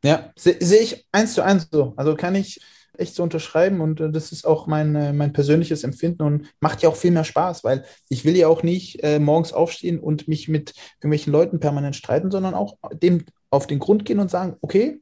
Ja, 0.04 0.32
sehe 0.36 0.58
seh 0.60 0.78
ich 0.78 1.08
eins 1.12 1.34
zu 1.34 1.41
eins 1.41 1.68
so. 1.72 1.94
Also 1.98 2.15
kann 2.15 2.36
ich 2.36 2.62
echt 2.98 3.15
so 3.15 3.24
unterschreiben 3.24 3.82
und 3.82 4.00
äh, 4.00 4.12
das 4.12 4.32
ist 4.32 4.46
auch 4.46 4.68
mein, 4.68 4.96
äh, 4.96 5.13
mein 5.13 5.34
persönliches 5.34 5.84
Empfinden 5.84 6.24
und 6.24 6.48
macht 6.60 6.82
ja 6.82 6.89
auch 6.89 6.96
viel 6.96 7.12
mehr 7.12 7.24
Spaß, 7.24 7.63
weil 7.63 7.86
ich 8.10 8.26
will 8.26 8.36
ja 8.36 8.48
auch 8.48 8.63
nicht 8.63 9.04
äh, 9.04 9.20
morgens 9.20 9.54
aufstehen 9.54 10.00
und 10.00 10.28
mich 10.28 10.48
mit 10.48 10.74
irgendwelchen 10.98 11.34
Leuten 11.34 11.60
permanent 11.60 11.96
streiten, 11.96 12.32
sondern 12.32 12.54
auch 12.54 12.78
dem 12.94 13.26
auf 13.50 13.68
den 13.68 13.80
Grund 13.80 14.06
gehen 14.06 14.20
und 14.20 14.30
sagen, 14.30 14.56
okay, 14.62 15.00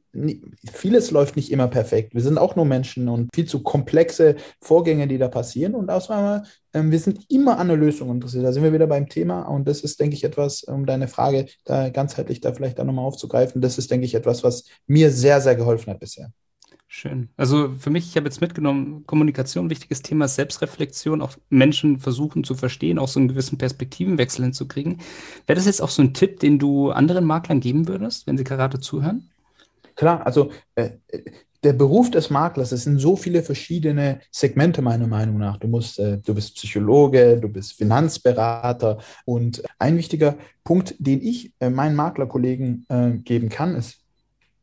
vieles 0.72 1.10
läuft 1.10 1.36
nicht 1.36 1.50
immer 1.50 1.68
perfekt. 1.68 2.14
Wir 2.14 2.22
sind 2.22 2.38
auch 2.38 2.56
nur 2.56 2.64
Menschen 2.64 3.08
und 3.08 3.30
viel 3.34 3.46
zu 3.46 3.62
komplexe 3.62 4.36
Vorgänge, 4.60 5.08
die 5.08 5.18
da 5.18 5.28
passieren. 5.28 5.74
Und 5.74 5.90
ausnahme, 5.90 6.44
wir 6.72 6.98
sind 6.98 7.30
immer 7.30 7.58
an 7.58 7.68
der 7.68 7.76
Lösung 7.76 8.10
interessiert. 8.10 8.44
Da 8.44 8.52
sind 8.52 8.62
wir 8.62 8.72
wieder 8.72 8.86
beim 8.86 9.08
Thema. 9.08 9.42
Und 9.42 9.66
das 9.66 9.80
ist, 9.80 9.98
denke 9.98 10.14
ich, 10.14 10.24
etwas, 10.24 10.62
um 10.62 10.86
deine 10.86 11.08
Frage 11.08 11.46
da 11.64 11.88
ganzheitlich 11.88 12.40
da 12.40 12.52
vielleicht 12.52 12.78
auch 12.78 12.84
nochmal 12.84 13.06
aufzugreifen. 13.06 13.60
Das 13.60 13.78
ist, 13.78 13.90
denke 13.90 14.06
ich, 14.06 14.14
etwas, 14.14 14.44
was 14.44 14.64
mir 14.86 15.10
sehr, 15.10 15.40
sehr 15.40 15.56
geholfen 15.56 15.90
hat 15.90 16.00
bisher. 16.00 16.30
Schön. 16.96 17.28
Also 17.36 17.70
für 17.76 17.90
mich, 17.90 18.06
ich 18.06 18.16
habe 18.16 18.26
jetzt 18.26 18.40
mitgenommen, 18.40 19.02
Kommunikation, 19.04 19.68
wichtiges 19.68 20.02
Thema, 20.02 20.28
Selbstreflexion, 20.28 21.22
auch 21.22 21.32
Menschen 21.50 21.98
versuchen 21.98 22.44
zu 22.44 22.54
verstehen, 22.54 23.00
auch 23.00 23.08
so 23.08 23.18
einen 23.18 23.26
gewissen 23.26 23.58
Perspektivenwechsel 23.58 24.44
hinzukriegen. 24.44 24.98
Wäre 25.48 25.56
das 25.56 25.66
jetzt 25.66 25.82
auch 25.82 25.88
so 25.88 26.02
ein 26.02 26.14
Tipp, 26.14 26.38
den 26.38 26.60
du 26.60 26.92
anderen 26.92 27.24
Maklern 27.24 27.58
geben 27.58 27.88
würdest, 27.88 28.28
wenn 28.28 28.38
sie 28.38 28.44
gerade 28.44 28.78
zuhören? 28.78 29.28
Klar, 29.96 30.24
also 30.24 30.52
äh, 30.76 30.90
der 31.64 31.72
Beruf 31.72 32.12
des 32.12 32.30
Maklers, 32.30 32.70
es 32.70 32.84
sind 32.84 33.00
so 33.00 33.16
viele 33.16 33.42
verschiedene 33.42 34.20
Segmente 34.30 34.80
meiner 34.80 35.08
Meinung 35.08 35.38
nach. 35.38 35.56
Du 35.56 35.66
musst, 35.66 35.98
äh, 35.98 36.18
du 36.18 36.32
bist 36.32 36.54
Psychologe, 36.54 37.40
du 37.40 37.48
bist 37.48 37.72
Finanzberater 37.72 38.98
und 39.24 39.64
ein 39.80 39.98
wichtiger 39.98 40.36
Punkt, 40.62 40.94
den 41.00 41.20
ich 41.20 41.52
äh, 41.58 41.70
meinen 41.70 41.96
Maklerkollegen 41.96 42.86
äh, 42.88 43.10
geben 43.14 43.48
kann, 43.48 43.74
ist, 43.74 43.98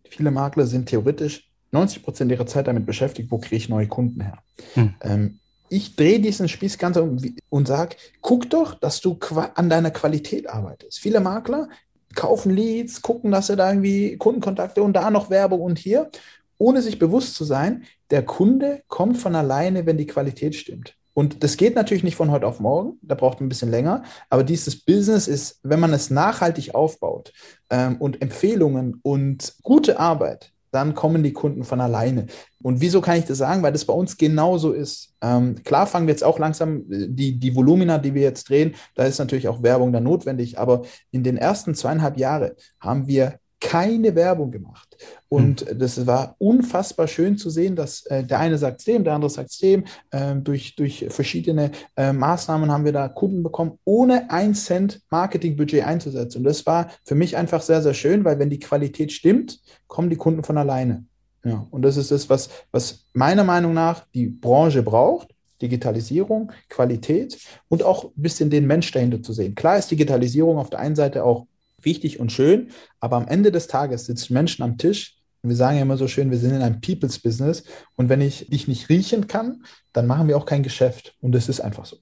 viele 0.10 0.32
Makler 0.32 0.65
sind 0.65 0.88
theoretisch 0.88 1.50
90 1.71 2.03
Prozent 2.03 2.31
ihrer 2.31 2.45
Zeit 2.45 2.67
damit 2.67 2.86
beschäftigt, 2.86 3.31
wo 3.31 3.38
kriege 3.38 3.55
ich 3.55 3.69
neue 3.69 3.88
Kunden 3.88 4.21
her. 4.21 4.38
Hm. 4.73 4.93
Ähm, 5.01 5.39
ich 5.69 5.95
drehe 5.95 6.19
diesen 6.19 6.49
Spieß 6.49 6.77
ganz 6.77 6.97
um 6.97 7.17
und 7.49 7.67
sage, 7.67 7.95
guck 8.19 8.49
doch, 8.49 8.73
dass 8.73 8.99
du 8.99 9.17
an 9.55 9.69
deiner 9.69 9.91
Qualität 9.91 10.49
arbeitest. 10.49 10.99
Viele 10.99 11.21
Makler 11.21 11.69
kaufen 12.13 12.53
Leads, 12.53 13.01
gucken, 13.01 13.31
dass 13.31 13.47
sie 13.47 13.55
da 13.55 13.69
irgendwie 13.69 14.17
Kundenkontakte 14.17 14.84
und 14.84 14.93
da 14.93 15.10
noch 15.10 15.29
Werbung 15.29 15.62
und 15.62 15.79
hier, 15.79 16.10
ohne 16.57 16.81
sich 16.81 16.99
bewusst 16.99 17.36
zu 17.36 17.45
sein, 17.45 17.86
der 18.10 18.23
Kunde 18.23 18.84
kommt 18.88 19.17
von 19.17 19.34
alleine, 19.34 19.86
wenn 19.86 19.97
die 19.97 20.07
Qualität 20.07 20.55
stimmt. 20.55 20.95
Und 21.13 21.43
das 21.43 21.57
geht 21.57 21.75
natürlich 21.75 22.03
nicht 22.03 22.15
von 22.15 22.31
heute 22.31 22.47
auf 22.47 22.60
morgen, 22.60 22.97
da 23.01 23.15
braucht 23.15 23.39
man 23.39 23.47
ein 23.47 23.49
bisschen 23.49 23.71
länger, 23.71 24.03
aber 24.29 24.43
dieses 24.43 24.77
Business 24.84 25.27
ist, 25.27 25.60
wenn 25.63 25.79
man 25.79 25.93
es 25.93 26.10
nachhaltig 26.10 26.73
aufbaut 26.75 27.34
ähm, 27.69 27.97
und 27.97 28.21
Empfehlungen 28.21 28.99
und 29.03 29.55
gute 29.63 29.99
Arbeit 29.99 30.51
dann 30.71 30.95
kommen 30.95 31.23
die 31.23 31.34
Kunden 31.34 31.63
von 31.63 31.81
alleine. 31.81 32.27
Und 32.62 32.81
wieso 32.81 33.01
kann 33.01 33.17
ich 33.17 33.25
das 33.25 33.38
sagen? 33.38 33.62
Weil 33.62 33.73
das 33.73 33.86
bei 33.86 33.93
uns 33.93 34.17
genauso 34.17 34.71
ist. 34.71 35.13
Ähm, 35.21 35.55
klar 35.63 35.86
fangen 35.86 36.07
wir 36.07 36.13
jetzt 36.13 36.23
auch 36.23 36.39
langsam, 36.39 36.91
äh, 36.91 37.07
die, 37.10 37.39
die 37.39 37.55
Volumina, 37.55 37.97
die 37.97 38.13
wir 38.13 38.21
jetzt 38.21 38.49
drehen, 38.49 38.75
da 38.95 39.03
ist 39.03 39.19
natürlich 39.19 39.47
auch 39.47 39.62
Werbung 39.63 39.91
dann 39.91 40.03
notwendig, 40.03 40.57
aber 40.57 40.84
in 41.12 41.23
den 41.23 41.38
ersten 41.38 41.75
zweieinhalb 41.75 42.17
Jahren 42.17 42.51
haben 42.79 43.07
wir 43.07 43.39
keine 43.60 44.15
Werbung 44.15 44.51
gemacht. 44.51 44.90
Und 45.29 45.69
mhm. 45.69 45.79
das 45.79 46.05
war 46.05 46.35
unfassbar 46.39 47.07
schön 47.07 47.37
zu 47.37 47.49
sehen, 47.49 47.75
dass 47.75 48.05
äh, 48.07 48.23
der 48.23 48.39
eine 48.39 48.57
sagt 48.57 48.85
dem, 48.85 49.03
der 49.03 49.13
andere 49.13 49.29
sagt 49.29 49.61
dem. 49.61 49.85
Äh, 50.11 50.35
durch, 50.35 50.75
durch 50.75 51.07
verschiedene 51.09 51.71
äh, 51.95 52.13
Maßnahmen 52.13 52.71
haben 52.71 52.85
wir 52.85 52.93
da 52.93 53.07
Kunden 53.07 53.43
bekommen, 53.43 53.79
ohne 53.85 54.29
ein 54.29 54.53
Cent 54.53 55.01
Marketingbudget 55.09 55.85
einzusetzen. 55.85 56.39
Und 56.39 56.43
das 56.45 56.65
war 56.65 56.89
für 57.05 57.15
mich 57.15 57.37
einfach 57.37 57.61
sehr, 57.61 57.81
sehr 57.81 57.93
schön, 57.93 58.25
weil 58.25 58.39
wenn 58.39 58.49
die 58.49 58.59
Qualität 58.59 59.11
stimmt, 59.11 59.59
kommen 59.87 60.09
die 60.09 60.17
Kunden 60.17 60.43
von 60.43 60.57
alleine. 60.57 61.05
Ja, 61.43 61.65
und 61.71 61.81
das 61.81 61.97
ist 61.97 62.11
das, 62.11 62.29
was, 62.29 62.49
was 62.71 63.05
meiner 63.13 63.43
Meinung 63.43 63.73
nach 63.73 64.05
die 64.13 64.27
Branche 64.27 64.83
braucht. 64.83 65.29
Digitalisierung, 65.61 66.51
Qualität 66.69 67.37
und 67.67 67.83
auch 67.83 68.05
ein 68.05 68.11
bisschen 68.15 68.49
den 68.49 68.65
Mensch 68.65 68.91
dahinter 68.91 69.21
zu 69.21 69.31
sehen. 69.31 69.53
Klar 69.55 69.77
ist 69.77 69.91
Digitalisierung 69.91 70.57
auf 70.57 70.71
der 70.71 70.79
einen 70.79 70.95
Seite 70.95 71.23
auch 71.23 71.45
wichtig 71.86 72.20
und 72.20 72.32
schön, 72.32 72.70
aber 73.00 73.17
am 73.17 73.28
Ende 73.28 73.52
des 73.52 73.67
Tages 73.67 74.06
sitzen 74.06 74.34
Menschen 74.34 74.63
am 74.63 74.78
Tisch. 74.78 75.17
Und 75.41 75.50
wir 75.50 75.58
sagen 75.58 75.78
ja 75.78 75.84
immer 75.84 75.98
so 75.98 76.08
schön, 76.08 76.30
wir 76.30 76.38
sind 76.38 76.52
in 76.52 76.62
einem 76.62 76.82
People's 76.82 77.20
Business. 77.20 77.63
Und 77.96 78.10
wenn 78.10 78.22
ich 78.22 78.48
dich 78.50 78.67
nicht 78.67 78.89
riechen 78.89 79.28
kann, 79.28 79.63
dann 79.91 80.08
machen 80.08 80.28
wir 80.28 80.38
auch 80.38 80.46
kein 80.46 80.63
Geschäft. 80.63 81.15
Und 81.20 81.32
das 81.34 81.50
ist 81.50 81.62
einfach 81.62 81.86
so. 81.86 81.98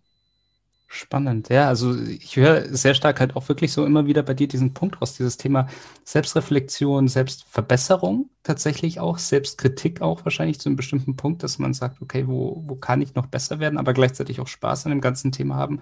Spannend, 0.92 1.50
ja. 1.50 1.68
Also 1.68 1.96
ich 1.96 2.36
höre 2.36 2.76
sehr 2.76 2.96
stark 2.96 3.20
halt 3.20 3.36
auch 3.36 3.48
wirklich 3.48 3.72
so 3.72 3.86
immer 3.86 4.08
wieder 4.08 4.24
bei 4.24 4.34
dir 4.34 4.48
diesen 4.48 4.74
Punkt 4.74 5.00
raus, 5.00 5.14
dieses 5.14 5.38
Thema 5.38 5.68
Selbstreflexion, 6.04 7.08
Selbstverbesserung 7.08 8.32
tatsächlich 8.42 9.00
auch, 9.00 9.20
Selbstkritik 9.20 10.02
auch 10.02 10.26
wahrscheinlich 10.26 10.60
zu 10.60 10.68
einem 10.68 10.78
bestimmten 10.78 11.16
Punkt, 11.16 11.44
dass 11.44 11.60
man 11.60 11.76
sagt, 11.76 12.02
okay, 12.02 12.28
wo, 12.28 12.64
wo 12.66 12.76
kann 12.76 13.04
ich 13.04 13.14
noch 13.14 13.28
besser 13.28 13.60
werden, 13.60 13.78
aber 13.78 13.94
gleichzeitig 13.94 14.40
auch 14.40 14.48
Spaß 14.48 14.88
an 14.88 14.90
dem 14.90 15.00
ganzen 15.00 15.32
Thema 15.32 15.58
haben 15.58 15.80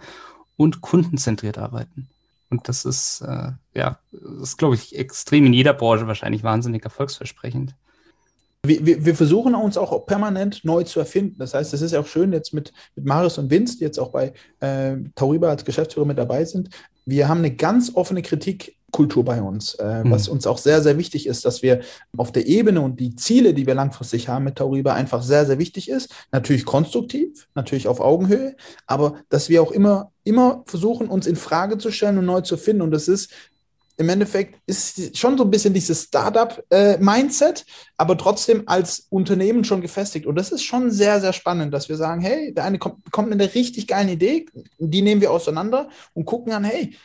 und 0.58 0.82
kundenzentriert 0.82 1.58
arbeiten. 1.58 2.10
Und 2.50 2.70
das 2.70 2.86
ist, 2.86 3.22
äh, 3.22 3.52
ja, 3.74 4.00
das 4.12 4.50
ist, 4.50 4.58
glaube 4.58 4.76
ich, 4.76 4.98
extrem 4.98 5.46
in 5.46 5.54
jeder 5.54 5.74
Branche 5.74 6.08
wahrscheinlich 6.08 6.44
wahnsinnig 6.44 6.84
erfolgsversprechend. 6.84 7.76
Wir, 8.64 8.86
wir, 8.86 9.06
wir, 9.06 9.16
versuchen 9.16 9.54
uns 9.56 9.78
auch 9.78 10.06
permanent 10.06 10.64
neu 10.64 10.84
zu 10.84 11.00
erfinden. 11.00 11.36
Das 11.40 11.54
heißt, 11.54 11.74
es 11.74 11.82
ist 11.82 11.92
ja 11.92 12.00
auch 12.00 12.08
schön 12.08 12.34
jetzt 12.34 12.54
mit, 12.54 12.74
mit 12.96 13.06
Marius 13.06 13.38
und 13.38 13.50
Vince, 13.50 13.78
die 13.78 13.84
jetzt 13.84 14.00
auch 14.00 14.12
bei 14.12 14.34
äh, 14.60 14.98
Tauriba 15.16 15.50
als 15.50 15.64
Geschäftsführer 15.64 16.06
mit 16.06 16.18
dabei 16.18 16.44
sind. 16.44 16.70
Wir 17.06 17.30
haben 17.30 17.40
eine 17.40 17.56
ganz 17.56 17.92
offene 17.96 18.22
Kritik 18.22 18.78
Kultur 18.92 19.26
bei 19.26 19.42
uns, 19.42 19.76
äh, 19.76 20.04
mhm. 20.04 20.12
was 20.12 20.30
uns 20.30 20.48
auch 20.48 20.58
sehr, 20.58 20.82
sehr 20.82 20.98
wichtig 20.98 21.28
ist, 21.28 21.44
dass 21.46 21.62
wir 21.62 21.82
auf 22.16 22.32
der 22.32 22.48
Ebene 22.48 22.82
und 22.82 23.00
die 23.00 23.16
Ziele, 23.16 23.54
die 23.54 23.68
wir 23.68 23.76
langfristig 23.76 24.30
haben 24.30 24.46
mit 24.46 24.56
Tauriba, 24.56 24.94
einfach 24.94 25.22
sehr, 25.22 25.46
sehr 25.46 25.60
wichtig 25.60 25.90
ist. 25.90 26.14
Natürlich 26.32 26.66
konstruktiv, 26.66 27.48
natürlich 27.54 27.88
auf 27.88 28.00
Augenhöhe, 28.00 28.56
aber 28.86 29.16
dass 29.30 29.50
wir 29.50 29.62
auch 29.62 29.72
immer, 29.72 30.12
immer 30.28 30.64
versuchen, 30.68 31.08
uns 31.08 31.26
in 31.26 31.36
Frage 31.36 31.78
zu 31.78 31.92
stellen 31.92 32.18
und 32.18 32.26
neu 32.26 32.42
zu 32.42 32.58
finden. 32.58 32.82
Und 32.84 32.92
das 32.92 33.08
ist 33.08 33.32
im 34.00 34.10
Endeffekt 34.10 34.60
ist 34.68 35.18
schon 35.18 35.38
so 35.38 35.44
ein 35.44 35.50
bisschen 35.50 35.74
dieses 35.74 36.04
Startup-Mindset, 36.04 37.66
aber 37.98 38.16
trotzdem 38.16 38.64
als 38.68 39.08
Unternehmen 39.10 39.64
schon 39.64 39.82
gefestigt. 39.82 40.28
Und 40.28 40.36
das 40.36 40.52
ist 40.52 40.64
schon 40.64 40.92
sehr, 40.92 41.20
sehr 41.20 41.34
spannend, 41.34 41.74
dass 41.74 41.90
wir 41.90 41.98
sagen, 41.98 42.22
hey, 42.22 42.54
der 42.54 42.66
eine 42.66 42.78
kommt, 42.78 43.12
kommt 43.12 43.30
mit 43.30 43.42
einer 43.42 43.54
richtig 43.56 43.88
geilen 43.88 44.10
Idee, 44.10 44.46
die 44.78 45.02
nehmen 45.02 45.20
wir 45.20 45.32
auseinander 45.32 45.90
und 46.14 46.26
gucken 46.26 46.54
an, 46.54 46.64
hey, 46.64 46.96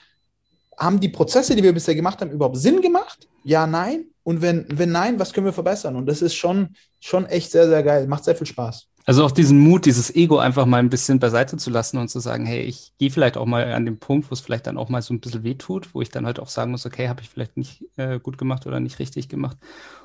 haben 0.76 1.00
die 1.00 1.08
Prozesse, 1.08 1.56
die 1.56 1.62
wir 1.62 1.72
bisher 1.72 1.94
gemacht 1.94 2.20
haben, 2.20 2.30
überhaupt 2.30 2.58
Sinn 2.58 2.82
gemacht? 2.82 3.26
Ja, 3.42 3.66
nein. 3.66 4.06
Und 4.22 4.42
wenn, 4.42 4.66
wenn 4.68 4.92
nein, 4.92 5.18
was 5.18 5.32
können 5.32 5.46
wir 5.46 5.52
verbessern? 5.52 5.96
Und 5.96 6.06
das 6.06 6.22
ist 6.22 6.34
schon, 6.34 6.76
schon 7.00 7.26
echt 7.26 7.50
sehr, 7.50 7.68
sehr 7.68 7.82
geil. 7.82 8.06
Macht 8.06 8.24
sehr 8.24 8.36
viel 8.36 8.46
Spaß. 8.46 8.86
Also 9.04 9.24
auch 9.24 9.32
diesen 9.32 9.58
Mut, 9.58 9.84
dieses 9.84 10.14
Ego 10.14 10.38
einfach 10.38 10.64
mal 10.64 10.78
ein 10.78 10.90
bisschen 10.90 11.18
beiseite 11.18 11.56
zu 11.56 11.70
lassen 11.70 11.98
und 11.98 12.08
zu 12.08 12.20
sagen, 12.20 12.46
hey, 12.46 12.62
ich 12.62 12.92
gehe 12.98 13.10
vielleicht 13.10 13.36
auch 13.36 13.46
mal 13.46 13.72
an 13.72 13.84
den 13.84 13.98
Punkt, 13.98 14.30
wo 14.30 14.34
es 14.34 14.40
vielleicht 14.40 14.66
dann 14.66 14.78
auch 14.78 14.88
mal 14.88 15.02
so 15.02 15.12
ein 15.12 15.20
bisschen 15.20 15.42
wehtut, 15.42 15.92
wo 15.92 16.02
ich 16.02 16.10
dann 16.10 16.24
halt 16.24 16.38
auch 16.38 16.48
sagen 16.48 16.70
muss, 16.70 16.86
okay, 16.86 17.08
habe 17.08 17.20
ich 17.20 17.28
vielleicht 17.28 17.56
nicht 17.56 17.84
äh, 17.96 18.20
gut 18.20 18.38
gemacht 18.38 18.66
oder 18.66 18.78
nicht 18.78 19.00
richtig 19.00 19.28
gemacht. 19.28 19.56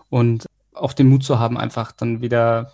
Und 0.10 0.46
auch 0.74 0.94
den 0.94 1.10
Mut 1.10 1.24
zu 1.24 1.40
haben, 1.40 1.58
einfach 1.58 1.92
dann 1.92 2.22
wieder 2.22 2.74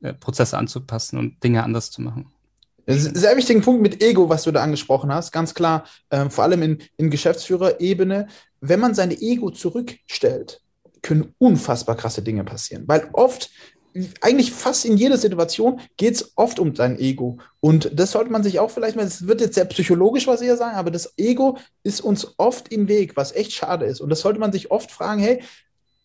äh, 0.00 0.14
Prozesse 0.14 0.56
anzupassen 0.56 1.18
und 1.18 1.42
Dinge 1.44 1.62
anders 1.64 1.90
zu 1.90 2.00
machen. 2.00 2.30
Sehr 2.86 3.36
wichtiger 3.36 3.60
Punkt 3.60 3.82
mit 3.82 4.02
Ego, 4.02 4.30
was 4.30 4.44
du 4.44 4.50
da 4.50 4.62
angesprochen 4.62 5.12
hast. 5.12 5.30
Ganz 5.30 5.52
klar, 5.52 5.84
äh, 6.08 6.30
vor 6.30 6.44
allem 6.44 6.62
in, 6.62 6.78
in 6.96 7.10
Geschäftsführerebene. 7.10 8.28
Wenn 8.62 8.80
man 8.80 8.94
sein 8.94 9.10
Ego 9.10 9.50
zurückstellt, 9.50 10.62
können 11.02 11.34
unfassbar 11.36 11.96
krasse 11.96 12.22
Dinge 12.22 12.44
passieren. 12.44 12.84
Weil 12.86 13.10
oft, 13.12 13.50
eigentlich 14.20 14.52
fast 14.52 14.84
in 14.84 14.96
jeder 14.96 15.16
Situation, 15.16 15.80
geht 15.96 16.14
es 16.14 16.32
oft 16.36 16.58
um 16.58 16.74
dein 16.74 16.98
Ego. 16.98 17.38
Und 17.60 17.90
das 17.92 18.12
sollte 18.12 18.30
man 18.30 18.42
sich 18.42 18.58
auch 18.58 18.70
vielleicht 18.70 18.96
mal, 18.96 19.04
das 19.04 19.26
wird 19.26 19.40
jetzt 19.40 19.54
sehr 19.54 19.64
psychologisch, 19.66 20.26
was 20.26 20.40
ich 20.40 20.46
hier 20.46 20.56
sagen, 20.56 20.76
aber 20.76 20.90
das 20.90 21.14
Ego 21.16 21.58
ist 21.82 22.00
uns 22.00 22.34
oft 22.36 22.72
im 22.72 22.88
Weg, 22.88 23.16
was 23.16 23.34
echt 23.34 23.52
schade 23.52 23.86
ist. 23.86 24.00
Und 24.00 24.10
das 24.10 24.20
sollte 24.20 24.40
man 24.40 24.52
sich 24.52 24.70
oft 24.70 24.90
fragen, 24.90 25.20
hey, 25.20 25.42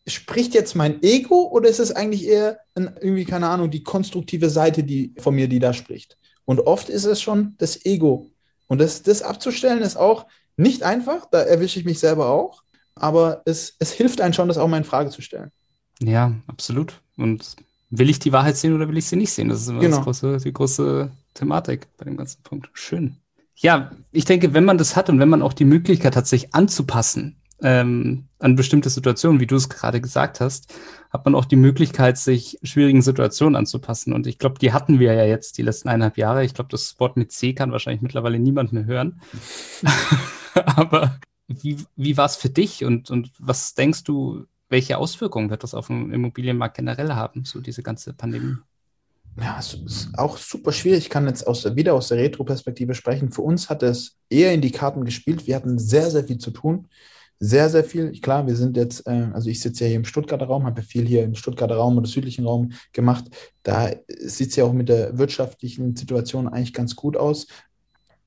spricht 0.08 0.54
jetzt 0.54 0.76
mein 0.76 1.02
Ego 1.02 1.48
oder 1.48 1.70
ist 1.70 1.80
es 1.80 1.92
eigentlich 1.92 2.28
eher 2.28 2.60
irgendwie, 2.76 3.26
keine 3.26 3.48
Ahnung, 3.48 3.72
die 3.72 3.84
konstruktive 3.84 4.50
Seite 4.50 4.84
die, 4.84 5.14
von 5.20 5.36
mir, 5.36 5.48
die 5.48 5.60
da 5.60 5.74
spricht? 5.74 6.18
Und 6.46 6.62
oft 6.62 6.90
ist 6.90 7.06
es 7.06 7.22
schon 7.22 7.56
das 7.58 7.86
Ego. 7.86 8.30
Und 8.68 8.80
das, 8.80 9.04
das 9.04 9.22
abzustellen 9.22 9.82
ist 9.82 9.96
auch 9.96 10.26
nicht 10.58 10.84
einfach, 10.84 11.26
da 11.30 11.42
erwische 11.42 11.80
ich 11.80 11.86
mich 11.86 12.00
selber 12.00 12.30
auch, 12.30 12.64
aber 12.96 13.42
es, 13.46 13.76
es 13.80 13.92
hilft 13.92 14.22
einem 14.22 14.34
schon, 14.34 14.48
das 14.48 14.58
auch 14.58 14.68
mal 14.68 14.78
in 14.78 14.84
Frage 14.84 15.10
zu 15.10 15.22
stellen. 15.22 15.52
Ja, 16.00 16.34
absolut. 16.48 17.02
Und 17.18 17.56
will 17.98 18.10
ich 18.10 18.20
die 18.20 18.32
Wahrheit 18.32 18.58
sehen 18.58 18.74
oder 18.74 18.88
will 18.90 18.98
ich 18.98 19.06
sie 19.06 19.16
nicht 19.16 19.32
sehen? 19.32 19.50
Das 19.50 19.62
ist 19.62 19.68
immer 19.68 19.80
genau. 19.80 19.98
das 19.98 20.06
große, 20.06 20.38
die 20.38 20.54
große 20.54 21.12
Thematik 21.34 21.88
bei 21.98 22.06
dem 22.06 22.18
ganzen 22.18 22.42
Punkt. 22.44 22.70
Schön. 22.74 23.18
Ja, 23.56 23.92
ich 24.12 24.26
denke, 24.26 24.54
wenn 24.54 24.66
man 24.66 24.78
das 24.78 24.96
hat 24.96 25.10
und 25.10 25.20
wenn 25.20 25.30
man 25.30 25.42
auch 25.42 25.54
die 25.54 25.66
Möglichkeit 25.66 26.16
hat, 26.16 26.28
sich 26.28 26.54
anzupassen 26.56 27.38
ähm, 27.62 28.26
an 28.40 28.56
bestimmte 28.56 28.90
Situationen, 28.90 29.40
wie 29.40 29.48
du 29.48 29.56
es 29.56 29.70
gerade 29.70 30.02
gesagt 30.02 30.42
hast, 30.42 30.74
hat 31.12 31.24
man 31.24 31.36
auch 31.36 31.46
die 31.46 31.56
Möglichkeit, 31.56 32.18
sich 32.18 32.58
schwierigen 32.64 33.04
Situationen 33.04 33.56
anzupassen. 33.56 34.12
Und 34.12 34.26
ich 34.26 34.40
glaube, 34.40 34.58
die 34.60 34.74
hatten 34.74 35.00
wir 35.00 35.14
ja 35.14 35.26
jetzt 35.26 35.60
die 35.60 35.62
letzten 35.62 35.88
eineinhalb 35.88 36.18
Jahre. 36.18 36.44
Ich 36.44 36.56
glaube, 36.56 36.72
das 36.72 37.00
Wort 37.00 37.16
mit 37.16 37.32
C 37.32 37.54
kann 37.54 37.72
wahrscheinlich 37.72 38.02
mittlerweile 38.02 38.40
niemand 38.40 38.74
mehr 38.74 38.86
hören. 38.86 39.22
Aber 40.56 41.20
wie, 41.48 41.78
wie 41.96 42.18
war 42.18 42.26
es 42.26 42.36
für 42.36 42.50
dich 42.50 42.84
und, 42.84 43.12
und 43.12 43.32
was 43.38 43.76
denkst 43.76 44.04
du, 44.04 44.46
welche 44.74 44.98
Auswirkungen 44.98 45.50
wird 45.50 45.64
das 45.64 45.74
auf 45.74 45.88
den 45.88 46.12
Immobilienmarkt 46.12 46.76
generell 46.76 47.14
haben, 47.14 47.46
so 47.46 47.62
diese 47.62 47.82
ganze 47.82 48.12
Pandemie? 48.12 48.58
Ja, 49.40 49.58
es 49.58 49.74
ist 49.74 50.10
auch 50.18 50.38
super 50.38 50.74
schwierig. 50.74 51.06
Ich 51.06 51.10
kann 51.10 51.26
jetzt 51.28 51.48
aus 51.48 51.64
der, 51.64 51.76
wieder 51.76 51.94
aus 51.94 52.10
der 52.10 52.18
Retro-Perspektive 52.18 52.94
sprechen. 52.94 53.32
Für 53.32 53.42
uns 53.42 53.70
hat 53.70 53.82
es 53.82 54.18
eher 54.30 54.54
in 54.54 54.62
die 54.62 54.72
Karten 54.72 55.06
gespielt. 55.06 55.48
Wir 55.48 55.56
hatten 55.56 55.80
sehr, 55.80 56.12
sehr 56.12 56.26
viel 56.26 56.38
zu 56.38 56.52
tun 56.52 56.88
sehr, 57.46 57.70
sehr 57.70 57.84
viel. 57.84 58.12
Klar, 58.22 58.48
wir 58.48 58.56
sind 58.56 58.78
jetzt, 58.78 59.06
äh, 59.06 59.28
also 59.34 59.50
ich 59.50 59.60
sitze 59.60 59.84
ja 59.84 59.90
hier 59.90 59.98
im 59.98 60.06
Stuttgarter 60.06 60.46
Raum, 60.46 60.66
habe 60.66 60.80
ja 60.80 60.88
viel 60.88 61.06
hier 61.06 61.24
im 61.24 61.36
Stuttgarter 61.36 61.76
Raum 61.76 61.98
oder 61.98 62.08
südlichen 62.08 62.46
Raum 62.46 62.72
gemacht. 62.94 63.26
Da 63.64 63.92
sieht 64.08 64.52
es 64.52 64.56
ja 64.56 64.64
auch 64.64 64.72
mit 64.72 64.88
der 64.88 65.18
wirtschaftlichen 65.18 65.94
Situation 65.94 66.48
eigentlich 66.48 66.74
ganz 66.74 66.96
gut 66.96 67.18
aus. 67.18 67.48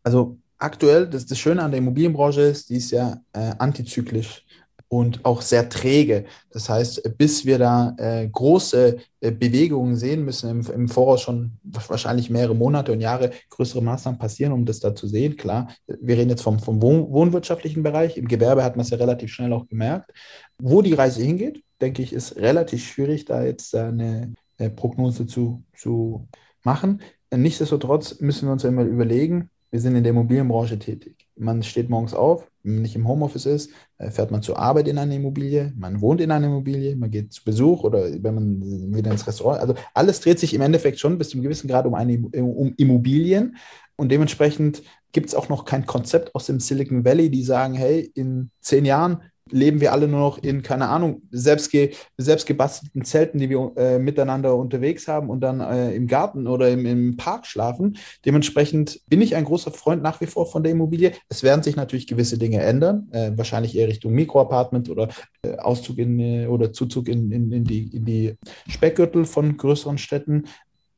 Also 0.03 0.39
aktuell, 0.59 1.09
das, 1.09 1.25
das 1.25 1.39
Schöne 1.39 1.63
an 1.63 1.71
der 1.71 1.79
Immobilienbranche 1.79 2.43
ist, 2.43 2.69
die 2.69 2.77
ist 2.77 2.91
ja 2.91 3.19
äh, 3.33 3.55
antizyklisch 3.59 4.45
und 4.89 5.25
auch 5.25 5.43
sehr 5.43 5.69
träge. 5.69 6.25
Das 6.51 6.69
heißt, 6.69 7.17
bis 7.19 7.45
wir 7.45 7.59
da 7.59 7.95
äh, 7.99 8.29
große 8.29 8.97
äh, 9.21 9.31
Bewegungen 9.33 9.97
sehen, 9.97 10.25
müssen 10.25 10.51
im, 10.51 10.71
im, 10.71 10.89
Voraus 10.89 11.23
schon 11.23 11.59
wahrscheinlich 11.65 12.31
mehrere 12.31 12.55
Monate 12.55 12.93
und 12.93 13.01
Jahre 13.01 13.33
größere 13.51 13.83
Maßnahmen 13.83 14.19
passieren, 14.19 14.53
um 14.53 14.65
das 14.65 14.81
da 14.81 14.95
zu 14.95 15.09
sehen. 15.09 15.37
Klar, 15.37 15.69
wir 15.87 16.17
reden 16.17 16.31
jetzt 16.31 16.43
vom, 16.43 16.59
vom 16.59 16.81
Wohn 16.83 17.11
wohnwirtschaftlichen 17.11 17.83
Bereich. 17.83 18.17
Im 18.17 18.29
Gewerbe 18.29 18.63
hat 18.63 18.77
man 18.77 18.85
es 18.85 18.91
ja 18.91 18.99
relativ 18.99 19.33
schnell 19.33 19.53
auch 19.53 19.67
gemerkt. 19.67 20.13
Wo 20.59 20.83
die 20.83 20.95
Reise 20.95 21.23
hingeht, 21.23 21.63
denke 21.81 22.03
ich, 22.03 22.13
ist 22.13 22.37
relativ 22.37 22.87
schwierig, 22.87 23.25
da 23.25 23.45
jetzt 23.45 23.75
eine, 23.75 24.35
eine 24.59 24.71
Prognose 24.71 25.27
zu, 25.27 25.65
zu 25.77 26.29
machen. 26.63 27.03
Nichtsdestotrotz 27.35 28.21
müssen 28.21 28.49
wir 28.49 28.53
uns 28.53 28.63
ja 28.63 28.69
immer 28.69 28.85
überlegen, 28.85 29.51
wir 29.71 29.81
sind 29.81 29.97
in 29.97 30.05
der 30.05 30.11
Immobilienbranche 30.11 30.79
tätig. 30.79 31.26
Man 31.39 31.63
steht 31.63 31.91
morgens 31.91 32.15
auf, 32.15 32.51
wenn 32.63 32.75
man 32.75 32.83
nicht 32.83 32.97
im 32.97 33.07
Homeoffice 33.07 33.47
ist, 33.47 33.71
äh, 33.99 34.11
fährt 34.11 34.31
man 34.31 34.43
zur 34.43 34.59
Arbeit 34.59 34.89
in 34.89 34.99
eine 34.99 35.15
Immobilie, 35.15 35.73
man 35.77 36.01
wohnt 36.01 36.21
in 36.21 36.31
einer 36.31 36.47
Immobilie, 36.47 36.97
man 36.97 37.11
geht 37.11 37.33
zu 37.33 37.45
Besuch 37.45 37.85
oder 37.85 38.05
wenn 38.23 38.35
man 38.35 38.95
wieder 38.95 39.11
ins 39.11 39.27
Restaurant. 39.27 39.61
Also 39.61 39.75
alles 39.95 40.21
dreht 40.21 40.39
sich 40.39 40.55
im 40.55 40.63
Endeffekt 40.63 40.99
schon 40.99 41.19
bis 41.19 41.31
zu 41.31 41.37
einem 41.37 41.45
gewissen 41.45 41.69
Grad 41.69 41.87
um, 41.87 41.95
eine, 41.95 42.19
um 42.19 42.75
Immobilien. 42.77 43.57
Und 43.97 44.11
dementsprechend 44.11 44.83
gibt 45.13 45.29
es 45.29 45.35
auch 45.35 45.49
noch 45.49 45.65
kein 45.65 45.87
Konzept 45.87 46.35
aus 46.35 46.47
dem 46.47 46.61
Silicon 46.61 47.05
Valley, 47.05 47.31
die 47.31 47.43
sagen, 47.43 47.75
hey, 47.75 48.11
in 48.15 48.51
zehn 48.61 48.85
Jahren 48.85 49.23
leben 49.51 49.81
wir 49.81 49.93
alle 49.93 50.09
nur 50.09 50.21
noch 50.21 50.39
in, 50.39 50.63
keine 50.63 50.89
Ahnung, 50.89 51.23
selbst, 51.31 51.71
ge, 51.71 51.95
selbst 52.17 52.47
gebastelten 52.47 53.05
Zelten, 53.05 53.39
die 53.39 53.49
wir 53.49 53.73
äh, 53.77 53.99
miteinander 53.99 54.57
unterwegs 54.57 55.07
haben 55.07 55.31
und 55.31 55.41
dann 55.41 55.61
äh, 55.61 55.95
im 55.95 56.07
Garten 56.07 56.47
oder 56.47 56.71
im, 56.71 56.85
im 56.85 57.17
Park 57.17 57.47
schlafen. 57.47 57.97
Dementsprechend 58.25 59.01
bin 59.09 59.21
ich 59.23 59.37
ein 59.37 59.45
großer 59.45 59.71
Freund 59.71 60.03
nach 60.03 60.21
wie 60.21 60.27
vor 60.27 60.47
von 60.47 60.63
der 60.63 60.73
Immobilie. 60.73 61.13
Es 61.29 61.43
werden 61.43 61.63
sich 61.63 61.77
natürlich 61.77 62.07
gewisse 62.07 62.39
Dinge 62.39 62.61
ändern, 62.61 63.09
äh, 63.13 63.33
wahrscheinlich 63.37 63.77
eher 63.77 63.89
Richtung 63.89 64.13
Mikroapartment 64.13 64.91
oder 64.91 65.09
äh, 65.43 65.57
Auszug 65.59 65.99
in, 65.99 66.19
äh, 66.19 66.47
oder 66.47 66.73
Zuzug 66.73 67.09
in, 67.09 67.31
in, 67.31 67.53
in, 67.53 67.65
die, 67.65 67.97
in 67.97 68.05
die 68.05 68.35
Speckgürtel 68.69 69.25
von 69.25 69.57
größeren 69.57 69.99
Städten. 69.99 70.45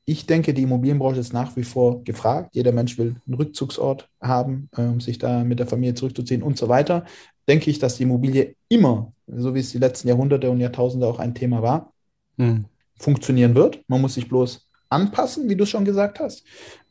Ich 0.08 0.24
denke, 0.24 0.54
die 0.54 0.62
Immobilienbranche 0.62 1.20
ist 1.20 1.34
nach 1.34 1.54
wie 1.54 1.64
vor 1.64 2.02
gefragt. 2.02 2.54
Jeder 2.54 2.72
Mensch 2.72 2.96
will 2.96 3.16
einen 3.26 3.34
Rückzugsort 3.34 4.08
haben, 4.22 4.70
um 4.74 5.02
sich 5.02 5.18
da 5.18 5.44
mit 5.44 5.58
der 5.58 5.66
Familie 5.66 5.94
zurückzuziehen 5.94 6.42
und 6.42 6.56
so 6.56 6.68
weiter 6.68 7.04
denke 7.48 7.70
ich, 7.70 7.78
dass 7.78 7.96
die 7.96 8.04
Immobilie 8.04 8.54
immer, 8.68 9.12
so 9.26 9.54
wie 9.54 9.60
es 9.60 9.70
die 9.70 9.78
letzten 9.78 10.08
Jahrhunderte 10.08 10.50
und 10.50 10.60
Jahrtausende 10.60 11.06
auch 11.06 11.18
ein 11.18 11.34
Thema 11.34 11.62
war, 11.62 11.92
mhm. 12.36 12.66
funktionieren 12.98 13.54
wird. 13.54 13.82
Man 13.88 14.00
muss 14.00 14.14
sich 14.14 14.28
bloß 14.28 14.67
anpassen, 14.90 15.48
wie 15.48 15.56
du 15.56 15.66
schon 15.66 15.84
gesagt 15.84 16.20
hast. 16.20 16.44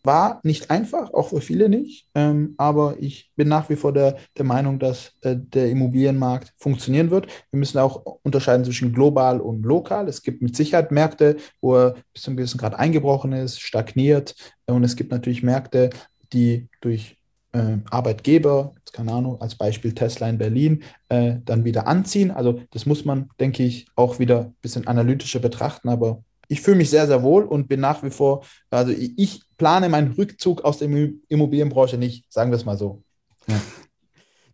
War 0.04 0.39
nicht 0.43 0.70
einfach, 0.72 1.14
auch 1.14 1.30
für 1.30 1.41
viele 1.41 1.70
nicht. 1.70 2.08
Ähm, 2.16 2.54
aber 2.58 2.95
ich 3.00 3.32
bin 3.36 3.48
nach 3.48 3.70
wie 3.70 3.76
vor 3.76 3.91
der, 3.91 4.18
der 4.38 4.45
Meinung, 4.45 4.80
dass 4.80 5.12
äh, 5.22 5.36
der 5.36 5.70
Immobilienmarkt 5.70 6.54
funktionieren 6.58 7.12
wird. 7.12 7.28
Wir 7.52 7.60
müssen 7.60 7.80
auch 7.80 8.20
unterscheiden 8.24 8.64
zwischen 8.64 8.93
global 8.93 9.41
und 9.41 9.64
lokal. 9.64 10.08
Es 10.08 10.22
gibt 10.22 10.41
mit 10.41 10.56
Sicherheit 10.56 10.91
Märkte, 10.91 11.38
wo 11.62 11.76
er 11.76 11.95
bis 12.14 12.24
zu 12.24 12.30
einem 12.30 12.38
gewissen 12.38 12.60
Grad 12.60 12.76
eingebrochen 12.76 13.34
ist, 13.34 13.60
stagniert. 13.60 14.36
Und 14.66 14.84
es 14.84 14.95
gibt 14.95 15.12
natürlich 15.12 15.43
Märkte, 15.43 15.89
die 16.32 16.68
durch 16.82 17.18
äh, 17.54 17.78
Arbeitgeber, 17.89 18.76
keine 18.93 19.12
Ahnung, 19.12 19.41
als 19.41 19.56
Beispiel 19.56 19.93
Tesla 19.93 20.30
in 20.30 20.38
Berlin, 20.38 20.84
äh, 21.10 21.36
dann 21.43 21.66
wieder 21.66 21.88
anziehen. 21.88 22.32
Also 22.32 22.62
das 22.72 22.86
muss 22.86 23.06
man, 23.06 23.30
denke 23.39 23.64
ich, 23.64 23.88
auch 23.95 24.20
wieder 24.20 24.45
ein 24.45 24.56
bisschen 24.62 24.88
analytischer 24.88 25.39
betrachten, 25.39 25.89
aber 25.89 26.24
ich 26.48 26.62
fühle 26.62 26.78
mich 26.78 26.89
sehr, 26.89 27.08
sehr 27.08 27.24
wohl 27.24 27.43
und 27.43 27.68
bin 27.68 27.80
nach 27.80 28.04
wie 28.04 28.10
vor, 28.10 28.45
also 28.70 28.91
ich 28.91 29.41
plane 29.58 29.89
meinen 29.89 30.12
Rückzug 30.14 30.64
aus 30.64 30.78
der 30.78 30.89
Immobilienbranche 31.28 31.98
nicht, 31.98 32.32
sagen 32.32 32.52
wir 32.52 32.58
es 32.58 32.66
mal 32.66 32.78
so. 32.78 33.04
Ja. 33.48 33.60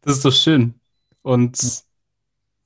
Das 0.02 0.18
ist 0.18 0.26
doch 0.26 0.34
schön 0.34 0.76
und 1.22 1.58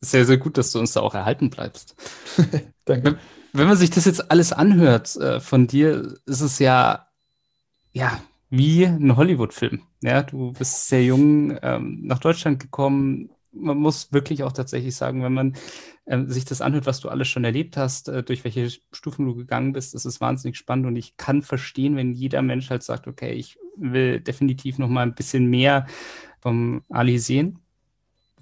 sehr, 0.02 0.26
sehr 0.26 0.38
gut, 0.38 0.58
dass 0.58 0.72
du 0.72 0.80
uns 0.80 0.94
da 0.94 1.02
auch 1.02 1.16
erhalten 1.16 1.50
bleibst. 1.50 1.96
Danke. 2.86 3.04
Wenn, 3.04 3.18
wenn, 3.54 3.68
man 3.68 3.78
sich 3.78 3.90
das 3.90 4.06
jetzt 4.06 4.32
alles 4.32 4.54
anhört 4.54 5.16
äh, 5.16 5.40
von 5.40 5.68
dir, 5.68 6.16
ist 6.26 6.42
es 6.42 6.60
ja, 6.60 7.08
ja, 7.94 8.22
wie 8.50 8.86
ein 8.86 9.16
Hollywood-Film. 9.16 9.82
Ja, 10.04 10.24
du 10.24 10.54
bist 10.54 10.88
sehr 10.88 11.04
jung 11.04 11.58
ähm, 11.62 12.02
nach 12.04 12.20
Deutschland 12.20 12.60
gekommen. 12.60 13.30
Man 13.60 13.78
muss 13.78 14.12
wirklich 14.14 14.44
auch 14.44 14.52
tatsächlich 14.52 14.96
sagen, 14.96 15.24
wenn 15.24 15.34
man 15.34 15.56
äh, 16.06 16.24
sich 16.26 16.46
das 16.46 16.62
anhört, 16.62 16.86
was 16.86 17.00
du 17.00 17.10
alles 17.10 17.28
schon 17.28 17.44
erlebt 17.44 17.78
hast, 17.78 18.10
äh, 18.10 18.24
durch 18.24 18.44
welche 18.44 18.70
Stufen 18.92 19.26
du 19.26 19.36
gegangen 19.36 19.74
bist, 19.74 19.94
ist 19.96 20.06
es 20.06 20.22
wahnsinnig 20.22 20.58
spannend 20.58 20.86
und 20.86 20.96
ich 20.96 21.18
kann 21.18 21.42
verstehen, 21.42 21.96
wenn 21.96 22.14
jeder 22.14 22.42
Mensch 22.42 22.70
halt 22.70 22.84
sagt, 22.84 23.08
okay, 23.08 23.32
ich 23.34 23.58
will 23.76 24.20
definitiv 24.20 24.78
noch 24.78 24.90
mal 24.90 25.04
ein 25.04 25.16
bisschen 25.16 25.46
mehr 25.46 25.86
vom 26.40 26.84
Ali 26.90 27.20
sehen. 27.20 27.60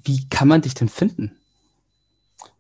Wie 0.04 0.28
kann 0.30 0.48
man 0.48 0.62
dich 0.62 0.74
denn 0.76 0.90
finden? 0.90 1.32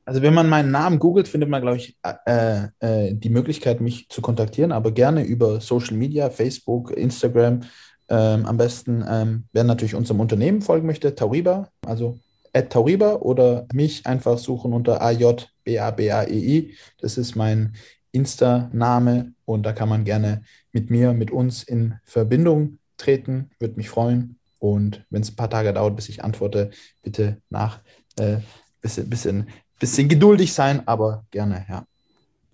Also 0.05 0.21
wenn 0.21 0.35
man 0.35 0.47
meinen 0.47 0.71
Namen 0.71 0.99
googelt, 0.99 1.27
findet 1.27 1.49
man, 1.49 1.61
glaube 1.61 1.77
ich, 1.77 1.97
äh, 2.03 2.67
äh, 2.79 3.13
die 3.13 3.29
Möglichkeit, 3.29 3.81
mich 3.81 4.07
zu 4.09 4.21
kontaktieren, 4.21 4.71
aber 4.71 4.91
gerne 4.91 5.23
über 5.23 5.59
Social 5.61 5.97
Media, 5.97 6.29
Facebook, 6.29 6.91
Instagram. 6.91 7.61
Ähm, 8.07 8.45
am 8.45 8.57
besten, 8.57 9.03
ähm, 9.07 9.45
wer 9.51 9.63
natürlich 9.63 9.95
unserem 9.95 10.19
Unternehmen 10.19 10.61
folgen 10.61 10.85
möchte, 10.85 11.15
Tauriba, 11.15 11.69
also 11.83 12.19
Tauriba 12.61 13.15
oder 13.15 13.67
mich 13.73 14.05
einfach 14.05 14.37
suchen 14.37 14.73
unter 14.73 15.01
AJBABAEI. 15.01 16.73
Das 16.99 17.17
ist 17.17 17.35
mein 17.35 17.75
Insta-Name 18.11 19.33
und 19.45 19.63
da 19.63 19.73
kann 19.73 19.89
man 19.89 20.05
gerne 20.05 20.43
mit 20.71 20.89
mir, 20.89 21.13
mit 21.13 21.31
uns 21.31 21.63
in 21.63 21.95
Verbindung 22.03 22.79
treten. 22.97 23.51
Würde 23.59 23.75
mich 23.75 23.89
freuen. 23.89 24.39
Und 24.59 25.05
wenn 25.09 25.21
es 25.21 25.31
ein 25.31 25.35
paar 25.35 25.49
Tage 25.49 25.73
dauert, 25.73 25.95
bis 25.95 26.09
ich 26.09 26.23
antworte, 26.23 26.71
bitte 27.03 27.41
nach 27.49 27.81
äh, 28.17 28.37
bisschen, 28.81 29.09
bisschen 29.09 29.47
bisschen 29.79 30.09
geduldig 30.09 30.53
sein, 30.53 30.87
aber 30.87 31.25
gerne, 31.31 31.65
ja. 31.69 31.85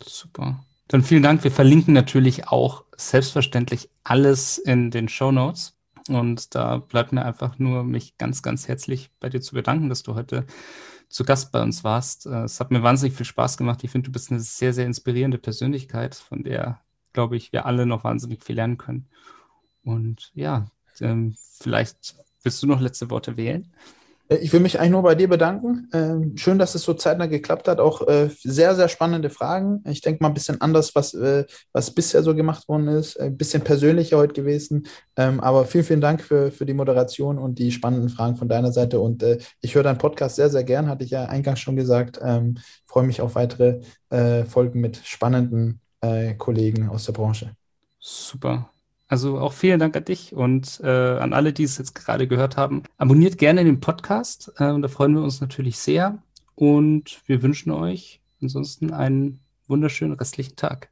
Super. 0.03 0.63
Dann 0.87 1.03
vielen 1.03 1.23
Dank. 1.23 1.43
Wir 1.43 1.51
verlinken 1.51 1.93
natürlich 1.93 2.47
auch 2.47 2.83
selbstverständlich 2.97 3.89
alles 4.03 4.57
in 4.57 4.91
den 4.91 5.07
Show 5.07 5.31
Notes. 5.31 5.73
Und 6.07 6.55
da 6.55 6.77
bleibt 6.77 7.11
mir 7.11 7.23
einfach 7.23 7.59
nur, 7.59 7.83
mich 7.83 8.17
ganz, 8.17 8.41
ganz 8.41 8.67
herzlich 8.67 9.11
bei 9.19 9.29
dir 9.29 9.41
zu 9.41 9.53
bedanken, 9.55 9.89
dass 9.89 10.03
du 10.03 10.15
heute 10.15 10.45
zu 11.09 11.23
Gast 11.23 11.51
bei 11.51 11.61
uns 11.61 11.83
warst. 11.83 12.25
Äh, 12.25 12.43
es 12.43 12.59
hat 12.59 12.71
mir 12.71 12.83
wahnsinnig 12.83 13.15
viel 13.15 13.25
Spaß 13.25 13.57
gemacht. 13.57 13.83
Ich 13.83 13.91
finde, 13.91 14.07
du 14.07 14.11
bist 14.11 14.31
eine 14.31 14.39
sehr, 14.39 14.73
sehr 14.73 14.85
inspirierende 14.85 15.37
Persönlichkeit, 15.37 16.15
von 16.15 16.43
der, 16.43 16.81
glaube 17.13 17.37
ich, 17.37 17.53
wir 17.53 17.65
alle 17.65 17.85
noch 17.85 18.03
wahnsinnig 18.03 18.43
viel 18.43 18.55
lernen 18.55 18.77
können. 18.77 19.07
Und 19.83 20.31
ja, 20.33 20.67
ähm, 20.99 21.35
vielleicht 21.59 22.15
willst 22.43 22.63
du 22.63 22.67
noch 22.67 22.81
letzte 22.81 23.09
Worte 23.09 23.37
wählen? 23.37 23.71
Äh, 24.31 24.37
ich 24.37 24.51
will 24.53 24.59
mich 24.61 24.79
eigentlich 24.79 24.91
nur 24.91 25.03
bei 25.03 25.15
dir 25.15 25.27
bedanken. 25.27 25.89
Ähm, 25.93 26.37
schön, 26.37 26.57
dass 26.57 26.75
es 26.75 26.83
so 26.83 26.93
zeitnah 26.93 27.27
geklappt 27.27 27.67
hat. 27.67 27.79
Auch 27.79 28.07
äh, 28.07 28.29
sehr, 28.43 28.75
sehr 28.75 28.87
spannende 28.87 29.29
Fragen. 29.29 29.83
Ich 29.85 30.01
denke 30.01 30.23
mal 30.23 30.29
ein 30.29 30.33
bisschen 30.33 30.61
anders, 30.61 30.95
was, 30.95 31.13
äh, 31.13 31.45
was 31.73 31.91
bisher 31.91 32.23
so 32.23 32.33
gemacht 32.33 32.67
worden 32.67 32.87
ist. 32.87 33.19
Ein 33.19 33.37
bisschen 33.37 33.63
persönlicher 33.63 34.17
heute 34.17 34.33
gewesen. 34.33 34.87
Ähm, 35.17 35.39
aber 35.39 35.65
vielen, 35.65 35.83
vielen 35.83 36.01
Dank 36.01 36.21
für, 36.21 36.51
für 36.51 36.65
die 36.65 36.73
Moderation 36.73 37.37
und 37.37 37.59
die 37.59 37.71
spannenden 37.71 38.09
Fragen 38.09 38.37
von 38.37 38.47
deiner 38.47 38.71
Seite. 38.71 38.99
Und 38.99 39.23
ich 39.61 39.75
höre 39.75 39.83
deinen 39.83 39.97
Podcast 39.97 40.35
sehr, 40.35 40.49
sehr 40.49 40.63
gern, 40.63 40.87
hatte 40.87 41.03
ich 41.03 41.11
ja 41.11 41.25
eingangs 41.25 41.59
schon 41.59 41.75
gesagt. 41.75 42.19
Ähm, 42.23 42.57
freue 42.85 43.03
mich 43.03 43.21
auf 43.21 43.35
weitere 43.35 43.81
Folgen 44.47 44.81
mit 44.81 44.97
spannenden 44.97 45.79
Kollegen 46.37 46.89
aus 46.89 47.05
der 47.05 47.13
Branche. 47.13 47.51
Super. 47.99 48.69
Also 49.11 49.39
auch 49.39 49.51
vielen 49.51 49.77
Dank 49.77 49.97
an 49.97 50.05
dich 50.05 50.33
und 50.33 50.79
äh, 50.85 50.87
an 50.87 51.33
alle, 51.33 51.51
die 51.51 51.63
es 51.63 51.77
jetzt 51.77 51.95
gerade 51.95 52.29
gehört 52.29 52.55
haben. 52.55 52.83
Abonniert 52.97 53.37
gerne 53.37 53.65
den 53.65 53.81
Podcast 53.81 54.53
äh, 54.55 54.79
da 54.79 54.87
freuen 54.87 55.15
wir 55.15 55.21
uns 55.21 55.41
natürlich 55.41 55.79
sehr. 55.79 56.23
Und 56.55 57.21
wir 57.25 57.43
wünschen 57.43 57.71
euch 57.71 58.21
ansonsten 58.41 58.93
einen 58.93 59.41
wunderschönen 59.67 60.13
restlichen 60.13 60.55
Tag. 60.55 60.87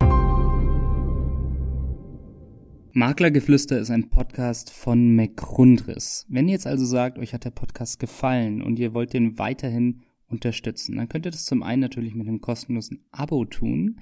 Maklergeflüster 2.91 3.79
ist 3.79 3.89
ein 3.89 4.09
Podcast 4.09 4.69
von 4.69 5.15
McRundris. 5.15 6.25
Wenn 6.27 6.49
ihr 6.49 6.55
jetzt 6.55 6.67
also 6.67 6.83
sagt, 6.83 7.19
euch 7.19 7.33
hat 7.33 7.45
der 7.45 7.51
Podcast 7.51 8.01
gefallen 8.01 8.61
und 8.61 8.79
ihr 8.79 8.93
wollt 8.93 9.13
den 9.13 9.39
weiterhin 9.39 10.01
unterstützen, 10.27 10.97
dann 10.97 11.07
könnt 11.07 11.25
ihr 11.25 11.31
das 11.31 11.45
zum 11.45 11.63
einen 11.63 11.81
natürlich 11.81 12.15
mit 12.15 12.27
einem 12.27 12.41
kostenlosen 12.41 13.05
Abo 13.13 13.45
tun. 13.45 14.01